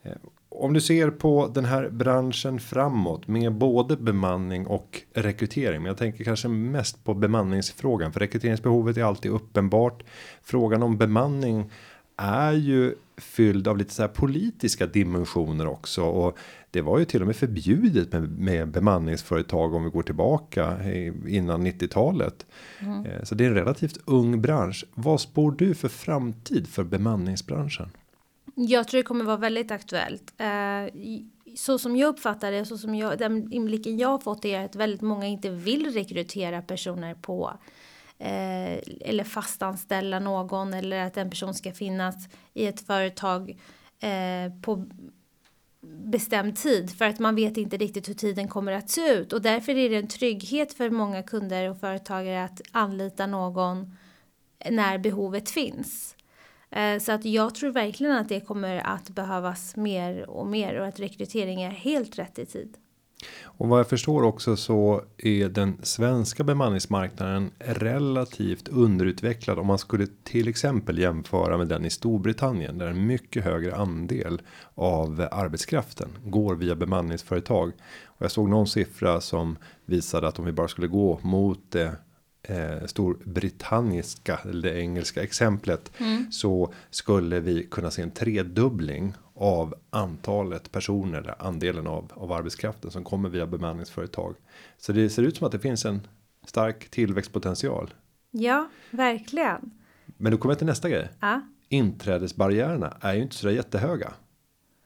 Eh, 0.03 0.13
om 0.49 0.73
du 0.73 0.81
ser 0.81 1.09
på 1.09 1.51
den 1.53 1.65
här 1.65 1.89
branschen 1.89 2.59
framåt 2.59 3.27
med 3.27 3.53
både 3.53 3.97
bemanning 3.97 4.67
och 4.67 5.01
rekrytering. 5.13 5.81
Men 5.81 5.89
jag 5.89 5.97
tänker 5.97 6.23
kanske 6.23 6.47
mest 6.47 7.03
på 7.03 7.13
bemanningsfrågan 7.13 8.13
för 8.13 8.19
rekryteringsbehovet 8.19 8.97
är 8.97 9.03
alltid 9.03 9.31
uppenbart. 9.31 10.03
Frågan 10.41 10.83
om 10.83 10.97
bemanning 10.97 11.71
är 12.19 12.53
ju 12.53 12.95
fylld 13.17 13.67
av 13.67 13.77
lite 13.77 13.93
så 13.93 14.01
här 14.01 14.09
politiska 14.09 14.85
dimensioner 14.85 15.67
också 15.67 16.03
och 16.03 16.37
det 16.71 16.81
var 16.81 16.99
ju 16.99 17.05
till 17.05 17.21
och 17.21 17.27
med 17.27 17.35
förbjudet 17.35 18.11
med, 18.11 18.39
med 18.39 18.67
bemanningsföretag 18.67 19.73
om 19.73 19.83
vi 19.83 19.89
går 19.89 20.03
tillbaka 20.03 20.91
innan 21.27 21.67
90-talet. 21.67 22.45
Mm. 22.79 23.05
Eh, 23.05 23.23
så 23.23 23.35
det 23.35 23.45
är 23.45 23.47
en 23.47 23.55
relativt 23.55 23.97
ung 24.05 24.41
bransch. 24.41 24.85
Vad 24.93 25.21
spår 25.21 25.51
du 25.51 25.75
för 25.75 25.89
framtid 25.89 26.67
för 26.67 26.83
bemanningsbranschen? 26.83 27.89
Jag 28.55 28.87
tror 28.87 28.97
det 28.97 29.03
kommer 29.03 29.25
vara 29.25 29.37
väldigt 29.37 29.71
aktuellt. 29.71 30.33
Eh, 30.37 30.93
så 31.55 31.79
som 31.79 31.95
jag 31.95 32.07
uppfattar 32.07 32.51
det, 32.51 32.65
så 32.65 32.77
som 32.77 32.95
jag, 32.95 33.17
den 33.17 33.53
inblicken 33.53 33.97
jag 33.97 34.07
har 34.07 34.19
fått 34.19 34.45
är 34.45 34.65
att 34.65 34.75
väldigt 34.75 35.01
många 35.01 35.27
inte 35.27 35.49
vill 35.49 35.93
rekrytera 35.93 36.61
personer 36.61 37.13
på 37.13 37.53
eh, 38.19 38.79
eller 39.01 39.23
fastanställa 39.23 40.19
någon 40.19 40.73
eller 40.73 40.99
att 41.05 41.17
en 41.17 41.29
person 41.29 41.53
ska 41.53 41.71
finnas 41.71 42.15
i 42.53 42.67
ett 42.67 42.81
företag 42.81 43.59
eh, 43.99 44.53
på 44.61 44.85
bestämd 45.81 46.55
tid 46.55 46.97
för 46.97 47.05
att 47.05 47.19
man 47.19 47.35
vet 47.35 47.57
inte 47.57 47.77
riktigt 47.77 48.09
hur 48.09 48.13
tiden 48.13 48.47
kommer 48.47 48.71
att 48.71 48.89
se 48.89 49.13
ut 49.13 49.33
och 49.33 49.41
därför 49.41 49.77
är 49.77 49.89
det 49.89 49.95
en 49.95 50.07
trygghet 50.07 50.73
för 50.73 50.89
många 50.89 51.23
kunder 51.23 51.69
och 51.69 51.79
företagare 51.79 52.43
att 52.43 52.61
anlita 52.71 53.27
någon 53.27 53.97
när 54.69 54.97
behovet 54.97 55.49
finns. 55.49 56.15
Eh, 56.71 56.99
så 56.99 57.11
att 57.11 57.25
jag 57.25 57.55
tror 57.55 57.71
verkligen 57.71 58.15
att 58.15 58.29
det 58.29 58.39
kommer 58.39 58.77
att 58.77 59.09
behövas 59.09 59.75
mer 59.75 60.29
och 60.29 60.47
mer 60.47 60.79
och 60.79 60.87
att 60.87 60.99
rekrytering 60.99 61.61
är 61.61 61.71
helt 61.71 62.19
rätt 62.19 62.39
i 62.39 62.45
tid. 62.45 62.77
Och 63.43 63.67
vad 63.67 63.79
jag 63.79 63.89
förstår 63.89 64.23
också 64.23 64.55
så 64.55 65.03
är 65.17 65.49
den 65.49 65.77
svenska 65.83 66.43
bemanningsmarknaden 66.43 67.51
relativt 67.59 68.67
underutvecklad 68.67 69.59
om 69.59 69.67
man 69.67 69.77
skulle 69.77 70.07
till 70.23 70.47
exempel 70.47 70.97
jämföra 70.97 71.57
med 71.57 71.67
den 71.67 71.85
i 71.85 71.89
Storbritannien 71.89 72.77
där 72.77 72.87
en 72.87 73.05
mycket 73.05 73.43
högre 73.43 73.75
andel 73.75 74.41
av 74.75 75.27
arbetskraften 75.31 76.09
går 76.25 76.55
via 76.55 76.75
bemanningsföretag. 76.75 77.71
Och 78.05 78.23
jag 78.23 78.31
såg 78.31 78.49
någon 78.49 78.67
siffra 78.67 79.21
som 79.21 79.57
visade 79.85 80.27
att 80.27 80.39
om 80.39 80.45
vi 80.45 80.51
bara 80.51 80.67
skulle 80.67 80.87
gå 80.87 81.19
mot 81.23 81.59
det 81.69 81.95
eh, 82.43 82.85
storbritanniska 82.85 84.39
eller 84.43 84.69
det 84.69 84.79
engelska 84.79 85.23
exemplet 85.23 85.91
mm. 85.97 86.31
så 86.31 86.73
skulle 86.89 87.39
vi 87.39 87.63
kunna 87.71 87.91
se 87.91 88.01
en 88.01 88.11
tredubbling 88.11 89.13
av 89.39 89.75
antalet 89.89 90.71
personer 90.71 91.17
eller 91.17 91.35
andelen 91.39 91.87
av 91.87 92.11
av 92.13 92.31
arbetskraften 92.31 92.91
som 92.91 93.03
kommer 93.03 93.29
via 93.29 93.47
bemanningsföretag. 93.47 94.35
Så 94.77 94.91
det 94.91 95.09
ser 95.09 95.23
ut 95.23 95.37
som 95.37 95.45
att 95.45 95.51
det 95.51 95.59
finns 95.59 95.85
en 95.85 96.07
stark 96.45 96.89
tillväxtpotential. 96.89 97.93
Ja, 98.31 98.69
verkligen. 98.91 99.71
Men 100.17 100.31
då 100.31 100.37
kommer 100.37 100.53
jag 100.53 100.57
till 100.57 100.67
nästa 100.67 100.89
grej. 100.89 101.09
Ja. 101.19 101.41
Inträdesbarriärerna 101.69 102.97
är 103.01 103.13
ju 103.13 103.21
inte 103.21 103.35
så 103.35 103.49
jättehöga. 103.49 104.13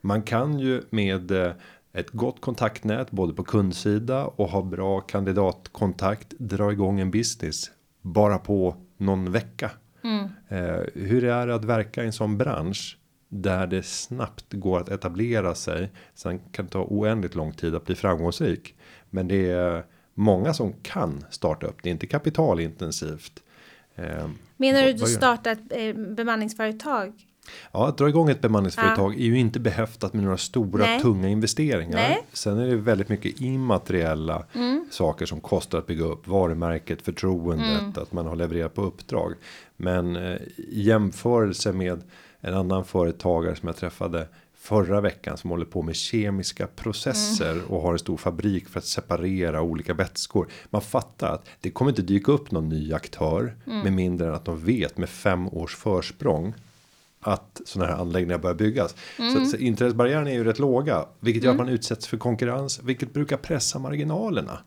Man 0.02 0.22
kan 0.22 0.60
ju 0.60 0.82
med 0.90 1.32
eh, 1.32 1.52
ett 1.94 2.10
gott 2.12 2.42
kontaktnät 2.42 3.12
både 3.12 3.34
på 3.34 3.44
kundsida 3.44 4.26
och 4.26 4.50
ha 4.50 4.62
bra 4.62 5.02
kandidatkontakt 5.02 6.34
dra 6.38 6.72
igång 6.72 7.00
en 7.00 7.12
business 7.12 7.72
bara 8.02 8.38
på 8.38 8.76
någon 8.98 9.32
vecka. 9.32 9.72
Mm. 10.04 10.24
Eh, 10.48 10.84
hur 10.94 11.24
är 11.24 11.48
det 11.48 11.56
att 11.56 11.66
verka 11.66 12.04
i 12.04 12.06
en 12.06 12.14
sån 12.14 12.38
bransch 12.38 12.98
där 13.34 13.68
det 13.68 13.84
snabbt 13.84 14.54
går 14.54 14.80
att 14.80 14.90
etablera 14.90 15.56
sig. 15.56 15.92
Sen 16.16 16.40
kan 16.52 16.66
det 16.66 16.72
ta 16.72 16.84
oändligt 16.90 17.36
lång 17.36 17.54
tid 17.54 17.76
att 17.76 17.86
bli 17.86 17.96
framgångsrik, 17.96 18.76
men 19.10 19.28
det 19.28 19.52
är 19.52 19.86
många 20.14 20.54
som 20.54 20.74
kan 20.82 21.26
starta 21.30 21.68
upp. 21.68 21.78
Det 21.84 21.90
är 21.90 21.92
inte 21.92 22.08
kapitalintensivt. 22.08 23.44
Eh, 23.96 24.30
Menar 24.58 24.84
du 24.84 24.94
du 24.94 25.06
starta 25.06 25.52
ett 25.52 25.60
eh, 25.70 25.94
bemanningsföretag? 25.94 27.14
Ja, 27.72 27.88
att 27.88 27.98
dra 27.98 28.10
igång 28.10 28.30
ett 28.30 28.42
bemanningsföretag 28.42 29.14
ja. 29.14 29.18
är 29.18 29.24
ju 29.24 29.40
inte 29.40 29.60
behäftat 29.60 30.14
med 30.14 30.24
några 30.24 30.38
stora 30.38 30.86
Nej. 30.86 31.02
tunga 31.02 31.30
investeringar. 31.30 31.98
Nej. 31.98 32.26
Sen 32.34 32.58
är 32.58 32.68
det 32.68 32.76
väldigt 32.76 33.10
mycket 33.10 33.42
immateriella 33.42 34.46
mm. 34.54 34.86
saker 34.92 35.26
som 35.26 35.42
kostar 35.42 35.78
att 35.78 35.88
bygga 35.88 36.06
upp 36.06 36.28
varumärket, 36.28 37.02
förtroendet, 37.02 37.80
mm. 37.80 37.94
att 37.96 38.12
man 38.12 38.28
har 38.28 38.36
levererat 38.36 38.74
på 38.74 38.82
uppdrag. 38.82 39.34
Men 39.78 40.16
eh, 40.16 40.38
i 40.58 40.82
jämförelse 40.82 41.74
med 41.74 42.04
en 42.44 42.54
annan 42.54 42.86
företagare 42.86 43.56
som 43.56 43.68
jag 43.68 43.76
träffade 43.76 44.28
förra 44.56 45.02
veckan 45.02 45.38
som 45.38 45.50
håller 45.50 45.66
på 45.66 45.82
med 45.82 45.96
kemiska 45.96 46.68
processer 46.68 47.52
mm. 47.52 47.66
och 47.66 47.82
har 47.82 47.94
en 47.94 48.00
stor 48.00 48.18
fabrik 48.18 48.70
för 48.70 48.80
att 48.80 48.86
separera 48.86 49.62
olika 49.62 49.94
vätskor. 49.94 50.48
Man 50.70 50.82
fattar 50.82 51.34
att 51.34 51.46
det 51.62 51.72
kommer 51.72 51.92
inte 51.92 52.02
dyka 52.02 52.32
upp 52.32 52.52
någon 52.52 52.70
ny 52.70 52.94
aktör 52.94 53.56
mm. 53.68 53.80
med 53.80 53.94
mindre 53.94 54.28
än 54.28 54.34
att 54.34 54.46
de 54.46 54.66
vet 54.66 54.98
med 54.98 55.10
fem 55.10 55.48
års 55.48 55.76
försprång 55.76 56.54
att 57.20 57.62
sådana 57.66 57.92
här 57.92 58.00
anläggningar 58.00 58.38
börjar 58.38 58.56
byggas. 58.56 58.96
Mm. 59.20 59.46
Så 59.46 59.58
inträdesbarriärerna 59.58 60.30
är 60.30 60.34
ju 60.34 60.44
rätt 60.44 60.60
låga, 60.60 61.06
vilket 61.20 61.44
gör 61.44 61.52
att 61.52 61.56
mm. 61.56 61.66
man 61.66 61.74
utsätts 61.74 62.08
för 62.08 62.18
konkurrens, 62.18 62.80
vilket 62.84 63.14
brukar 63.14 63.38
pressa 63.38 63.80
marginalerna. 63.80 64.60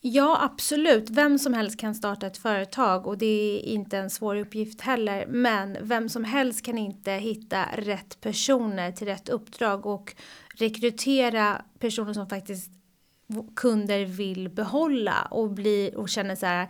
Ja, 0.00 0.38
absolut. 0.42 1.10
Vem 1.10 1.38
som 1.38 1.54
helst 1.54 1.78
kan 1.80 1.94
starta 1.94 2.26
ett 2.26 2.36
företag 2.36 3.06
och 3.06 3.18
det 3.18 3.26
är 3.26 3.60
inte 3.60 3.98
en 3.98 4.10
svår 4.10 4.36
uppgift 4.36 4.80
heller. 4.80 5.26
Men 5.26 5.76
vem 5.80 6.08
som 6.08 6.24
helst 6.24 6.64
kan 6.64 6.78
inte 6.78 7.12
hitta 7.12 7.64
rätt 7.76 8.20
personer 8.20 8.92
till 8.92 9.06
rätt 9.06 9.28
uppdrag 9.28 9.86
och 9.86 10.14
rekrytera 10.54 11.62
personer 11.78 12.12
som 12.12 12.26
faktiskt 12.28 12.70
kunder 13.56 14.04
vill 14.04 14.48
behålla 14.48 15.28
och, 15.30 15.50
bli, 15.50 15.92
och 15.96 16.08
känner 16.08 16.34
så 16.34 16.46
här 16.46 16.68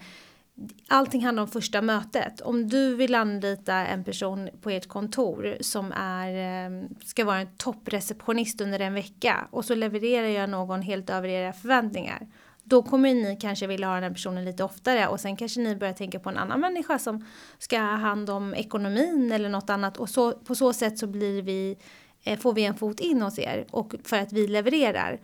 allting 0.88 1.24
handlar 1.24 1.42
om 1.42 1.48
första 1.48 1.82
mötet. 1.82 2.40
Om 2.40 2.68
du 2.68 2.94
vill 2.94 3.14
anlita 3.14 3.74
en 3.74 4.04
person 4.04 4.48
på 4.62 4.70
ert 4.70 4.88
kontor 4.88 5.56
som 5.60 5.92
är, 5.92 6.32
ehm, 6.32 6.88
ska 7.04 7.24
vara 7.24 7.38
en 7.40 7.56
toppreceptionist 7.56 8.60
under 8.60 8.80
en 8.80 8.94
vecka 8.94 9.48
och 9.50 9.64
så 9.64 9.74
levererar 9.74 10.28
jag 10.28 10.50
någon 10.50 10.82
helt 10.82 11.10
över 11.10 11.28
era 11.28 11.52
förväntningar. 11.52 12.26
Då 12.68 12.82
kommer 12.82 13.14
ni 13.14 13.36
kanske 13.40 13.66
vilja 13.66 13.86
ha 13.86 13.94
den 13.94 14.02
här 14.02 14.10
personen 14.10 14.44
lite 14.44 14.64
oftare 14.64 15.08
och 15.08 15.20
sen 15.20 15.36
kanske 15.36 15.60
ni 15.60 15.76
börjar 15.76 15.94
tänka 15.94 16.18
på 16.18 16.30
en 16.30 16.38
annan 16.38 16.60
människa 16.60 16.98
som 16.98 17.24
ska 17.58 17.78
ha 17.78 17.96
hand 17.96 18.30
om 18.30 18.54
ekonomin 18.54 19.32
eller 19.32 19.48
något 19.48 19.70
annat 19.70 19.96
och 19.96 20.08
så, 20.08 20.32
på 20.32 20.54
så 20.54 20.72
sätt 20.72 20.98
så 20.98 21.06
blir 21.06 21.42
vi, 21.42 21.76
eh, 22.24 22.38
får 22.38 22.52
vi 22.52 22.64
en 22.64 22.74
fot 22.74 23.00
in 23.00 23.22
hos 23.22 23.38
er 23.38 23.66
och 23.70 23.94
för 24.04 24.16
att 24.16 24.32
vi 24.32 24.46
levererar 24.46 25.20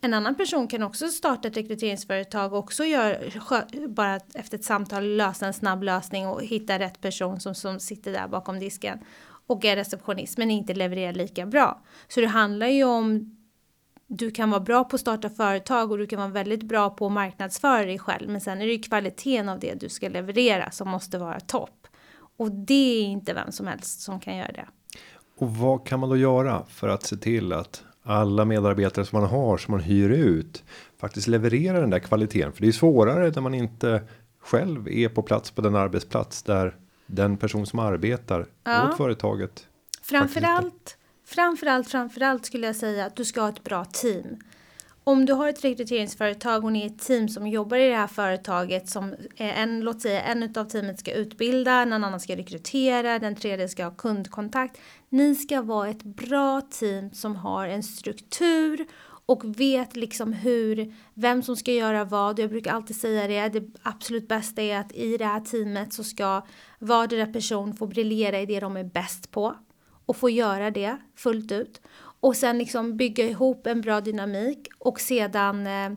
en 0.00 0.14
annan 0.14 0.34
person 0.34 0.68
kan 0.68 0.82
också 0.82 1.08
starta 1.08 1.48
ett 1.48 1.56
rekryteringsföretag 1.56 2.52
och 2.52 2.58
också 2.58 2.84
gör, 2.84 3.32
bara 3.88 4.20
efter 4.34 4.58
ett 4.58 4.64
samtal 4.64 5.16
lösa 5.16 5.46
en 5.46 5.52
snabb 5.52 5.82
lösning 5.82 6.26
och 6.26 6.42
hitta 6.42 6.78
rätt 6.78 7.00
person 7.00 7.40
som, 7.40 7.54
som 7.54 7.80
sitter 7.80 8.12
där 8.12 8.28
bakom 8.28 8.58
disken 8.58 8.98
och 9.46 9.64
är 9.64 9.76
receptionist 9.76 10.38
men 10.38 10.50
inte 10.50 10.74
levererar 10.74 11.12
lika 11.12 11.46
bra. 11.46 11.82
Så 12.08 12.20
det 12.20 12.26
handlar 12.26 12.66
ju 12.66 12.84
om 12.84 13.36
du 14.06 14.30
kan 14.30 14.50
vara 14.50 14.60
bra 14.60 14.84
på 14.84 14.96
att 14.96 15.00
starta 15.00 15.30
företag 15.30 15.92
och 15.92 15.98
du 15.98 16.06
kan 16.06 16.18
vara 16.18 16.28
väldigt 16.28 16.62
bra 16.62 16.90
på 16.90 17.06
att 17.06 17.12
marknadsföra 17.12 17.84
dig 17.84 17.98
själv. 17.98 18.30
Men 18.30 18.40
sen 18.40 18.60
är 18.60 18.66
det 18.66 18.72
ju 18.72 18.78
kvaliteten 18.78 19.48
av 19.48 19.58
det 19.58 19.74
du 19.74 19.88
ska 19.88 20.08
leverera 20.08 20.70
som 20.70 20.88
måste 20.88 21.18
vara 21.18 21.40
topp. 21.40 21.86
Och 22.38 22.50
det 22.50 23.00
är 23.00 23.04
inte 23.04 23.34
vem 23.34 23.52
som 23.52 23.66
helst 23.66 24.00
som 24.00 24.20
kan 24.20 24.36
göra 24.36 24.52
det. 24.52 24.66
Och 25.38 25.56
vad 25.56 25.86
kan 25.86 26.00
man 26.00 26.08
då 26.08 26.16
göra 26.16 26.64
för 26.68 26.88
att 26.88 27.02
se 27.02 27.16
till 27.16 27.52
att 27.52 27.84
alla 28.02 28.44
medarbetare 28.44 29.04
som 29.04 29.20
man 29.20 29.30
har 29.30 29.56
som 29.58 29.72
man 29.72 29.80
hyr 29.80 30.10
ut 30.10 30.64
faktiskt 30.98 31.26
levererar 31.26 31.80
den 31.80 31.90
där 31.90 31.98
kvaliteten. 31.98 32.52
För 32.52 32.62
det 32.62 32.68
är 32.68 32.72
svårare 32.72 33.30
när 33.34 33.42
man 33.42 33.54
inte 33.54 34.02
själv 34.40 34.88
är 34.88 35.08
på 35.08 35.22
plats 35.22 35.50
på 35.50 35.62
den 35.62 35.76
arbetsplats 35.76 36.42
där 36.42 36.76
den 37.06 37.36
person 37.36 37.66
som 37.66 37.78
arbetar 37.78 38.46
ja. 38.64 38.88
åt 38.88 38.96
företaget. 38.96 39.66
Framförallt, 40.02 40.96
framförallt, 41.26 41.88
framförallt 41.88 42.46
skulle 42.46 42.66
jag 42.66 42.76
säga 42.76 43.06
att 43.06 43.16
du 43.16 43.24
ska 43.24 43.40
ha 43.40 43.48
ett 43.48 43.64
bra 43.64 43.84
team. 43.84 44.38
Om 45.04 45.26
du 45.26 45.32
har 45.32 45.48
ett 45.48 45.64
rekryteringsföretag 45.64 46.64
och 46.64 46.72
ni 46.72 46.82
är 46.82 46.86
ett 46.86 46.98
team 46.98 47.28
som 47.28 47.46
jobbar 47.46 47.76
i 47.76 47.88
det 47.88 47.96
här 47.96 48.06
företaget 48.06 48.88
som 48.88 49.14
en, 49.36 49.80
låt 49.80 50.02
säga 50.02 50.22
en 50.22 50.52
av 50.56 50.64
teamet 50.64 51.00
ska 51.00 51.12
utbilda, 51.12 51.72
en 51.72 51.92
annan 51.92 52.20
ska 52.20 52.36
rekrytera, 52.36 53.18
den 53.18 53.36
tredje 53.36 53.68
ska 53.68 53.84
ha 53.84 53.90
kundkontakt. 53.90 54.80
Ni 55.08 55.34
ska 55.34 55.62
vara 55.62 55.88
ett 55.88 56.02
bra 56.02 56.60
team 56.60 57.10
som 57.12 57.36
har 57.36 57.68
en 57.68 57.82
struktur 57.82 58.86
och 59.26 59.60
vet 59.60 59.96
liksom 59.96 60.32
hur, 60.32 60.94
vem 61.14 61.42
som 61.42 61.56
ska 61.56 61.72
göra 61.72 62.04
vad. 62.04 62.38
Jag 62.38 62.50
brukar 62.50 62.72
alltid 62.72 62.96
säga 62.96 63.28
det, 63.28 63.60
det 63.60 63.70
absolut 63.82 64.28
bästa 64.28 64.62
är 64.62 64.78
att 64.78 64.92
i 64.92 65.16
det 65.16 65.24
här 65.24 65.40
teamet 65.40 65.92
så 65.92 66.04
ska 66.04 66.46
vardera 66.78 67.26
person 67.26 67.76
få 67.76 67.86
briljera 67.86 68.40
i 68.40 68.46
det 68.46 68.60
de 68.60 68.76
är 68.76 68.84
bäst 68.84 69.30
på 69.30 69.56
och 70.06 70.16
få 70.16 70.30
göra 70.30 70.70
det 70.70 70.96
fullt 71.14 71.52
ut. 71.52 71.80
Och 72.20 72.36
sen 72.36 72.58
liksom 72.58 72.96
bygga 72.96 73.24
ihop 73.24 73.66
en 73.66 73.80
bra 73.80 74.00
dynamik 74.00 74.68
och 74.78 75.00
sedan 75.00 75.66
eh, 75.66 75.90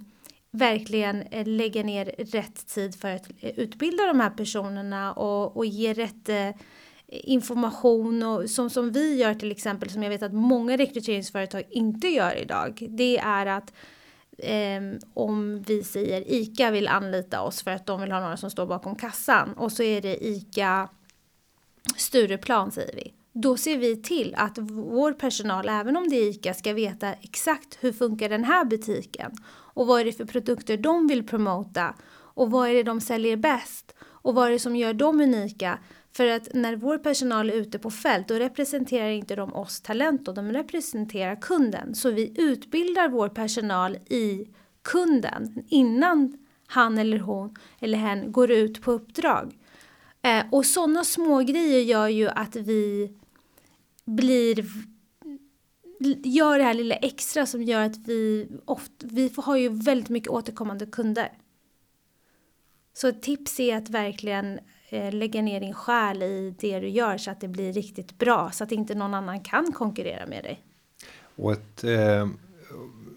verkligen 0.51 1.22
eh, 1.22 1.47
lägga 1.47 1.84
ner 1.84 2.05
rätt 2.18 2.68
tid 2.68 2.95
för 2.95 3.16
att 3.16 3.30
eh, 3.39 3.60
utbilda 3.60 4.05
de 4.05 4.20
här 4.20 4.30
personerna 4.30 5.14
och, 5.14 5.57
och 5.57 5.66
ge 5.66 5.93
rätt 5.93 6.30
eh, 6.30 6.49
information 7.07 8.24
och 8.24 8.49
som, 8.49 8.70
som 8.70 8.91
vi 8.91 9.16
gör 9.16 9.34
till 9.34 9.51
exempel 9.51 9.89
som 9.89 10.03
jag 10.03 10.10
vet 10.10 10.24
att 10.24 10.34
många 10.34 10.78
rekryteringsföretag 10.78 11.64
inte 11.70 12.07
gör 12.07 12.41
idag. 12.41 12.88
Det 12.89 13.18
är 13.18 13.45
att 13.45 13.74
eh, 14.38 14.82
om 15.14 15.62
vi 15.62 15.84
säger 15.84 16.24
ICA 16.34 16.72
vill 16.72 16.88
anlita 16.88 17.41
oss 17.41 17.64
för 17.64 17.72
att 17.72 17.86
de 17.86 18.01
vill 18.01 18.12
ha 18.12 18.20
några 18.20 18.38
som 18.38 18.51
står 18.51 18.66
bakom 18.66 18.95
kassan 18.95 19.53
och 19.53 19.72
så 19.72 19.84
är 19.84 20.01
det 20.01 20.28
ICA 20.28 20.89
Stureplan 21.97 22.72
säger 22.72 22.95
vi. 22.95 23.14
Då 23.42 23.58
ser 23.58 23.78
vi 23.78 24.02
till 24.02 24.36
att 24.38 24.58
vår 24.72 25.14
personal, 25.14 25.70
även 25.70 25.98
om 25.98 26.10
det 26.10 26.16
är 26.16 26.30
ICA, 26.30 26.54
ska 26.54 26.74
veta 26.74 27.14
exakt 27.14 27.78
hur 27.82 27.92
funkar 27.92 28.30
den 28.30 28.44
här 28.44 28.66
butiken 28.66 29.32
och 29.48 29.88
vad 29.88 30.02
är 30.02 30.06
det 30.06 30.12
för 30.12 30.26
produkter 30.26 30.78
de 30.78 31.08
vill 31.08 31.28
promota 31.28 31.96
och 32.12 32.52
vad 32.52 32.70
är 32.70 32.74
det 32.74 32.84
de 32.84 33.02
säljer 33.02 33.38
bäst 33.38 33.96
och 34.02 34.36
vad 34.36 34.48
är 34.48 34.52
det 34.52 34.60
som 34.60 34.76
gör 34.76 34.94
dem 34.94 35.22
unika 35.22 35.80
för 36.12 36.28
att 36.28 36.48
när 36.54 36.76
vår 36.76 36.98
personal 36.98 37.50
är 37.50 37.54
ute 37.54 37.80
på 37.80 37.92
fält 37.92 38.28
då 38.28 38.36
representerar 38.36 39.10
inte 39.10 39.36
de 39.36 39.54
oss 39.54 39.82
talent 39.82 40.28
och 40.28 40.34
de 40.34 40.52
representerar 40.52 41.36
kunden. 41.36 41.96
Så 41.96 42.12
vi 42.12 42.34
utbildar 42.38 43.10
vår 43.10 43.30
personal 43.30 43.96
i 43.96 44.48
kunden 44.82 45.64
innan 45.70 46.38
han 46.68 46.98
eller 46.98 47.20
hon 47.20 47.56
eller 47.80 47.98
hen 47.98 48.32
går 48.32 48.52
ut 48.52 48.82
på 48.82 48.92
uppdrag. 48.92 49.58
Eh, 50.22 50.44
och 50.52 50.66
sådana 50.66 51.04
små 51.04 51.40
grejer 51.40 51.80
gör 51.80 52.08
ju 52.08 52.30
att 52.30 52.56
vi 52.56 53.12
blir 54.10 54.66
gör 56.24 56.57
det 56.57 56.64
här 56.64 56.74
lilla 56.74 56.95
extra 56.95 57.45
som 57.45 57.64
gör 57.64 57.86
att 57.86 57.97
vi 57.97 58.47
ofta, 58.66 59.07
vi 59.12 59.32
har 59.38 59.57
ju 59.57 59.70
väldigt 59.70 60.10
mycket 60.10 60.30
återkommande 60.30 60.86
kunder. 60.86 61.32
Så 62.93 63.07
ett 63.07 63.22
tips 63.22 63.60
är 63.60 63.78
att 63.78 63.89
verkligen 63.89 64.60
eh, 64.89 65.14
lägga 65.14 65.41
ner 65.41 65.60
din 65.60 65.74
själ 65.74 66.24
i 66.24 66.55
det 66.60 66.80
du 66.80 66.89
gör 66.89 67.18
så 67.18 67.32
att 67.32 67.41
det 67.41 67.47
blir 67.47 67.74
riktigt 67.74 68.18
bra 68.18 68.51
så 68.51 68.64
att 68.64 68.72
inte 68.72 68.95
någon 68.95 69.14
annan 69.14 69.39
kan 69.39 69.72
konkurrera 69.72 70.26
med 70.26 70.43
dig. 70.43 70.64
Och 71.36 71.51
ett 71.51 71.84
eh, 71.84 72.28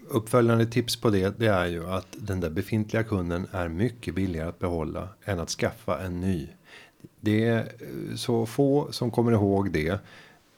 uppföljande 0.09 0.65
tips 0.65 0.95
på 0.95 1.09
det, 1.09 1.39
det 1.39 1.47
är 1.47 1.65
ju 1.65 1.89
att 1.89 2.07
den 2.11 2.39
där 2.39 2.49
befintliga 2.49 3.03
kunden 3.03 3.47
är 3.51 3.67
mycket 3.67 4.15
billigare 4.15 4.49
att 4.49 4.59
behålla 4.59 5.09
än 5.25 5.39
att 5.39 5.49
skaffa 5.49 6.01
en 6.01 6.21
ny. 6.21 6.47
Det 7.19 7.45
är 7.45 7.59
eh, 7.59 8.15
så 8.15 8.45
få 8.45 8.91
som 8.91 9.11
kommer 9.11 9.31
ihåg 9.31 9.71
det. 9.71 9.99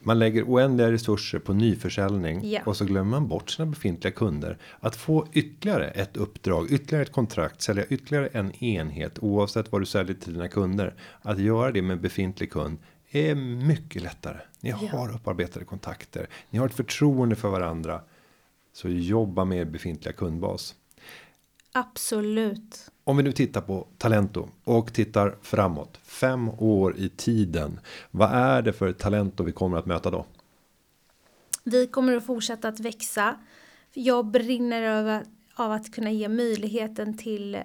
Man 0.07 0.19
lägger 0.19 0.43
oändliga 0.43 0.91
resurser 0.91 1.39
på 1.39 1.53
nyförsäljning 1.53 2.43
yeah. 2.43 2.67
och 2.67 2.77
så 2.77 2.85
glömmer 2.85 3.11
man 3.11 3.27
bort 3.27 3.49
sina 3.49 3.65
befintliga 3.65 4.13
kunder. 4.13 4.57
Att 4.79 4.95
få 4.95 5.27
ytterligare 5.33 5.87
ett 5.87 6.17
uppdrag, 6.17 6.71
ytterligare 6.71 7.03
ett 7.03 7.11
kontrakt, 7.11 7.61
sälja 7.61 7.85
ytterligare 7.85 8.27
en 8.27 8.63
enhet 8.63 9.19
oavsett 9.19 9.71
vad 9.71 9.81
du 9.81 9.85
säljer 9.85 10.15
till 10.15 10.33
dina 10.33 10.47
kunder. 10.47 10.93
Att 11.21 11.39
göra 11.39 11.71
det 11.71 11.81
med 11.81 12.01
befintlig 12.01 12.51
kund 12.51 12.77
är 13.11 13.35
mycket 13.35 14.01
lättare. 14.01 14.37
Ni 14.59 14.69
yeah. 14.69 14.85
har 14.85 15.15
upparbetade 15.15 15.65
kontakter, 15.65 16.27
ni 16.49 16.59
har 16.59 16.65
ett 16.65 16.75
förtroende 16.75 17.35
för 17.35 17.49
varandra. 17.49 18.01
Så 18.73 18.89
jobba 18.89 19.45
med 19.45 19.71
befintliga 19.71 20.13
kundbas. 20.13 20.75
Absolut. 21.71 22.91
Om 23.07 23.17
vi 23.17 23.23
nu 23.23 23.31
tittar 23.31 23.61
på 23.61 23.87
Talento 23.97 24.47
och 24.63 24.93
tittar 24.93 25.35
framåt 25.41 25.99
fem 26.03 26.49
år 26.49 26.97
i 26.97 27.09
tiden. 27.09 27.79
Vad 28.11 28.29
är 28.31 28.61
det 28.61 28.73
för 28.73 28.93
Talento 28.93 29.43
vi 29.43 29.51
kommer 29.51 29.77
att 29.77 29.85
möta 29.85 30.11
då? 30.11 30.25
Vi 31.63 31.87
kommer 31.87 32.17
att 32.17 32.25
fortsätta 32.25 32.67
att 32.67 32.79
växa. 32.79 33.35
Jag 33.93 34.25
brinner 34.25 34.81
över 34.81 35.23
av 35.55 35.71
att 35.71 35.91
kunna 35.91 36.11
ge 36.11 36.29
möjligheten 36.29 37.17
till 37.17 37.55
eh, 37.55 37.61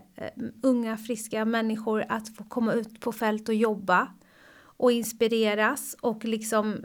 unga 0.63 0.97
friska 0.97 1.45
människor 1.45 2.05
att 2.09 2.37
få 2.37 2.45
komma 2.45 2.73
ut 2.73 3.01
på 3.01 3.13
fält 3.13 3.49
och 3.49 3.55
jobba 3.55 4.09
och 4.63 4.93
inspireras 4.93 5.97
och 6.01 6.25
liksom 6.25 6.77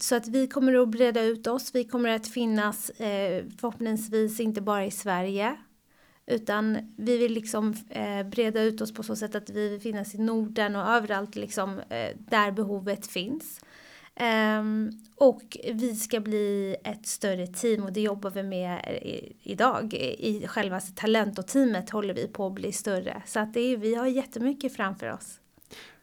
så 0.00 0.14
att 0.14 0.28
vi 0.28 0.46
kommer 0.46 0.74
att 0.74 0.88
breda 0.88 1.22
ut 1.22 1.46
oss. 1.46 1.74
Vi 1.74 1.84
kommer 1.84 2.08
att 2.08 2.28
finnas 2.28 2.90
eh, 2.90 3.44
förhoppningsvis 3.60 4.40
inte 4.40 4.60
bara 4.60 4.86
i 4.86 4.90
Sverige 4.90 5.56
utan 6.26 6.94
vi 6.96 7.18
vill 7.18 7.32
liksom 7.32 7.74
eh, 7.88 8.22
breda 8.22 8.62
ut 8.62 8.80
oss 8.80 8.94
på 8.94 9.02
så 9.02 9.16
sätt 9.16 9.34
att 9.34 9.50
vi 9.50 9.68
vill 9.68 9.80
finnas 9.80 10.14
i 10.14 10.18
Norden 10.18 10.76
och 10.76 10.88
överallt 10.88 11.36
liksom 11.36 11.78
eh, 11.78 12.16
där 12.18 12.52
behovet 12.52 13.06
finns. 13.06 13.60
Um, 14.60 14.90
och 15.16 15.56
vi 15.72 15.96
ska 15.96 16.20
bli 16.20 16.76
ett 16.84 17.06
större 17.06 17.46
team 17.46 17.84
och 17.84 17.92
det 17.92 18.00
jobbar 18.00 18.30
vi 18.30 18.42
med 18.42 18.98
i, 19.02 19.36
idag. 19.42 19.94
I 19.94 20.46
själva 20.46 20.80
talent 20.80 21.38
och 21.38 21.46
teamet 21.46 21.90
håller 21.90 22.14
vi 22.14 22.28
på 22.28 22.46
att 22.46 22.52
bli 22.52 22.72
större. 22.72 23.22
Så 23.26 23.40
att 23.40 23.54
det 23.54 23.60
är, 23.60 23.76
vi 23.76 23.94
har 23.94 24.06
jättemycket 24.06 24.76
framför 24.76 25.12
oss. 25.12 25.41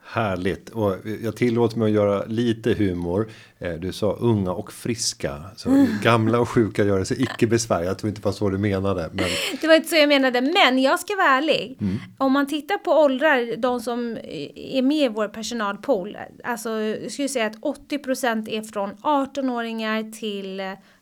Härligt 0.04 0.70
och 0.70 0.95
jag 1.24 1.36
tillåter 1.36 1.78
mig 1.78 1.86
att 1.86 1.91
göra 1.91 2.26
lite 2.26 2.74
humor. 2.74 3.30
Eh, 3.60 3.74
du 3.74 3.91
sa 3.91 4.14
unga 4.14 4.52
och 4.52 4.72
friska. 4.72 5.41
Så 5.56 5.70
mm. 5.70 5.88
gamla 6.04 6.39
och 6.39 6.50
sjuka 6.50 6.84
gör 6.84 7.04
sig 7.04 7.22
icke 7.22 7.47
besvär. 7.47 7.84
Jag 7.84 8.00
tror 8.00 8.10
inte 8.10 8.22
det 8.22 8.26
var 8.26 8.32
så 8.32 8.50
du 8.50 8.58
menade. 8.58 9.10
Men... 9.14 9.26
Det 9.62 9.68
var 9.68 9.76
inte 9.76 9.88
så 9.88 9.95
jag 9.95 10.10
menade. 10.10 10.41
Men 10.41 10.82
jag 10.82 11.00
ska 11.00 11.16
vara 11.16 11.28
ärlig. 11.28 11.78
Mm. 11.82 11.97
Om 12.18 12.32
man 12.32 12.47
tittar 12.47 12.78
på 12.78 12.91
åldrar, 12.91 13.58
de 13.58 13.80
som 13.80 14.18
är 14.56 14.82
med 14.82 15.06
i 15.06 15.08
vår 15.08 15.28
personalpool. 15.28 16.18
Alltså 16.43 16.70
jag 16.70 17.12
skulle 17.12 17.30
säga 17.30 17.45
att 17.45 17.60
80% 17.89 18.50
är 18.50 18.62
från 18.62 18.91
18-åringar 18.91 20.12
till 20.20 20.62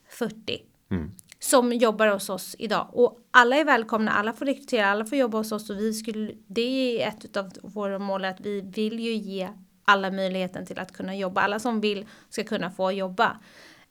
40. 0.09 0.35
Mm 0.91 1.11
som 1.49 1.73
jobbar 1.73 2.07
hos 2.07 2.29
oss 2.29 2.55
idag. 2.59 2.89
Och 2.93 3.19
alla 3.31 3.55
är 3.55 3.65
välkomna, 3.65 4.11
alla 4.11 4.33
får 4.33 4.45
rekrytera, 4.45 4.87
alla 4.87 5.05
får 5.05 5.17
jobba 5.17 5.37
hos 5.37 5.51
oss 5.51 5.69
och 5.69 5.79
vi 5.79 5.93
skulle, 5.93 6.33
det 6.47 7.01
är 7.01 7.07
ett 7.07 7.37
av 7.37 7.51
våra 7.61 7.99
mål 7.99 8.25
att 8.25 8.39
vi 8.39 8.61
vill 8.61 8.99
ju 8.99 9.13
ge 9.13 9.49
alla 9.85 10.11
möjligheten 10.11 10.65
till 10.65 10.79
att 10.79 10.91
kunna 10.91 11.15
jobba. 11.15 11.41
Alla 11.41 11.59
som 11.59 11.81
vill 11.81 12.05
ska 12.29 12.43
kunna 12.43 12.71
få 12.71 12.91
jobba. 12.91 13.37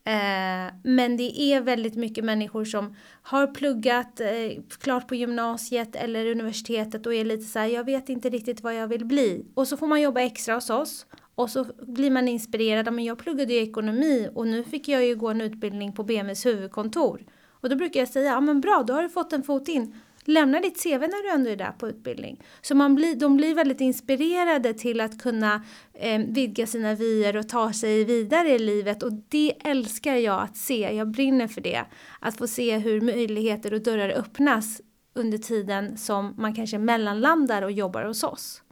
Eh, 0.05 0.75
men 0.83 1.17
det 1.17 1.41
är 1.41 1.61
väldigt 1.61 1.95
mycket 1.97 2.25
människor 2.25 2.65
som 2.65 2.97
har 3.23 3.47
pluggat 3.47 4.21
eh, 4.21 4.63
klart 4.81 5.09
på 5.09 5.15
gymnasiet 5.15 5.97
eller 5.97 6.27
universitetet 6.27 7.07
och 7.07 7.15
är 7.15 7.25
lite 7.25 7.45
så 7.45 7.59
här, 7.59 7.67
jag 7.67 7.85
vet 7.85 8.09
inte 8.09 8.29
riktigt 8.29 8.61
vad 8.61 8.75
jag 8.75 8.89
vill 8.89 9.05
bli. 9.05 9.47
Och 9.55 9.69
så 9.69 9.77
får 9.77 9.87
man 9.87 10.01
jobba 10.01 10.21
extra 10.21 10.55
hos 10.55 10.71
oss 10.71 11.07
och 11.35 11.51
så 11.51 11.65
blir 11.83 12.11
man 12.11 12.29
inspirerad, 12.29 12.93
men 12.93 13.05
jag 13.05 13.19
pluggade 13.19 13.53
ju 13.53 13.63
ekonomi 13.63 14.29
och 14.35 14.47
nu 14.47 14.65
fick 14.65 14.89
jag 14.89 15.07
ju 15.07 15.17
gå 15.17 15.29
en 15.29 15.41
utbildning 15.41 15.93
på 15.93 16.03
BMWs 16.03 16.47
huvudkontor. 16.47 17.23
Och 17.67 17.71
då 17.71 17.77
brukar 17.77 18.01
jag 18.01 18.09
säga, 18.09 18.31
ja 18.31 18.41
men 18.41 18.61
bra, 18.61 18.85
då 18.87 18.95
har 18.95 19.03
du 19.03 19.09
fått 19.09 19.33
en 19.33 19.43
fot 19.43 19.69
in. 19.69 19.95
Lämna 20.25 20.61
ditt 20.61 20.83
CV 20.83 21.01
när 21.01 21.23
du 21.23 21.31
ändå 21.31 21.51
är 21.51 21.57
där 21.57 21.73
på 21.79 21.89
utbildning. 21.89 22.43
Så 22.61 22.75
man 22.75 22.95
blir, 22.95 23.15
de 23.15 23.37
blir 23.37 23.55
väldigt 23.55 23.81
inspirerade 23.81 24.75
till 24.75 25.01
att 25.01 25.23
kunna 25.23 25.65
eh, 25.95 26.21
vidga 26.29 26.67
sina 26.67 26.95
vyer 26.95 27.37
och 27.37 27.49
ta 27.49 27.73
sig 27.73 28.05
vidare 28.05 28.49
i 28.49 28.59
livet. 28.59 29.03
Och 29.03 29.13
det 29.29 29.55
älskar 29.65 30.15
jag 30.15 30.43
att 30.43 30.57
se, 30.57 30.97
jag 30.97 31.09
brinner 31.09 31.49
för 31.49 31.61
det. 31.61 31.85
Att 32.21 32.37
få 32.37 32.47
se 32.47 32.79
hur 32.79 33.01
möjligheter 33.01 33.75
och 33.75 33.83
dörrar 33.83 34.09
öppnas 34.09 34.81
under 35.15 35.39
tiden 35.39 35.97
som 35.97 36.35
man 36.39 36.55
kanske 36.55 36.79
mellanlandar 36.79 37.63
och 37.63 37.73
jobbar 37.73 38.05
hos 38.05 38.23
oss. 38.23 38.63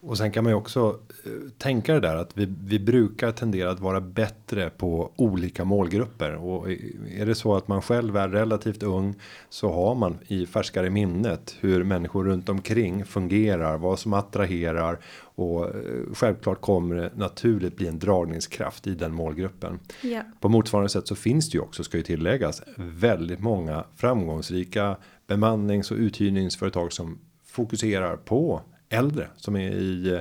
Och 0.00 0.18
sen 0.18 0.32
kan 0.32 0.44
man 0.44 0.50
ju 0.50 0.56
också 0.56 1.00
eh, 1.24 1.50
tänka 1.58 1.94
det 1.94 2.00
där 2.00 2.16
att 2.16 2.38
vi, 2.38 2.54
vi 2.64 2.78
brukar 2.78 3.32
tendera 3.32 3.70
att 3.70 3.80
vara 3.80 4.00
bättre 4.00 4.70
på 4.70 5.12
olika 5.16 5.64
målgrupper. 5.64 6.34
Och 6.34 6.70
är 7.10 7.26
det 7.26 7.34
så 7.34 7.56
att 7.56 7.68
man 7.68 7.82
själv 7.82 8.16
är 8.16 8.28
relativt 8.28 8.82
ung 8.82 9.14
så 9.48 9.72
har 9.72 9.94
man 9.94 10.18
i 10.26 10.46
färskare 10.46 10.90
minnet 10.90 11.56
hur 11.60 11.84
människor 11.84 12.24
runt 12.24 12.48
omkring 12.48 13.04
fungerar, 13.04 13.78
vad 13.78 13.98
som 13.98 14.12
attraherar 14.12 14.98
och 15.18 15.64
eh, 15.64 15.72
självklart 16.14 16.60
kommer 16.60 16.96
det 16.96 17.10
naturligt 17.16 17.76
bli 17.76 17.88
en 17.88 17.98
dragningskraft 17.98 18.86
i 18.86 18.94
den 18.94 19.12
målgruppen. 19.12 19.78
Ja. 20.02 20.22
På 20.40 20.48
motsvarande 20.48 20.88
sätt 20.88 21.08
så 21.08 21.14
finns 21.14 21.50
det 21.50 21.56
ju 21.56 21.62
också 21.62 21.84
ska 21.84 21.96
ju 21.96 22.02
tilläggas 22.02 22.62
väldigt 22.76 23.40
många 23.40 23.84
framgångsrika 23.96 24.96
bemannings 25.26 25.90
och 25.90 25.96
uthyrningsföretag 25.96 26.92
som 26.92 27.18
fokuserar 27.46 28.16
på 28.16 28.62
äldre 28.88 29.28
som 29.36 29.56
är 29.56 29.70
i 29.70 30.20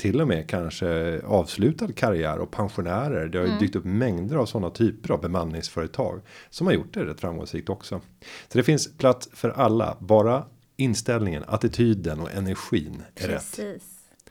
till 0.00 0.20
och 0.20 0.28
med 0.28 0.48
kanske 0.48 1.20
avslutad 1.24 1.92
karriär 1.92 2.38
och 2.38 2.50
pensionärer. 2.50 3.28
Det 3.28 3.38
har 3.38 3.44
ju 3.44 3.50
mm. 3.50 3.60
dykt 3.60 3.76
upp 3.76 3.84
mängder 3.84 4.36
av 4.36 4.46
sådana 4.46 4.70
typer 4.70 5.14
av 5.14 5.20
bemanningsföretag 5.20 6.20
som 6.50 6.66
har 6.66 6.74
gjort 6.74 6.94
det 6.94 7.04
rätt 7.04 7.20
framgångsrikt 7.20 7.68
också. 7.68 8.00
Så 8.48 8.58
det 8.58 8.64
finns 8.64 8.96
plats 8.96 9.28
för 9.32 9.50
alla, 9.50 9.96
bara 10.00 10.44
inställningen, 10.76 11.44
attityden 11.46 12.20
och 12.20 12.32
energin 12.32 13.02
är 13.14 13.26
Precis. 13.28 13.58
rätt. 13.58 13.82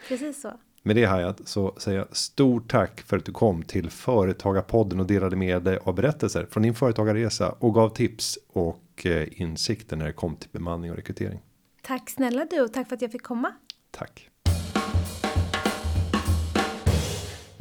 Precis 0.07 0.41
så. 0.41 0.51
Med 0.83 0.95
det 0.95 1.05
Hayat 1.05 1.41
så 1.47 1.75
säger 1.77 1.97
jag 1.97 2.17
stort 2.17 2.71
tack 2.71 3.01
för 3.01 3.17
att 3.17 3.25
du 3.25 3.31
kom 3.31 3.63
till 3.63 3.89
Företagarpodden 3.89 4.99
och 4.99 5.05
delade 5.05 5.35
med 5.35 5.63
dig 5.63 5.79
av 5.83 5.95
berättelser 5.95 6.47
från 6.49 6.63
din 6.63 6.75
företagarresa 6.75 7.55
och 7.59 7.73
gav 7.73 7.89
tips 7.89 8.39
och 8.47 9.05
eh, 9.05 9.41
insikter 9.41 9.95
när 9.97 10.05
det 10.05 10.13
kom 10.13 10.35
till 10.35 10.49
bemanning 10.51 10.91
och 10.91 10.97
rekrytering. 10.97 11.39
Tack 11.81 12.09
snälla 12.09 12.45
du 12.49 12.61
och 12.61 12.73
tack 12.73 12.87
för 12.87 12.95
att 12.95 13.01
jag 13.01 13.11
fick 13.11 13.23
komma. 13.23 13.53
Tack. 13.91 14.29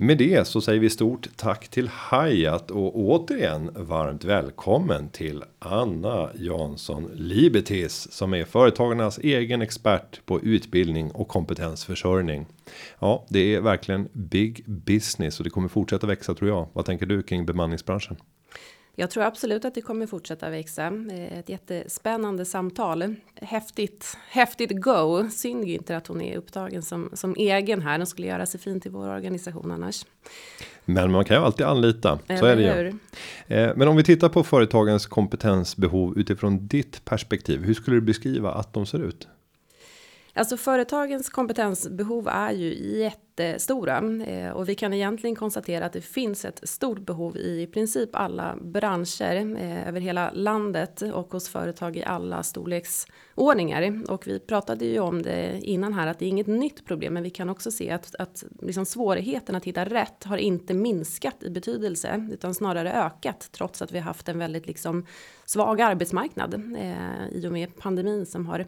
Med 0.01 0.19
det 0.19 0.47
så 0.47 0.61
säger 0.61 0.81
vi 0.81 0.91
stort 0.91 1.29
tack 1.37 1.69
till 1.69 1.89
Hayat 1.89 2.71
och 2.71 2.99
återigen 2.99 3.71
varmt 3.75 4.25
välkommen 4.25 5.09
till 5.09 5.45
Anna 5.59 6.31
Jansson 6.35 7.11
Libetis 7.15 8.13
som 8.13 8.35
är 8.35 8.45
företagarnas 8.45 9.19
egen 9.19 9.63
expert 9.63 10.21
på 10.27 10.41
utbildning 10.41 11.11
och 11.11 11.29
kompetensförsörjning. 11.29 12.47
Ja, 12.99 13.27
det 13.29 13.55
är 13.55 13.61
verkligen 13.61 14.09
big 14.13 14.65
business 14.67 15.41
och 15.41 15.45
det 15.45 15.51
kommer 15.51 15.69
fortsätta 15.69 16.07
växa 16.07 16.35
tror 16.35 16.51
jag. 16.51 16.69
Vad 16.73 16.85
tänker 16.85 17.07
du 17.07 17.23
kring 17.23 17.47
bemanningsbranschen? 17.47 18.17
Jag 19.01 19.11
tror 19.11 19.25
absolut 19.25 19.65
att 19.65 19.75
det 19.75 19.81
kommer 19.81 20.07
fortsätta 20.07 20.51
växa. 20.51 20.87
Eh, 20.87 21.39
ett 21.39 21.49
jättespännande 21.49 22.45
samtal. 22.45 23.15
Häftigt, 23.35 24.17
häftigt 24.29 24.81
go. 24.81 25.29
Synd 25.31 25.65
ju 25.65 25.75
inte 25.75 25.97
att 25.97 26.07
hon 26.07 26.23
är 26.23 26.37
upptagen 26.37 26.83
som, 26.83 27.11
som 27.13 27.35
egen 27.39 27.83
här. 27.83 27.99
Hon 27.99 28.07
skulle 28.07 28.27
göra 28.27 28.47
sig 28.47 28.61
fint 28.61 28.87
i 28.87 28.89
vår 28.89 29.09
organisation 29.09 29.71
annars. 29.71 30.07
Men 30.85 31.13
man 31.13 31.25
kan 31.25 31.37
ju 31.37 31.43
alltid 31.43 31.67
anlita. 31.67 32.19
Så 32.39 32.47
är 32.47 32.57
det 32.57 32.63
ju. 32.63 32.89
Eh, 33.57 33.73
men 33.77 33.89
om 33.89 33.97
vi 33.97 34.05
tittar 34.05 34.29
på 34.29 34.45
företagens 34.45 35.07
kompetensbehov 35.07 36.19
utifrån 36.19 36.67
ditt 36.67 37.05
perspektiv. 37.05 37.65
Hur 37.65 37.75
skulle 37.75 37.97
du 37.97 38.01
beskriva 38.01 38.53
att 38.53 38.73
de 38.73 38.87
ser 38.87 38.99
ut? 38.99 39.29
Alltså 40.35 40.57
företagens 40.57 41.29
kompetensbehov 41.29 42.29
är 42.29 42.53
ju 42.53 42.73
jättestora 43.43 43.99
eh, 44.27 44.51
och 44.51 44.69
vi 44.69 44.75
kan 44.75 44.93
egentligen 44.93 45.37
konstatera 45.37 45.87
att 45.87 45.93
det 45.93 46.01
finns 46.01 46.45
ett 46.45 46.69
stort 46.69 46.99
behov 46.99 47.37
i 47.37 47.67
princip 47.67 48.11
alla 48.13 48.57
branscher 48.61 49.57
eh, 49.57 49.89
över 49.89 50.01
hela 50.01 50.31
landet 50.33 51.03
och 51.03 51.33
hos 51.33 51.49
företag 51.49 51.97
i 51.97 52.05
alla 52.05 52.43
storleksordningar. 52.43 54.03
Och 54.09 54.27
vi 54.27 54.39
pratade 54.39 54.85
ju 54.85 54.99
om 54.99 55.23
det 55.23 55.61
innan 55.63 55.93
här 55.93 56.07
att 56.07 56.19
det 56.19 56.25
är 56.25 56.29
inget 56.29 56.47
nytt 56.47 56.85
problem, 56.85 57.15
men 57.15 57.23
vi 57.23 57.31
kan 57.31 57.49
också 57.49 57.71
se 57.71 57.91
att, 57.91 58.15
att 58.19 58.45
liksom 58.63 58.87
svårigheten 58.87 59.55
att 59.55 59.65
hitta 59.65 59.85
rätt 59.85 60.25
har 60.25 60.37
inte 60.37 60.75
minskat 60.75 61.43
i 61.43 61.51
betydelse 61.51 62.29
utan 62.33 62.55
snarare 62.55 62.93
ökat 62.93 63.49
trots 63.53 63.83
att 63.83 63.93
vi 63.93 63.99
har 63.99 64.05
haft 64.05 64.29
en 64.29 64.39
väldigt 64.39 64.67
liksom 64.67 65.07
svag 65.45 65.81
arbetsmarknad 65.81 66.55
eh, 66.55 67.29
i 67.33 67.47
och 67.47 67.53
med 67.53 67.77
pandemin 67.77 68.27
som 68.27 68.47
har 68.47 68.67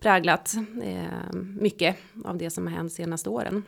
präglat 0.00 0.54
eh, 0.82 1.32
mycket 1.60 1.96
av 2.24 2.38
det 2.38 2.50
som 2.50 2.66
har 2.66 2.74
hänt 2.74 2.92
senaste 2.92 3.30
åren. 3.30 3.62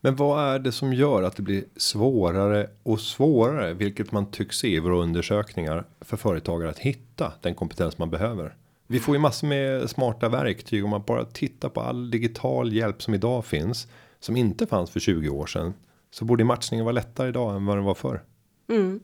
Men 0.00 0.16
vad 0.16 0.54
är 0.54 0.58
det 0.58 0.72
som 0.72 0.92
gör 0.92 1.22
att 1.22 1.36
det 1.36 1.42
blir 1.42 1.64
svårare 1.76 2.70
och 2.82 3.00
svårare, 3.00 3.74
vilket 3.74 4.12
man 4.12 4.30
tycks 4.30 4.58
se 4.58 4.68
i 4.68 4.78
våra 4.78 4.96
undersökningar 4.96 5.84
för 6.00 6.16
företagare 6.16 6.70
att 6.70 6.78
hitta 6.78 7.32
den 7.40 7.54
kompetens 7.54 7.98
man 7.98 8.10
behöver? 8.10 8.56
Vi 8.86 9.00
får 9.00 9.14
ju 9.14 9.20
massor 9.20 9.46
med 9.46 9.90
smarta 9.90 10.28
verktyg 10.28 10.84
om 10.84 10.90
man 10.90 11.02
bara 11.06 11.24
tittar 11.24 11.68
på 11.68 11.80
all 11.80 12.10
digital 12.10 12.72
hjälp 12.72 13.02
som 13.02 13.14
idag 13.14 13.44
finns 13.44 13.88
som 14.20 14.36
inte 14.36 14.66
fanns 14.66 14.90
för 14.90 15.00
20 15.00 15.28
år 15.28 15.46
sedan 15.46 15.74
så 16.10 16.24
borde 16.24 16.44
matchningen 16.44 16.84
vara 16.84 16.92
lättare 16.92 17.28
idag 17.28 17.56
än 17.56 17.66
vad 17.66 17.76
den 17.76 17.84
var 17.84 17.94
förr. 17.94 18.22
Mm. 18.68 19.00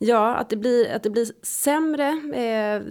Ja, 0.00 0.34
att 0.34 0.50
det 0.50 0.56
blir, 0.56 0.90
att 0.92 1.02
det 1.02 1.10
blir 1.10 1.26
sämre. 1.42 2.08
Eh, 2.34 2.82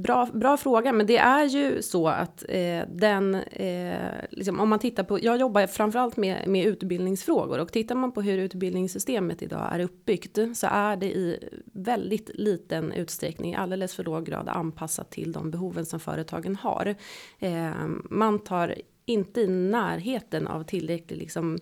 bra, 0.00 0.28
bra 0.32 0.56
fråga, 0.56 0.92
men 0.92 1.06
det 1.06 1.18
är 1.18 1.44
ju 1.44 1.82
så 1.82 2.08
att 2.08 2.44
eh, 2.48 2.82
den, 2.88 3.34
eh, 3.34 4.10
liksom, 4.30 4.60
om 4.60 4.68
man 4.68 4.78
tittar 4.78 5.04
på, 5.04 5.18
jag 5.22 5.36
jobbar 5.36 5.66
framförallt 5.66 6.16
med, 6.16 6.48
med 6.48 6.66
utbildningsfrågor 6.66 7.58
och 7.58 7.72
tittar 7.72 7.94
man 7.94 8.12
på 8.12 8.22
hur 8.22 8.38
utbildningssystemet 8.38 9.42
idag 9.42 9.68
är 9.72 9.80
uppbyggt 9.80 10.38
så 10.54 10.66
är 10.70 10.96
det 10.96 11.06
i 11.06 11.48
väldigt 11.72 12.30
liten 12.34 12.92
utsträckning, 12.92 13.54
alldeles 13.54 13.94
för 13.94 14.04
låg 14.04 14.26
grad 14.26 14.48
anpassat 14.48 15.10
till 15.10 15.32
de 15.32 15.50
behoven 15.50 15.86
som 15.86 16.00
företagen 16.00 16.56
har. 16.56 16.94
Eh, 17.38 17.70
man 18.10 18.38
tar 18.38 18.74
inte 19.04 19.40
i 19.40 19.46
närheten 19.46 20.46
av 20.46 20.62
tillräcklig 20.62 21.18
liksom, 21.18 21.58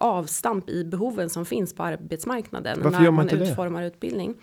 avstamp 0.00 0.70
i 0.70 0.84
behoven 0.84 1.30
som 1.30 1.46
finns 1.46 1.74
på 1.74 1.82
arbetsmarknaden 1.82 2.78
Varför 2.82 3.00
när 3.00 3.10
man, 3.10 3.26
man 3.26 3.42
utformar 3.42 3.80
det? 3.80 3.86
utbildning. 3.86 4.34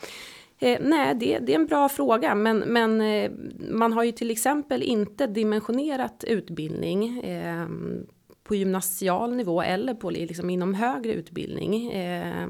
Eh, 0.60 0.78
nej, 0.82 1.16
det, 1.16 1.40
det, 1.40 1.52
är 1.52 1.56
en 1.60 1.66
bra 1.66 1.90
fråga, 1.90 2.36
men, 2.36 2.58
men 2.58 3.02
eh, 3.02 3.32
man 3.70 3.94
har 3.94 4.04
ju 4.04 4.12
till 4.12 4.32
exempel 4.32 4.84
inte 4.84 5.28
dimensionerat 5.28 6.24
utbildning 6.28 7.20
eh, 7.20 7.68
på 8.48 8.56
gymnasial 8.56 9.36
nivå 9.36 9.62
eller 9.62 9.94
på 9.94 10.10
liksom 10.10 10.50
inom 10.50 10.74
högre 10.74 11.14
utbildning 11.14 11.92
eh, 11.92 12.48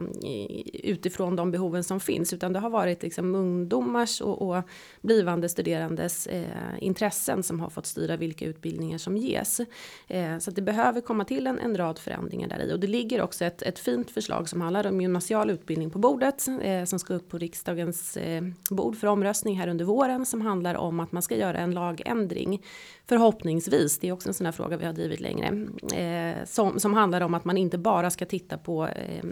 utifrån 0.74 1.36
de 1.36 1.52
behoven 1.52 1.84
som 1.84 2.00
finns 2.00 2.34
utan 2.34 2.54
det 2.54 2.60
har 2.60 2.70
varit 2.70 3.04
liksom 3.04 3.36
ungdomars 3.36 4.22
och, 4.22 4.41
och 4.41 4.64
blivande 5.02 5.50
studerandes 5.50 6.28
eh, 6.28 6.43
intressen 6.80 7.43
som 7.43 7.60
har 7.60 7.70
fått 7.70 7.86
styra 7.86 8.18
vilka 8.18 8.45
utbildningar 8.45 8.98
som 8.98 9.18
ges. 9.18 9.62
Eh, 10.08 10.38
så 10.38 10.52
det 10.52 10.62
behöver 10.62 11.02
komma 11.02 11.26
till 11.26 11.48
en, 11.48 11.60
en 11.60 11.78
rad 11.78 12.00
förändringar 12.00 12.48
där 12.48 12.60
i 12.60 12.74
och 12.74 12.80
det 12.80 12.88
ligger 12.88 13.22
också 13.22 13.45
ett, 13.45 13.62
ett 13.62 13.80
fint 13.80 14.12
förslag 14.12 14.50
som 14.50 14.62
handlar 14.62 14.88
om 14.88 15.02
gymnasial 15.02 15.50
utbildning 15.50 15.89
på 15.89 16.00
bordet 16.00 16.48
eh, 16.62 16.84
som 16.84 17.00
ska 17.00 17.14
upp 17.14 17.30
på 17.30 17.38
riksdagens 17.38 18.18
eh, 18.18 18.43
bord 18.70 18.98
för 18.98 19.08
omröstning 19.08 19.58
här 19.58 19.68
under 19.68 19.86
våren 19.86 20.26
som 20.26 20.41
handlar 20.41 20.76
om 20.76 21.00
att 21.00 21.12
man 21.12 21.22
ska 21.22 21.36
göra 21.36 21.58
en 21.58 21.72
lagändring 21.72 22.64
förhoppningsvis. 23.06 24.00
Det 24.00 24.08
är 24.08 24.12
också 24.12 24.30
en 24.30 24.34
sån 24.34 24.45
här 24.45 24.52
fråga 24.52 24.78
vi 24.78 24.86
har 24.86 24.93
drivit 24.93 25.20
längre 25.20 25.68
eh, 25.94 26.46
som, 26.46 26.80
som 26.80 26.94
handlar 26.94 27.22
om 27.22 27.34
att 27.34 27.46
man 27.46 27.58
inte 27.58 27.78
bara 27.78 28.10
ska 28.10 28.26
titta 28.26 28.58
på 28.58 28.88
eh, 28.88 29.24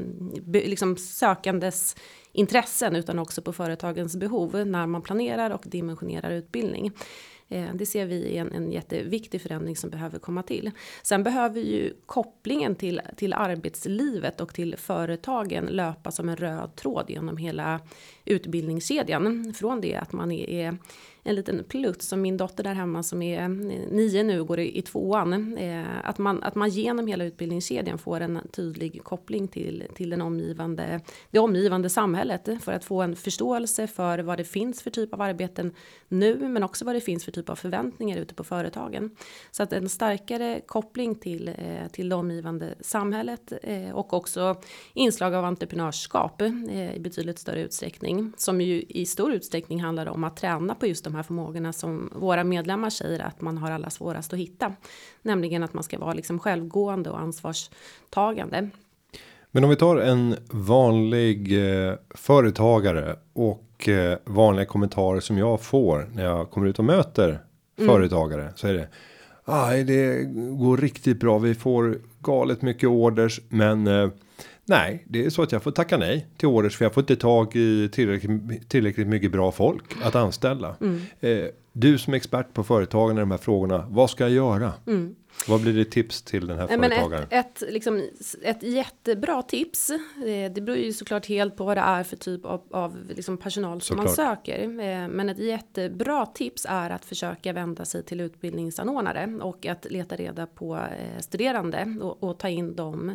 be, 0.41 0.59
liksom 0.59 0.97
sökandes 0.97 1.95
intressen 2.31 2.95
utan 2.95 3.19
också 3.19 3.41
på 3.41 3.53
företagens 3.53 4.15
behov 4.15 4.67
när 4.67 4.87
man 4.87 5.01
planerar 5.01 5.49
och 5.49 5.63
dimensionerar 5.65 6.31
utbildning. 6.31 6.91
Eh, 7.49 7.73
det 7.73 7.85
ser 7.85 8.05
vi 8.05 8.37
är 8.37 8.41
en, 8.41 8.51
en 8.51 8.71
jätteviktig 8.71 9.41
förändring 9.41 9.75
som 9.75 9.89
behöver 9.89 10.19
komma 10.19 10.43
till. 10.43 10.71
Sen 11.03 11.23
behöver 11.23 11.61
ju 11.61 11.93
kopplingen 12.05 12.75
till, 12.75 13.01
till 13.17 13.33
arbetslivet 13.33 14.41
och 14.41 14.53
till 14.53 14.75
företagen 14.77 15.65
löpa 15.65 16.11
som 16.11 16.29
en 16.29 16.35
röd 16.35 16.75
tråd 16.75 17.05
genom 17.07 17.37
hela 17.37 17.79
utbildningskedjan. 18.25 19.53
Från 19.53 19.81
det 19.81 19.95
att 19.95 20.13
man 20.13 20.31
är, 20.31 20.77
en 21.27 21.35
liten 21.35 21.63
plutt 21.63 22.01
som 22.01 22.21
min 22.21 22.37
dotter 22.37 22.63
där 22.63 22.73
hemma 22.73 23.03
som 23.03 23.21
är 23.21 23.41
eh, 23.41 23.49
nio 23.91 24.23
nu 24.23 24.43
går 24.43 24.59
i, 24.59 24.77
i 24.77 24.81
tvåan. 24.81 25.57
Eh, 25.57 25.85
att, 26.03 26.17
man, 26.17 26.43
att 26.43 26.55
man 26.55 26.69
genom 26.69 27.07
hela 27.07 27.23
utbildningskedjan 27.23 27.97
får 27.97 28.21
en 28.21 28.39
tydlig 28.51 29.03
koppling 29.03 29.47
till, 29.47 29.83
till 29.95 30.09
den 30.09 30.21
omgivande, 30.21 31.01
det 31.31 31.39
omgivande 31.39 31.89
samhället 31.89 32.49
för 32.61 32.71
att 32.71 32.85
få 32.85 33.01
en 33.01 33.15
förståelse 33.15 33.87
för 33.87 34.19
vad 34.19 34.37
det 34.37 34.43
finns 34.43 34.81
för 34.81 34.89
typ 34.89 35.13
av 35.13 35.21
arbeten 35.21 35.73
nu 36.07 36.47
men 36.47 36.63
också 36.63 36.85
vad 36.85 36.95
det 36.95 37.01
finns 37.01 37.25
för 37.25 37.31
typ 37.31 37.49
av 37.49 37.55
förväntningar 37.55 38.17
ute 38.17 38.33
på 38.33 38.43
företagen. 38.43 39.15
Så 39.51 39.63
att 39.63 39.73
en 39.73 39.89
starkare 39.89 40.61
koppling 40.65 41.15
till, 41.15 41.47
eh, 41.47 41.87
till 41.91 42.09
det 42.09 42.15
omgivande 42.15 42.75
samhället 42.81 43.53
och 43.93 44.13
också 44.13 44.61
inslag 44.93 45.33
av 45.33 45.45
entreprenörskap 45.45 46.41
i 46.41 46.99
betydligt 46.99 47.39
större 47.39 47.61
utsträckning 47.61 48.14
som 48.37 48.61
ju 48.61 48.81
i 48.81 49.05
stor 49.05 49.33
utsträckning 49.33 49.81
handlar 49.81 50.05
om 50.05 50.23
att 50.23 50.37
träna 50.37 50.75
på 50.75 50.87
just 50.87 51.03
de 51.03 51.15
här 51.15 51.23
förmågorna 51.23 51.73
som 51.73 52.09
våra 52.15 52.43
medlemmar 52.43 52.89
säger 52.89 53.19
att 53.19 53.41
man 53.41 53.57
har 53.57 53.71
allra 53.71 53.89
svårast 53.89 54.33
att 54.33 54.39
hitta. 54.39 54.73
Nämligen 55.21 55.63
att 55.63 55.73
man 55.73 55.83
ska 55.83 55.99
vara 55.99 56.13
liksom 56.13 56.39
självgående 56.39 57.09
och 57.09 57.19
ansvarstagande. 57.19 58.69
Men 59.51 59.63
om 59.63 59.69
vi 59.69 59.75
tar 59.75 59.97
en 59.97 60.35
vanlig 60.49 61.67
eh, 61.87 61.93
företagare 62.09 63.15
och 63.33 63.89
eh, 63.89 64.17
vanliga 64.25 64.65
kommentarer 64.65 65.19
som 65.19 65.37
jag 65.37 65.61
får 65.61 66.09
när 66.13 66.23
jag 66.23 66.51
kommer 66.51 66.67
ut 66.67 66.79
och 66.79 66.85
möter 66.85 67.39
mm. 67.77 67.89
företagare 67.89 68.53
så 68.55 68.67
är 68.67 68.73
det. 68.73 68.87
Aj, 69.47 69.83
det 69.83 70.23
går 70.59 70.77
riktigt 70.77 71.19
bra. 71.19 71.39
Vi 71.39 71.55
får 71.55 71.97
galet 72.19 72.61
mycket 72.61 72.89
orders, 72.89 73.41
men 73.49 73.87
eh, 73.87 74.09
Nej, 74.67 75.05
det 75.07 75.25
är 75.25 75.29
så 75.29 75.41
att 75.41 75.51
jag 75.51 75.63
får 75.63 75.71
tacka 75.71 75.97
nej 75.97 76.27
till 76.37 76.47
orders 76.47 76.77
för 76.77 76.85
jag 76.85 76.93
får 76.93 77.01
inte 77.01 77.15
tag 77.15 77.55
i 77.55 77.89
tillräckligt, 77.89 78.69
tillräckligt 78.69 79.07
mycket 79.07 79.31
bra 79.31 79.51
folk 79.51 79.83
att 80.03 80.15
anställa. 80.15 80.75
Mm. 80.81 81.01
Eh, 81.19 81.45
du 81.73 81.97
som 81.97 82.13
är 82.13 82.17
expert 82.17 82.53
på 82.53 82.63
företagen 82.63 83.17
i 83.17 83.19
de 83.19 83.31
här 83.31 83.37
frågorna, 83.37 83.85
vad 83.89 84.09
ska 84.09 84.23
jag 84.23 84.31
göra? 84.31 84.73
Mm. 84.87 85.15
Vad 85.47 85.61
blir 85.61 85.73
det 85.73 85.85
tips 85.85 86.21
till 86.21 86.47
den 86.47 86.59
här 86.59 86.67
företagaren? 86.67 87.27
ett, 87.29 87.61
ett, 87.61 87.73
liksom, 87.73 88.09
ett 88.41 88.63
jättebra 88.63 89.41
tips. 89.41 89.89
Eh, 89.89 90.51
det 90.51 90.61
beror 90.61 90.77
ju 90.77 90.93
såklart 90.93 91.25
helt 91.25 91.55
på 91.55 91.63
vad 91.63 91.77
det 91.77 91.81
är 91.81 92.03
för 92.03 92.15
typ 92.15 92.45
av, 92.45 92.61
av 92.71 92.97
liksom 93.15 93.37
personal 93.37 93.81
som 93.81 93.97
såklart. 93.97 94.05
man 94.05 94.15
söker. 94.15 94.63
Eh, 94.63 95.07
men 95.07 95.29
ett 95.29 95.39
jättebra 95.39 96.25
tips 96.25 96.65
är 96.69 96.89
att 96.89 97.05
försöka 97.05 97.53
vända 97.53 97.85
sig 97.85 98.03
till 98.03 98.21
utbildningsanordnare 98.21 99.39
och 99.41 99.65
att 99.65 99.85
leta 99.91 100.15
reda 100.15 100.45
på 100.45 100.75
eh, 100.75 101.19
studerande 101.19 101.97
och, 102.01 102.23
och 102.23 102.37
ta 102.37 102.49
in 102.49 102.75
dem 102.75 103.11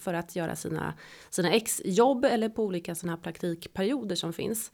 för 0.00 0.14
att 0.14 0.36
göra 0.36 0.56
sina 0.56 0.94
sina 1.30 1.52
exjobb 1.52 2.24
eller 2.24 2.48
på 2.48 2.64
olika 2.64 2.94
sådana 2.94 3.16
här 3.16 3.22
praktikperioder 3.22 4.16
som 4.16 4.32
finns. 4.32 4.70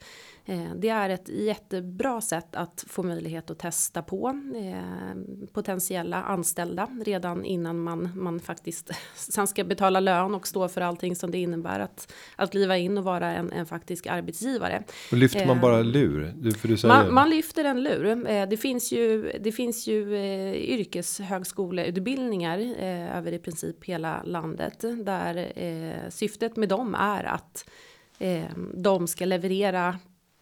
Eh, 0.49 0.71
det 0.75 0.89
är 0.89 1.09
ett 1.09 1.29
jättebra 1.29 2.21
sätt 2.21 2.55
att 2.55 2.85
få 2.87 3.03
möjlighet 3.03 3.49
att 3.49 3.59
testa 3.59 4.01
på 4.01 4.41
eh, 4.55 5.15
potentiella 5.53 6.23
anställda 6.23 6.87
redan 7.05 7.45
innan 7.45 7.79
man, 7.79 8.09
man 8.15 8.39
faktiskt 8.39 8.91
sen 9.15 9.47
ska 9.47 9.63
betala 9.63 9.99
lön 9.99 10.35
och 10.35 10.47
stå 10.47 10.67
för 10.67 10.81
allting 10.81 11.15
som 11.15 11.31
det 11.31 11.37
innebär 11.37 11.79
att, 11.79 12.13
att 12.35 12.51
kliva 12.51 12.77
in 12.77 12.97
och 12.97 13.03
vara 13.03 13.31
en, 13.31 13.51
en 13.51 13.65
faktisk 13.65 14.07
arbetsgivare. 14.07 14.83
Och 15.11 15.17
lyfter 15.17 15.45
man 15.45 15.61
bara 15.61 15.77
eh, 15.77 15.83
lur? 15.83 16.33
Du, 16.35 16.51
för 16.51 16.67
du 16.67 16.77
säger... 16.77 16.95
man, 16.95 17.13
man 17.13 17.29
lyfter 17.29 17.65
en 17.65 17.83
lur. 17.83 18.45
Det 18.45 18.57
finns 18.57 18.91
ju, 18.91 19.31
det 19.39 19.51
finns 19.51 19.87
ju 19.87 20.15
yrkeshögskoleutbildningar 20.55 22.57
över 23.13 23.31
i 23.31 23.39
princip 23.39 23.85
hela 23.85 24.23
landet 24.23 24.85
där 25.05 25.51
syftet 26.09 26.55
med 26.55 26.69
dem 26.69 26.95
är 26.95 27.23
att 27.23 27.69
de 28.73 29.07
ska 29.07 29.25
leverera 29.25 29.95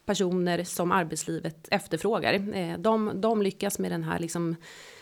personer 0.06 0.64
som 0.64 0.92
arbetslivet 0.92 1.68
efterfrågar. 1.72 2.34
Eh, 2.34 2.78
de, 2.78 3.22
de 3.22 3.42
lyckas 3.42 3.80
med 3.80 3.92
den 3.92 4.04
här 4.04 4.20
liksom 4.20 4.56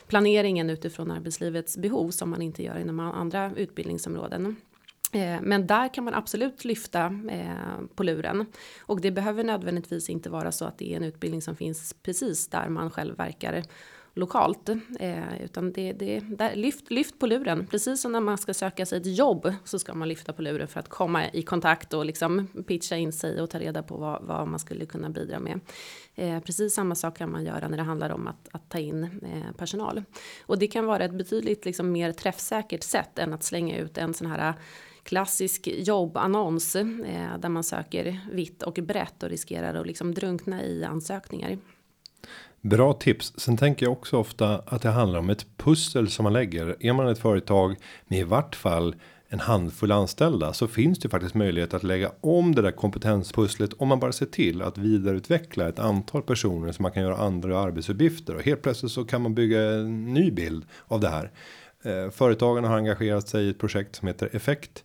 planeringen 0.08 0.70
utifrån 0.70 1.12
arbetslivets 1.12 1.78
behov 1.78 2.10
som 2.10 2.30
man 2.30 2.42
inte 2.42 2.64
gör 2.64 2.80
inom 2.80 3.00
andra 3.00 3.52
utbildningsområden. 3.56 4.56
Eh, 5.14 5.42
men 5.42 5.68
där 5.68 5.94
kan 5.94 6.04
man 6.04 6.14
absolut 6.14 6.66
lyfta 6.66 7.06
eh, 7.30 7.86
på 7.96 8.04
luren. 8.04 8.46
Och 8.82 9.02
det 9.02 9.12
behöver 9.12 9.44
nödvändigtvis 9.44 10.10
inte 10.10 10.30
vara 10.30 10.52
så 10.52 10.66
att 10.66 10.78
det 10.78 10.94
är 10.94 10.98
en 10.98 11.04
utbildning 11.04 11.42
som 11.42 11.56
finns 11.56 11.96
precis 12.04 12.48
där 12.48 12.70
man 12.70 12.92
själv 12.92 13.18
verkar 13.18 13.64
lokalt. 14.14 14.70
Eh, 15.00 15.44
utan 15.44 15.72
det, 15.72 15.94
det 15.94 16.20
där, 16.20 16.56
lyft, 16.56 16.92
lyft 16.92 17.20
på 17.20 17.28
luren. 17.28 17.68
Precis 17.68 18.02
som 18.02 18.12
när 18.12 18.20
man 18.20 18.38
ska 18.38 18.54
söka 18.54 18.86
sig 18.86 18.98
ett 18.98 19.18
jobb 19.18 19.54
så 19.64 19.80
ska 19.80 19.94
man 19.94 20.10
lyfta 20.10 20.34
på 20.34 20.42
luren 20.42 20.68
för 20.68 20.80
att 20.80 20.90
komma 20.90 21.30
i 21.30 21.42
kontakt 21.42 21.94
och 21.94 22.06
liksom 22.06 22.48
pitcha 22.68 22.96
in 22.96 23.14
sig 23.14 23.42
och 23.42 23.50
ta 23.50 23.60
reda 23.60 23.84
på 23.84 23.98
vad, 23.98 24.24
vad 24.24 24.48
man 24.48 24.60
skulle 24.60 24.86
kunna 24.86 25.10
bidra 25.10 25.40
med. 25.40 25.60
Eh, 26.16 26.40
precis 26.40 26.74
samma 26.74 26.96
sak 26.96 27.18
kan 27.18 27.32
man 27.32 27.46
göra 27.46 27.68
när 27.68 27.78
det 27.78 27.84
handlar 27.84 28.10
om 28.10 28.28
att, 28.28 28.50
att 28.52 28.70
ta 28.70 28.80
in 28.80 29.04
eh, 29.04 29.56
personal. 29.58 30.04
Och 30.46 30.60
det 30.60 30.68
kan 30.68 30.86
vara 30.86 31.06
ett 31.06 31.14
betydligt 31.14 31.66
liksom, 31.66 31.92
mer 31.92 32.12
träffsäkert 32.12 32.84
sätt 32.84 33.20
än 33.20 33.34
att 33.34 33.44
slänga 33.44 33.78
ut 33.78 33.98
en 33.98 34.14
sån 34.14 34.28
här 34.28 34.54
klassisk 35.04 35.68
jobbannons 35.68 36.76
eh, 36.76 37.38
där 37.40 37.50
man 37.50 37.64
söker 37.64 38.20
vitt 38.32 38.64
och 38.64 38.74
brett 38.74 39.24
och 39.24 39.30
riskerar 39.30 39.76
att 39.76 39.88
liksom 39.88 40.14
drunkna 40.14 40.64
i 40.64 40.84
ansökningar. 40.84 41.58
Bra 42.64 42.94
tips. 42.94 43.34
Sen 43.38 43.58
tänker 43.58 43.86
jag 43.86 43.94
också 43.94 44.18
ofta 44.18 44.62
att 44.66 44.82
det 44.82 44.90
handlar 44.90 45.20
om 45.20 45.30
ett 45.30 45.46
pussel 45.58 46.10
som 46.10 46.24
man 46.24 46.34
lägger. 46.34 46.76
Är 46.80 46.94
man 46.94 47.08
ett 47.08 47.20
företag 47.20 47.76
med 48.08 48.20
i 48.20 48.24
vart 48.24 48.56
fall 48.56 48.96
en 49.28 49.40
handfull 49.40 49.92
anställda 49.92 50.54
så 50.54 50.68
finns 50.68 51.00
det 51.00 51.10
faktiskt 51.10 51.36
möjlighet 51.36 51.74
att 51.74 51.84
lägga 51.84 52.12
om 52.22 52.56
det 52.56 52.62
där 52.62 52.72
kompetenspusslet 52.72 53.74
om 53.74 53.88
man 53.88 54.00
bara 54.00 54.12
ser 54.12 54.26
till 54.26 54.62
att 54.62 54.78
vidareutveckla 54.78 55.70
ett 55.70 55.80
antal 55.80 56.22
personer 56.22 56.72
som 56.72 56.84
man 56.84 56.92
kan 56.92 57.04
göra 57.04 57.18
andra 57.18 57.60
arbetsuppgifter 57.60 58.36
och 58.36 58.42
helt 58.42 58.62
plötsligt 58.62 58.92
så 58.92 59.06
kan 59.06 59.22
man 59.22 59.36
bygga 59.36 59.62
en 59.62 60.14
ny 60.14 60.32
bild 60.32 60.66
av 60.88 61.00
det 61.00 61.10
här. 61.10 61.32
Eh, 61.84 62.12
företagen 62.12 62.64
har 62.64 62.78
engagerat 62.78 63.28
sig 63.28 63.46
i 63.46 63.50
ett 63.50 63.60
projekt 63.60 63.96
som 63.96 64.08
heter 64.08 64.30
effekt. 64.36 64.84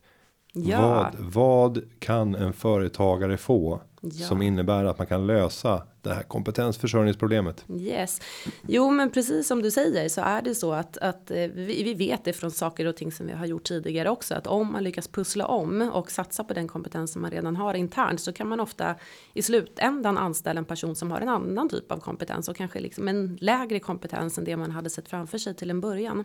Ja. 0.52 0.82
Vad, 0.82 1.14
vad 1.18 1.82
kan 1.98 2.34
en 2.34 2.52
företagare 2.52 3.36
få 3.36 3.80
ja. 4.00 4.26
som 4.26 4.42
innebär 4.42 4.84
att 4.84 4.98
man 4.98 5.06
kan 5.06 5.26
lösa 5.26 5.82
det 6.02 6.14
här 6.14 6.22
kompetensförsörjningsproblemet. 6.22 7.64
Yes, 7.78 8.20
jo, 8.66 8.90
men 8.90 9.10
precis 9.10 9.46
som 9.46 9.62
du 9.62 9.70
säger 9.70 10.08
så 10.08 10.20
är 10.20 10.42
det 10.42 10.54
så 10.54 10.72
att, 10.72 10.96
att 10.98 11.30
eh, 11.30 11.36
vi, 11.36 11.82
vi 11.82 11.94
vet 11.94 12.24
det 12.24 12.32
från 12.32 12.50
saker 12.50 12.86
och 12.86 12.96
ting 12.96 13.12
som 13.12 13.26
vi 13.26 13.32
har 13.32 13.46
gjort 13.46 13.64
tidigare 13.64 14.10
också 14.10 14.34
att 14.34 14.46
om 14.46 14.72
man 14.72 14.84
lyckas 14.84 15.08
pussla 15.08 15.46
om 15.46 15.90
och 15.92 16.10
satsa 16.10 16.44
på 16.44 16.54
den 16.54 16.68
kompetens 16.68 17.12
som 17.12 17.22
man 17.22 17.30
redan 17.30 17.56
har 17.56 17.74
internt 17.74 18.20
så 18.20 18.32
kan 18.32 18.48
man 18.48 18.60
ofta 18.60 18.94
i 19.34 19.42
slutändan 19.42 20.18
anställa 20.18 20.58
en 20.58 20.64
person 20.64 20.96
som 20.96 21.10
har 21.10 21.20
en 21.20 21.28
annan 21.28 21.68
typ 21.68 21.92
av 21.92 22.00
kompetens 22.00 22.48
och 22.48 22.56
kanske 22.56 22.80
liksom 22.80 23.08
en 23.08 23.38
lägre 23.40 23.80
kompetens 23.80 24.38
än 24.38 24.44
det 24.44 24.56
man 24.56 24.70
hade 24.70 24.90
sett 24.90 25.08
framför 25.08 25.38
sig 25.38 25.54
till 25.54 25.70
en 25.70 25.80
början. 25.80 26.24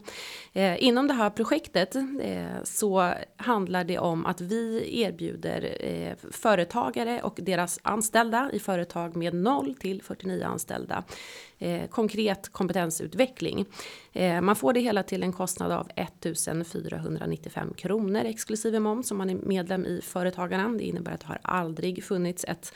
Eh, 0.54 0.84
inom 0.84 1.08
det 1.08 1.14
här 1.14 1.30
projektet 1.30 1.96
eh, 1.96 2.46
så 2.64 3.14
handlar 3.38 3.84
det 3.84 4.00
om 4.00 4.26
att 4.26 4.42
vi 4.42 4.90
erbjuder 5.02 5.78
eh, 5.80 6.32
företagare 6.32 7.22
och 7.22 7.40
deras 7.42 7.80
anställda 7.82 8.50
i 8.54 8.60
företag 8.60 9.16
med 9.16 9.34
noll 9.34 9.63
till 9.80 10.02
49 10.02 10.44
anställda. 10.46 11.04
Eh, 11.60 11.88
konkret 11.88 12.50
kompetensutveckling. 12.50 13.66
Eh, 14.14 14.42
man 14.42 14.56
får 14.56 14.74
det 14.74 14.80
hela 14.80 15.04
till 15.04 15.24
en 15.24 15.34
kostnad 15.34 15.72
av 15.72 15.88
1495 15.96 17.74
kronor 17.74 18.22
exklusive 18.26 18.80
moms 18.80 19.12
om 19.12 19.18
man 19.18 19.30
är 19.30 19.36
medlem 19.36 19.86
i 19.86 20.02
Företagarna. 20.04 20.78
Det 20.78 20.84
innebär 20.84 21.12
att 21.12 21.20
det 21.22 21.28
har 21.28 21.40
aldrig 21.44 22.04
funnits 22.04 22.46
ett 22.48 22.74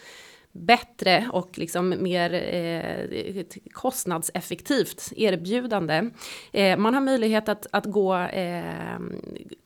bättre 0.52 1.30
och 1.34 1.58
liksom 1.58 1.96
mer 2.00 2.34
eh, 2.34 3.44
kostnadseffektivt 3.72 5.14
erbjudande. 5.16 6.10
Eh, 6.52 6.78
man 6.78 6.94
har 6.94 7.02
möjlighet 7.02 7.50
att, 7.50 7.68
att 7.72 7.86
gå 7.86 8.18
eh, 8.18 9.00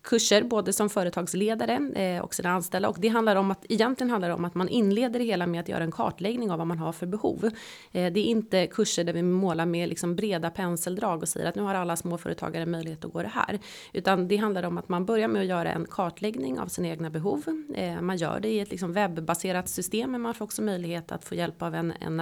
kurser 0.01 0.43
både 0.43 0.73
som 0.73 0.89
företagsledare 0.89 1.91
eh, 1.95 2.21
och 2.21 2.33
sina 2.33 2.49
anställda 2.49 2.89
och 2.89 2.97
det 2.99 3.07
handlar 3.07 3.35
om 3.35 3.51
att 3.51 3.65
egentligen 3.69 4.09
handlar 4.11 4.27
det 4.27 4.35
om 4.35 4.45
att 4.45 4.55
man 4.55 4.69
inleder 4.69 5.19
det 5.19 5.25
hela 5.25 5.47
med 5.47 5.61
att 5.61 5.69
göra 5.69 5.83
en 5.83 5.91
kartläggning 5.91 6.51
av 6.51 6.57
vad 6.57 6.67
man 6.67 6.79
har 6.79 6.91
för 6.91 7.05
behov. 7.05 7.45
Eh, 7.91 8.13
det 8.13 8.19
är 8.19 8.25
inte 8.25 8.67
kurser 8.67 9.03
där 9.03 9.13
vi 9.13 9.23
målar 9.23 9.65
med 9.65 9.89
liksom 9.89 10.15
breda 10.15 10.49
penseldrag 10.49 11.21
och 11.21 11.29
säger 11.29 11.49
att 11.49 11.55
nu 11.55 11.61
har 11.61 11.75
alla 11.75 11.95
småföretagare 11.95 12.65
möjlighet 12.65 13.05
att 13.05 13.13
gå 13.13 13.21
det 13.21 13.27
här, 13.27 13.59
utan 13.93 14.27
det 14.27 14.37
handlar 14.37 14.63
om 14.63 14.77
att 14.77 14.89
man 14.89 15.05
börjar 15.05 15.27
med 15.27 15.41
att 15.41 15.47
göra 15.47 15.71
en 15.71 15.85
kartläggning 15.85 16.59
av 16.59 16.67
sina 16.67 16.87
egna 16.87 17.09
behov. 17.09 17.43
Eh, 17.75 18.01
man 18.01 18.17
gör 18.17 18.39
det 18.39 18.49
i 18.49 18.59
ett 18.59 18.71
liksom 18.71 18.93
webbaserat 18.93 19.69
system, 19.69 20.11
men 20.11 20.21
man 20.21 20.33
får 20.33 20.45
också 20.45 20.61
möjlighet 20.61 21.11
att 21.11 21.25
få 21.25 21.35
hjälp 21.35 21.61
av 21.61 21.75
en, 21.75 21.93
en 21.99 22.15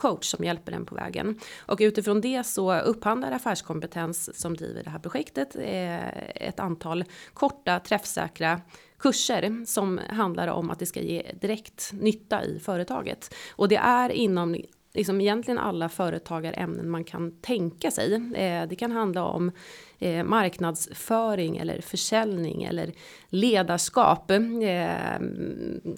coach 0.00 0.26
som 0.26 0.44
hjälper 0.44 0.72
en 0.72 0.86
på 0.86 0.94
vägen. 0.94 1.38
Och 1.66 1.78
utifrån 1.80 2.20
det 2.20 2.46
så 2.46 2.80
upphandlar 2.80 3.32
affärskompetens 3.32 4.40
som 4.40 4.56
driver 4.56 4.84
det 4.84 4.90
här 4.90 4.98
projektet 4.98 5.56
eh, 5.56 6.46
ett 6.48 6.60
antal 6.60 7.04
korta 7.34 7.80
träffsäkra 7.80 8.60
kurser 8.98 9.64
som 9.66 10.00
handlar 10.08 10.48
om 10.48 10.70
att 10.70 10.78
det 10.78 10.86
ska 10.86 11.00
ge 11.00 11.32
direkt 11.40 11.90
nytta 11.92 12.44
i 12.44 12.58
företaget. 12.58 13.34
Och 13.50 13.68
det 13.68 13.76
är 13.76 14.10
inom 14.10 14.56
liksom 14.92 15.20
egentligen 15.20 15.58
alla 15.58 15.88
företagarämnen 15.88 16.90
man 16.90 17.04
kan 17.04 17.30
tänka 17.40 17.90
sig. 17.90 18.14
Eh, 18.14 18.68
det 18.68 18.76
kan 18.76 18.92
handla 18.92 19.24
om 19.24 19.52
eh, 19.98 20.24
marknadsföring 20.24 21.56
eller 21.56 21.80
försäljning 21.80 22.62
eller 22.62 22.92
ledarskap. 23.28 24.30
Eh, 24.30 25.20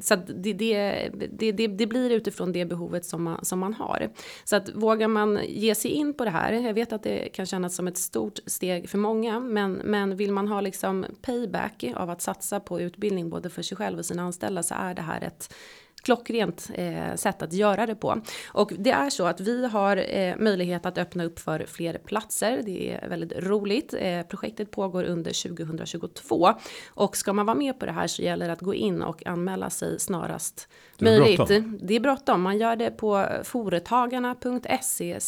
så 0.01 0.17
det, 0.17 0.53
det, 0.53 1.11
det, 1.53 1.67
det, 1.67 1.87
blir 1.87 2.11
utifrån 2.11 2.53
det 2.53 2.65
behovet 2.65 3.05
som 3.05 3.23
man, 3.23 3.45
som 3.45 3.59
man 3.59 3.75
har. 3.75 4.11
Så 4.45 4.57
att 4.57 4.75
vågar 4.75 5.09
man 5.09 5.39
ge 5.49 5.75
sig 5.75 5.91
in 5.91 6.15
på 6.15 6.25
det 6.25 6.31
här. 6.31 6.53
Jag 6.53 6.75
vet 6.75 6.93
att 6.93 7.03
det 7.03 7.29
kan 7.29 7.47
kännas 7.47 7.75
som 7.75 7.89
ett 7.89 7.99
stort 7.99 8.39
steg 8.47 8.89
för 8.89 8.99
många, 8.99 9.41
men, 9.41 9.73
men 9.73 10.17
vill 10.17 10.33
man 10.33 10.49
ha 10.49 10.61
liksom 10.61 11.07
payback 11.23 11.85
av 11.97 12.11
att 12.11 12.23
satsa 12.23 12.61
på 12.61 12.81
utbildning 12.81 13.31
både 13.31 13.51
för 13.51 13.63
sig 13.63 13.77
själv 13.77 13.99
och 13.99 14.05
sina 14.05 14.23
anställda 14.23 14.63
så 14.63 14.75
är 14.75 14.95
det 14.95 15.03
här 15.03 15.21
ett 15.21 15.55
klockrent 16.03 16.71
eh, 16.75 17.15
sätt 17.15 17.43
att 17.43 17.53
göra 17.53 17.87
det 17.87 17.95
på. 17.95 18.21
Och 18.47 18.73
det 18.79 18.91
är 18.91 19.11
så 19.11 19.27
att 19.27 19.41
vi 19.41 19.67
har 19.67 19.97
eh, 19.97 20.37
möjlighet 20.39 20.87
att 20.87 20.99
öppna 20.99 21.25
upp 21.25 21.39
för 21.39 21.65
fler 21.69 21.99
platser. 21.99 22.63
Det 22.65 22.93
är 22.93 23.09
väldigt 23.09 23.33
roligt. 23.37 23.95
Eh, 23.99 24.23
projektet 24.23 24.71
pågår 24.71 25.05
under 25.05 25.49
2022 25.49 26.55
och 26.89 27.17
ska 27.17 27.33
man 27.33 27.47
vara 27.47 27.57
med 27.57 27.79
på 27.79 27.87
det 27.87 27.93
här 27.93 28.07
så 28.07 28.23
gäller 28.23 28.47
det 28.47 28.53
att 28.53 28.61
gå 28.61 28.75
in 28.75 29.03
och 29.03 29.27
anmäla 29.27 29.71
sig 29.71 30.01
snarast 30.01 30.69
det 30.99 31.05
möjligt. 31.05 31.37
bråttom. 31.37 31.79
Det 31.83 31.95
är 31.95 32.01
bråttom. 32.01 32.43
Man 32.43 32.59
gör 32.59 32.77
det 32.77 32.91
på 32.91 33.27
foretagarna.se 33.45 35.21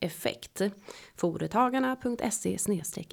effekt. 0.00 0.62
Foretagarna.se 1.16 2.58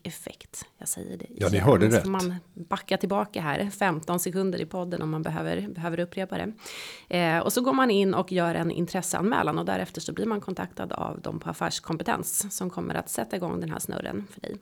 effekt. 0.03 0.65
Jag 0.77 0.87
säger 0.87 1.17
det 1.17 1.25
Ja, 1.35 1.49
ni 1.51 1.57
hörde 1.57 1.89
rätt. 1.89 2.05
man 2.05 2.35
backa 2.53 2.97
tillbaka 2.97 3.41
här 3.41 3.69
15 3.69 4.19
sekunder 4.19 4.61
i 4.61 4.65
podden 4.65 5.01
om 5.01 5.09
man 5.11 5.21
behöver, 5.21 5.67
behöver 5.67 5.99
upprepa 5.99 6.37
det. 6.37 6.53
Eh, 7.17 7.39
och 7.39 7.53
så 7.53 7.61
går 7.61 7.73
man 7.73 7.91
in 7.91 8.13
och 8.13 8.31
gör 8.31 8.55
en 8.55 8.71
intresseanmälan 8.71 9.59
och 9.59 9.65
därefter 9.65 10.01
så 10.01 10.13
blir 10.13 10.25
man 10.25 10.41
kontaktad 10.41 10.93
av 10.93 11.21
dem 11.21 11.39
på 11.39 11.49
affärskompetens 11.49 12.57
som 12.57 12.69
kommer 12.69 12.95
att 12.95 13.09
sätta 13.09 13.35
igång 13.35 13.59
den 13.59 13.69
här 13.71 13.79
snurren 13.79 14.27
för 14.31 14.41
dig. 14.41 14.57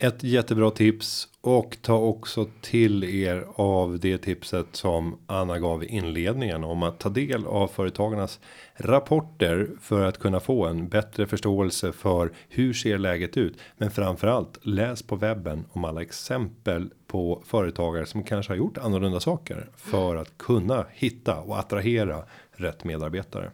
Ett 0.00 0.22
jättebra 0.22 0.70
tips 0.70 1.28
och 1.40 1.76
ta 1.82 1.98
också 1.98 2.46
till 2.60 3.04
er 3.04 3.46
av 3.54 3.98
det 3.98 4.18
tipset 4.18 4.66
som 4.72 5.18
Anna 5.26 5.58
gav 5.58 5.84
i 5.84 5.86
inledningen 5.86 6.64
om 6.64 6.82
att 6.82 6.98
ta 6.98 7.08
del 7.08 7.46
av 7.46 7.68
företagarnas 7.68 8.40
rapporter 8.76 9.70
för 9.80 10.04
att 10.04 10.18
kunna 10.18 10.40
få 10.40 10.66
en 10.66 10.88
bättre 10.88 11.26
förståelse 11.26 11.92
för 11.92 12.32
hur 12.48 12.72
ser 12.72 12.98
läget 12.98 13.36
ut. 13.36 13.58
Men 13.76 13.90
framförallt 13.90 14.58
läs 14.62 15.02
på 15.02 15.16
webben 15.16 15.64
om 15.72 15.84
alla 15.84 16.02
exempel 16.02 16.90
på 17.06 17.42
företagare 17.46 18.06
som 18.06 18.22
kanske 18.22 18.52
har 18.52 18.56
gjort 18.58 18.78
annorlunda 18.78 19.20
saker 19.20 19.70
för 19.76 20.16
att 20.16 20.38
kunna 20.38 20.86
hitta 20.90 21.40
och 21.40 21.58
attrahera 21.58 22.24
rätt 22.52 22.84
medarbetare. 22.84 23.50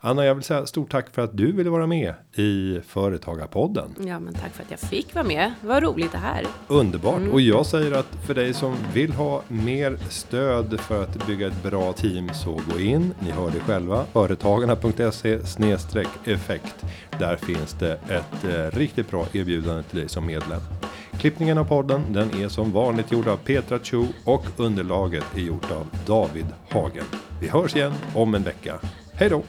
Anna, 0.00 0.24
jag 0.24 0.34
vill 0.34 0.44
säga 0.44 0.66
stort 0.66 0.90
tack 0.90 1.14
för 1.14 1.22
att 1.22 1.36
du 1.36 1.52
ville 1.52 1.70
vara 1.70 1.86
med 1.86 2.14
i 2.34 2.80
Företagarpodden. 2.86 3.94
Ja, 4.06 4.18
men 4.18 4.34
tack 4.34 4.52
för 4.52 4.62
att 4.62 4.70
jag 4.70 4.80
fick 4.80 5.14
vara 5.14 5.24
med. 5.24 5.52
Vad 5.60 5.82
roligt 5.82 6.12
det 6.12 6.18
här. 6.18 6.46
Underbart 6.68 7.20
och 7.32 7.40
jag 7.40 7.66
säger 7.66 7.92
att 7.92 8.08
för 8.26 8.34
dig 8.34 8.54
som 8.54 8.76
vill 8.94 9.12
ha 9.12 9.42
mer 9.48 9.98
stöd 10.08 10.80
för 10.80 11.02
att 11.02 11.26
bygga 11.26 11.46
ett 11.46 11.62
bra 11.62 11.92
team 11.92 12.30
så 12.34 12.60
gå 12.72 12.80
in. 12.80 13.14
Ni 13.20 13.30
hör 13.30 13.50
det 13.50 13.60
själva 13.60 14.04
företagarna.se 14.12 15.32
effekt. 16.24 16.84
Där 17.18 17.36
finns 17.36 17.72
det 17.72 17.92
ett 17.92 18.44
eh, 18.44 18.78
riktigt 18.78 19.10
bra 19.10 19.26
erbjudande 19.32 19.82
till 19.82 19.98
dig 19.98 20.08
som 20.08 20.26
medlem. 20.26 20.60
Klippningen 21.18 21.58
av 21.58 21.64
podden 21.64 22.12
den 22.12 22.42
är 22.42 22.48
som 22.48 22.72
vanligt 22.72 23.12
gjord 23.12 23.28
av 23.28 23.36
Petra 23.36 23.78
Chu 23.78 24.06
och 24.24 24.44
underlaget 24.56 25.24
är 25.34 25.40
gjort 25.40 25.70
av 25.70 25.86
David 26.06 26.46
Hagen. 26.70 27.04
Vi 27.40 27.48
hörs 27.48 27.76
igen 27.76 27.92
om 28.14 28.34
en 28.34 28.42
vecka. 28.42 28.80
Hej 29.14 29.28
då! 29.28 29.42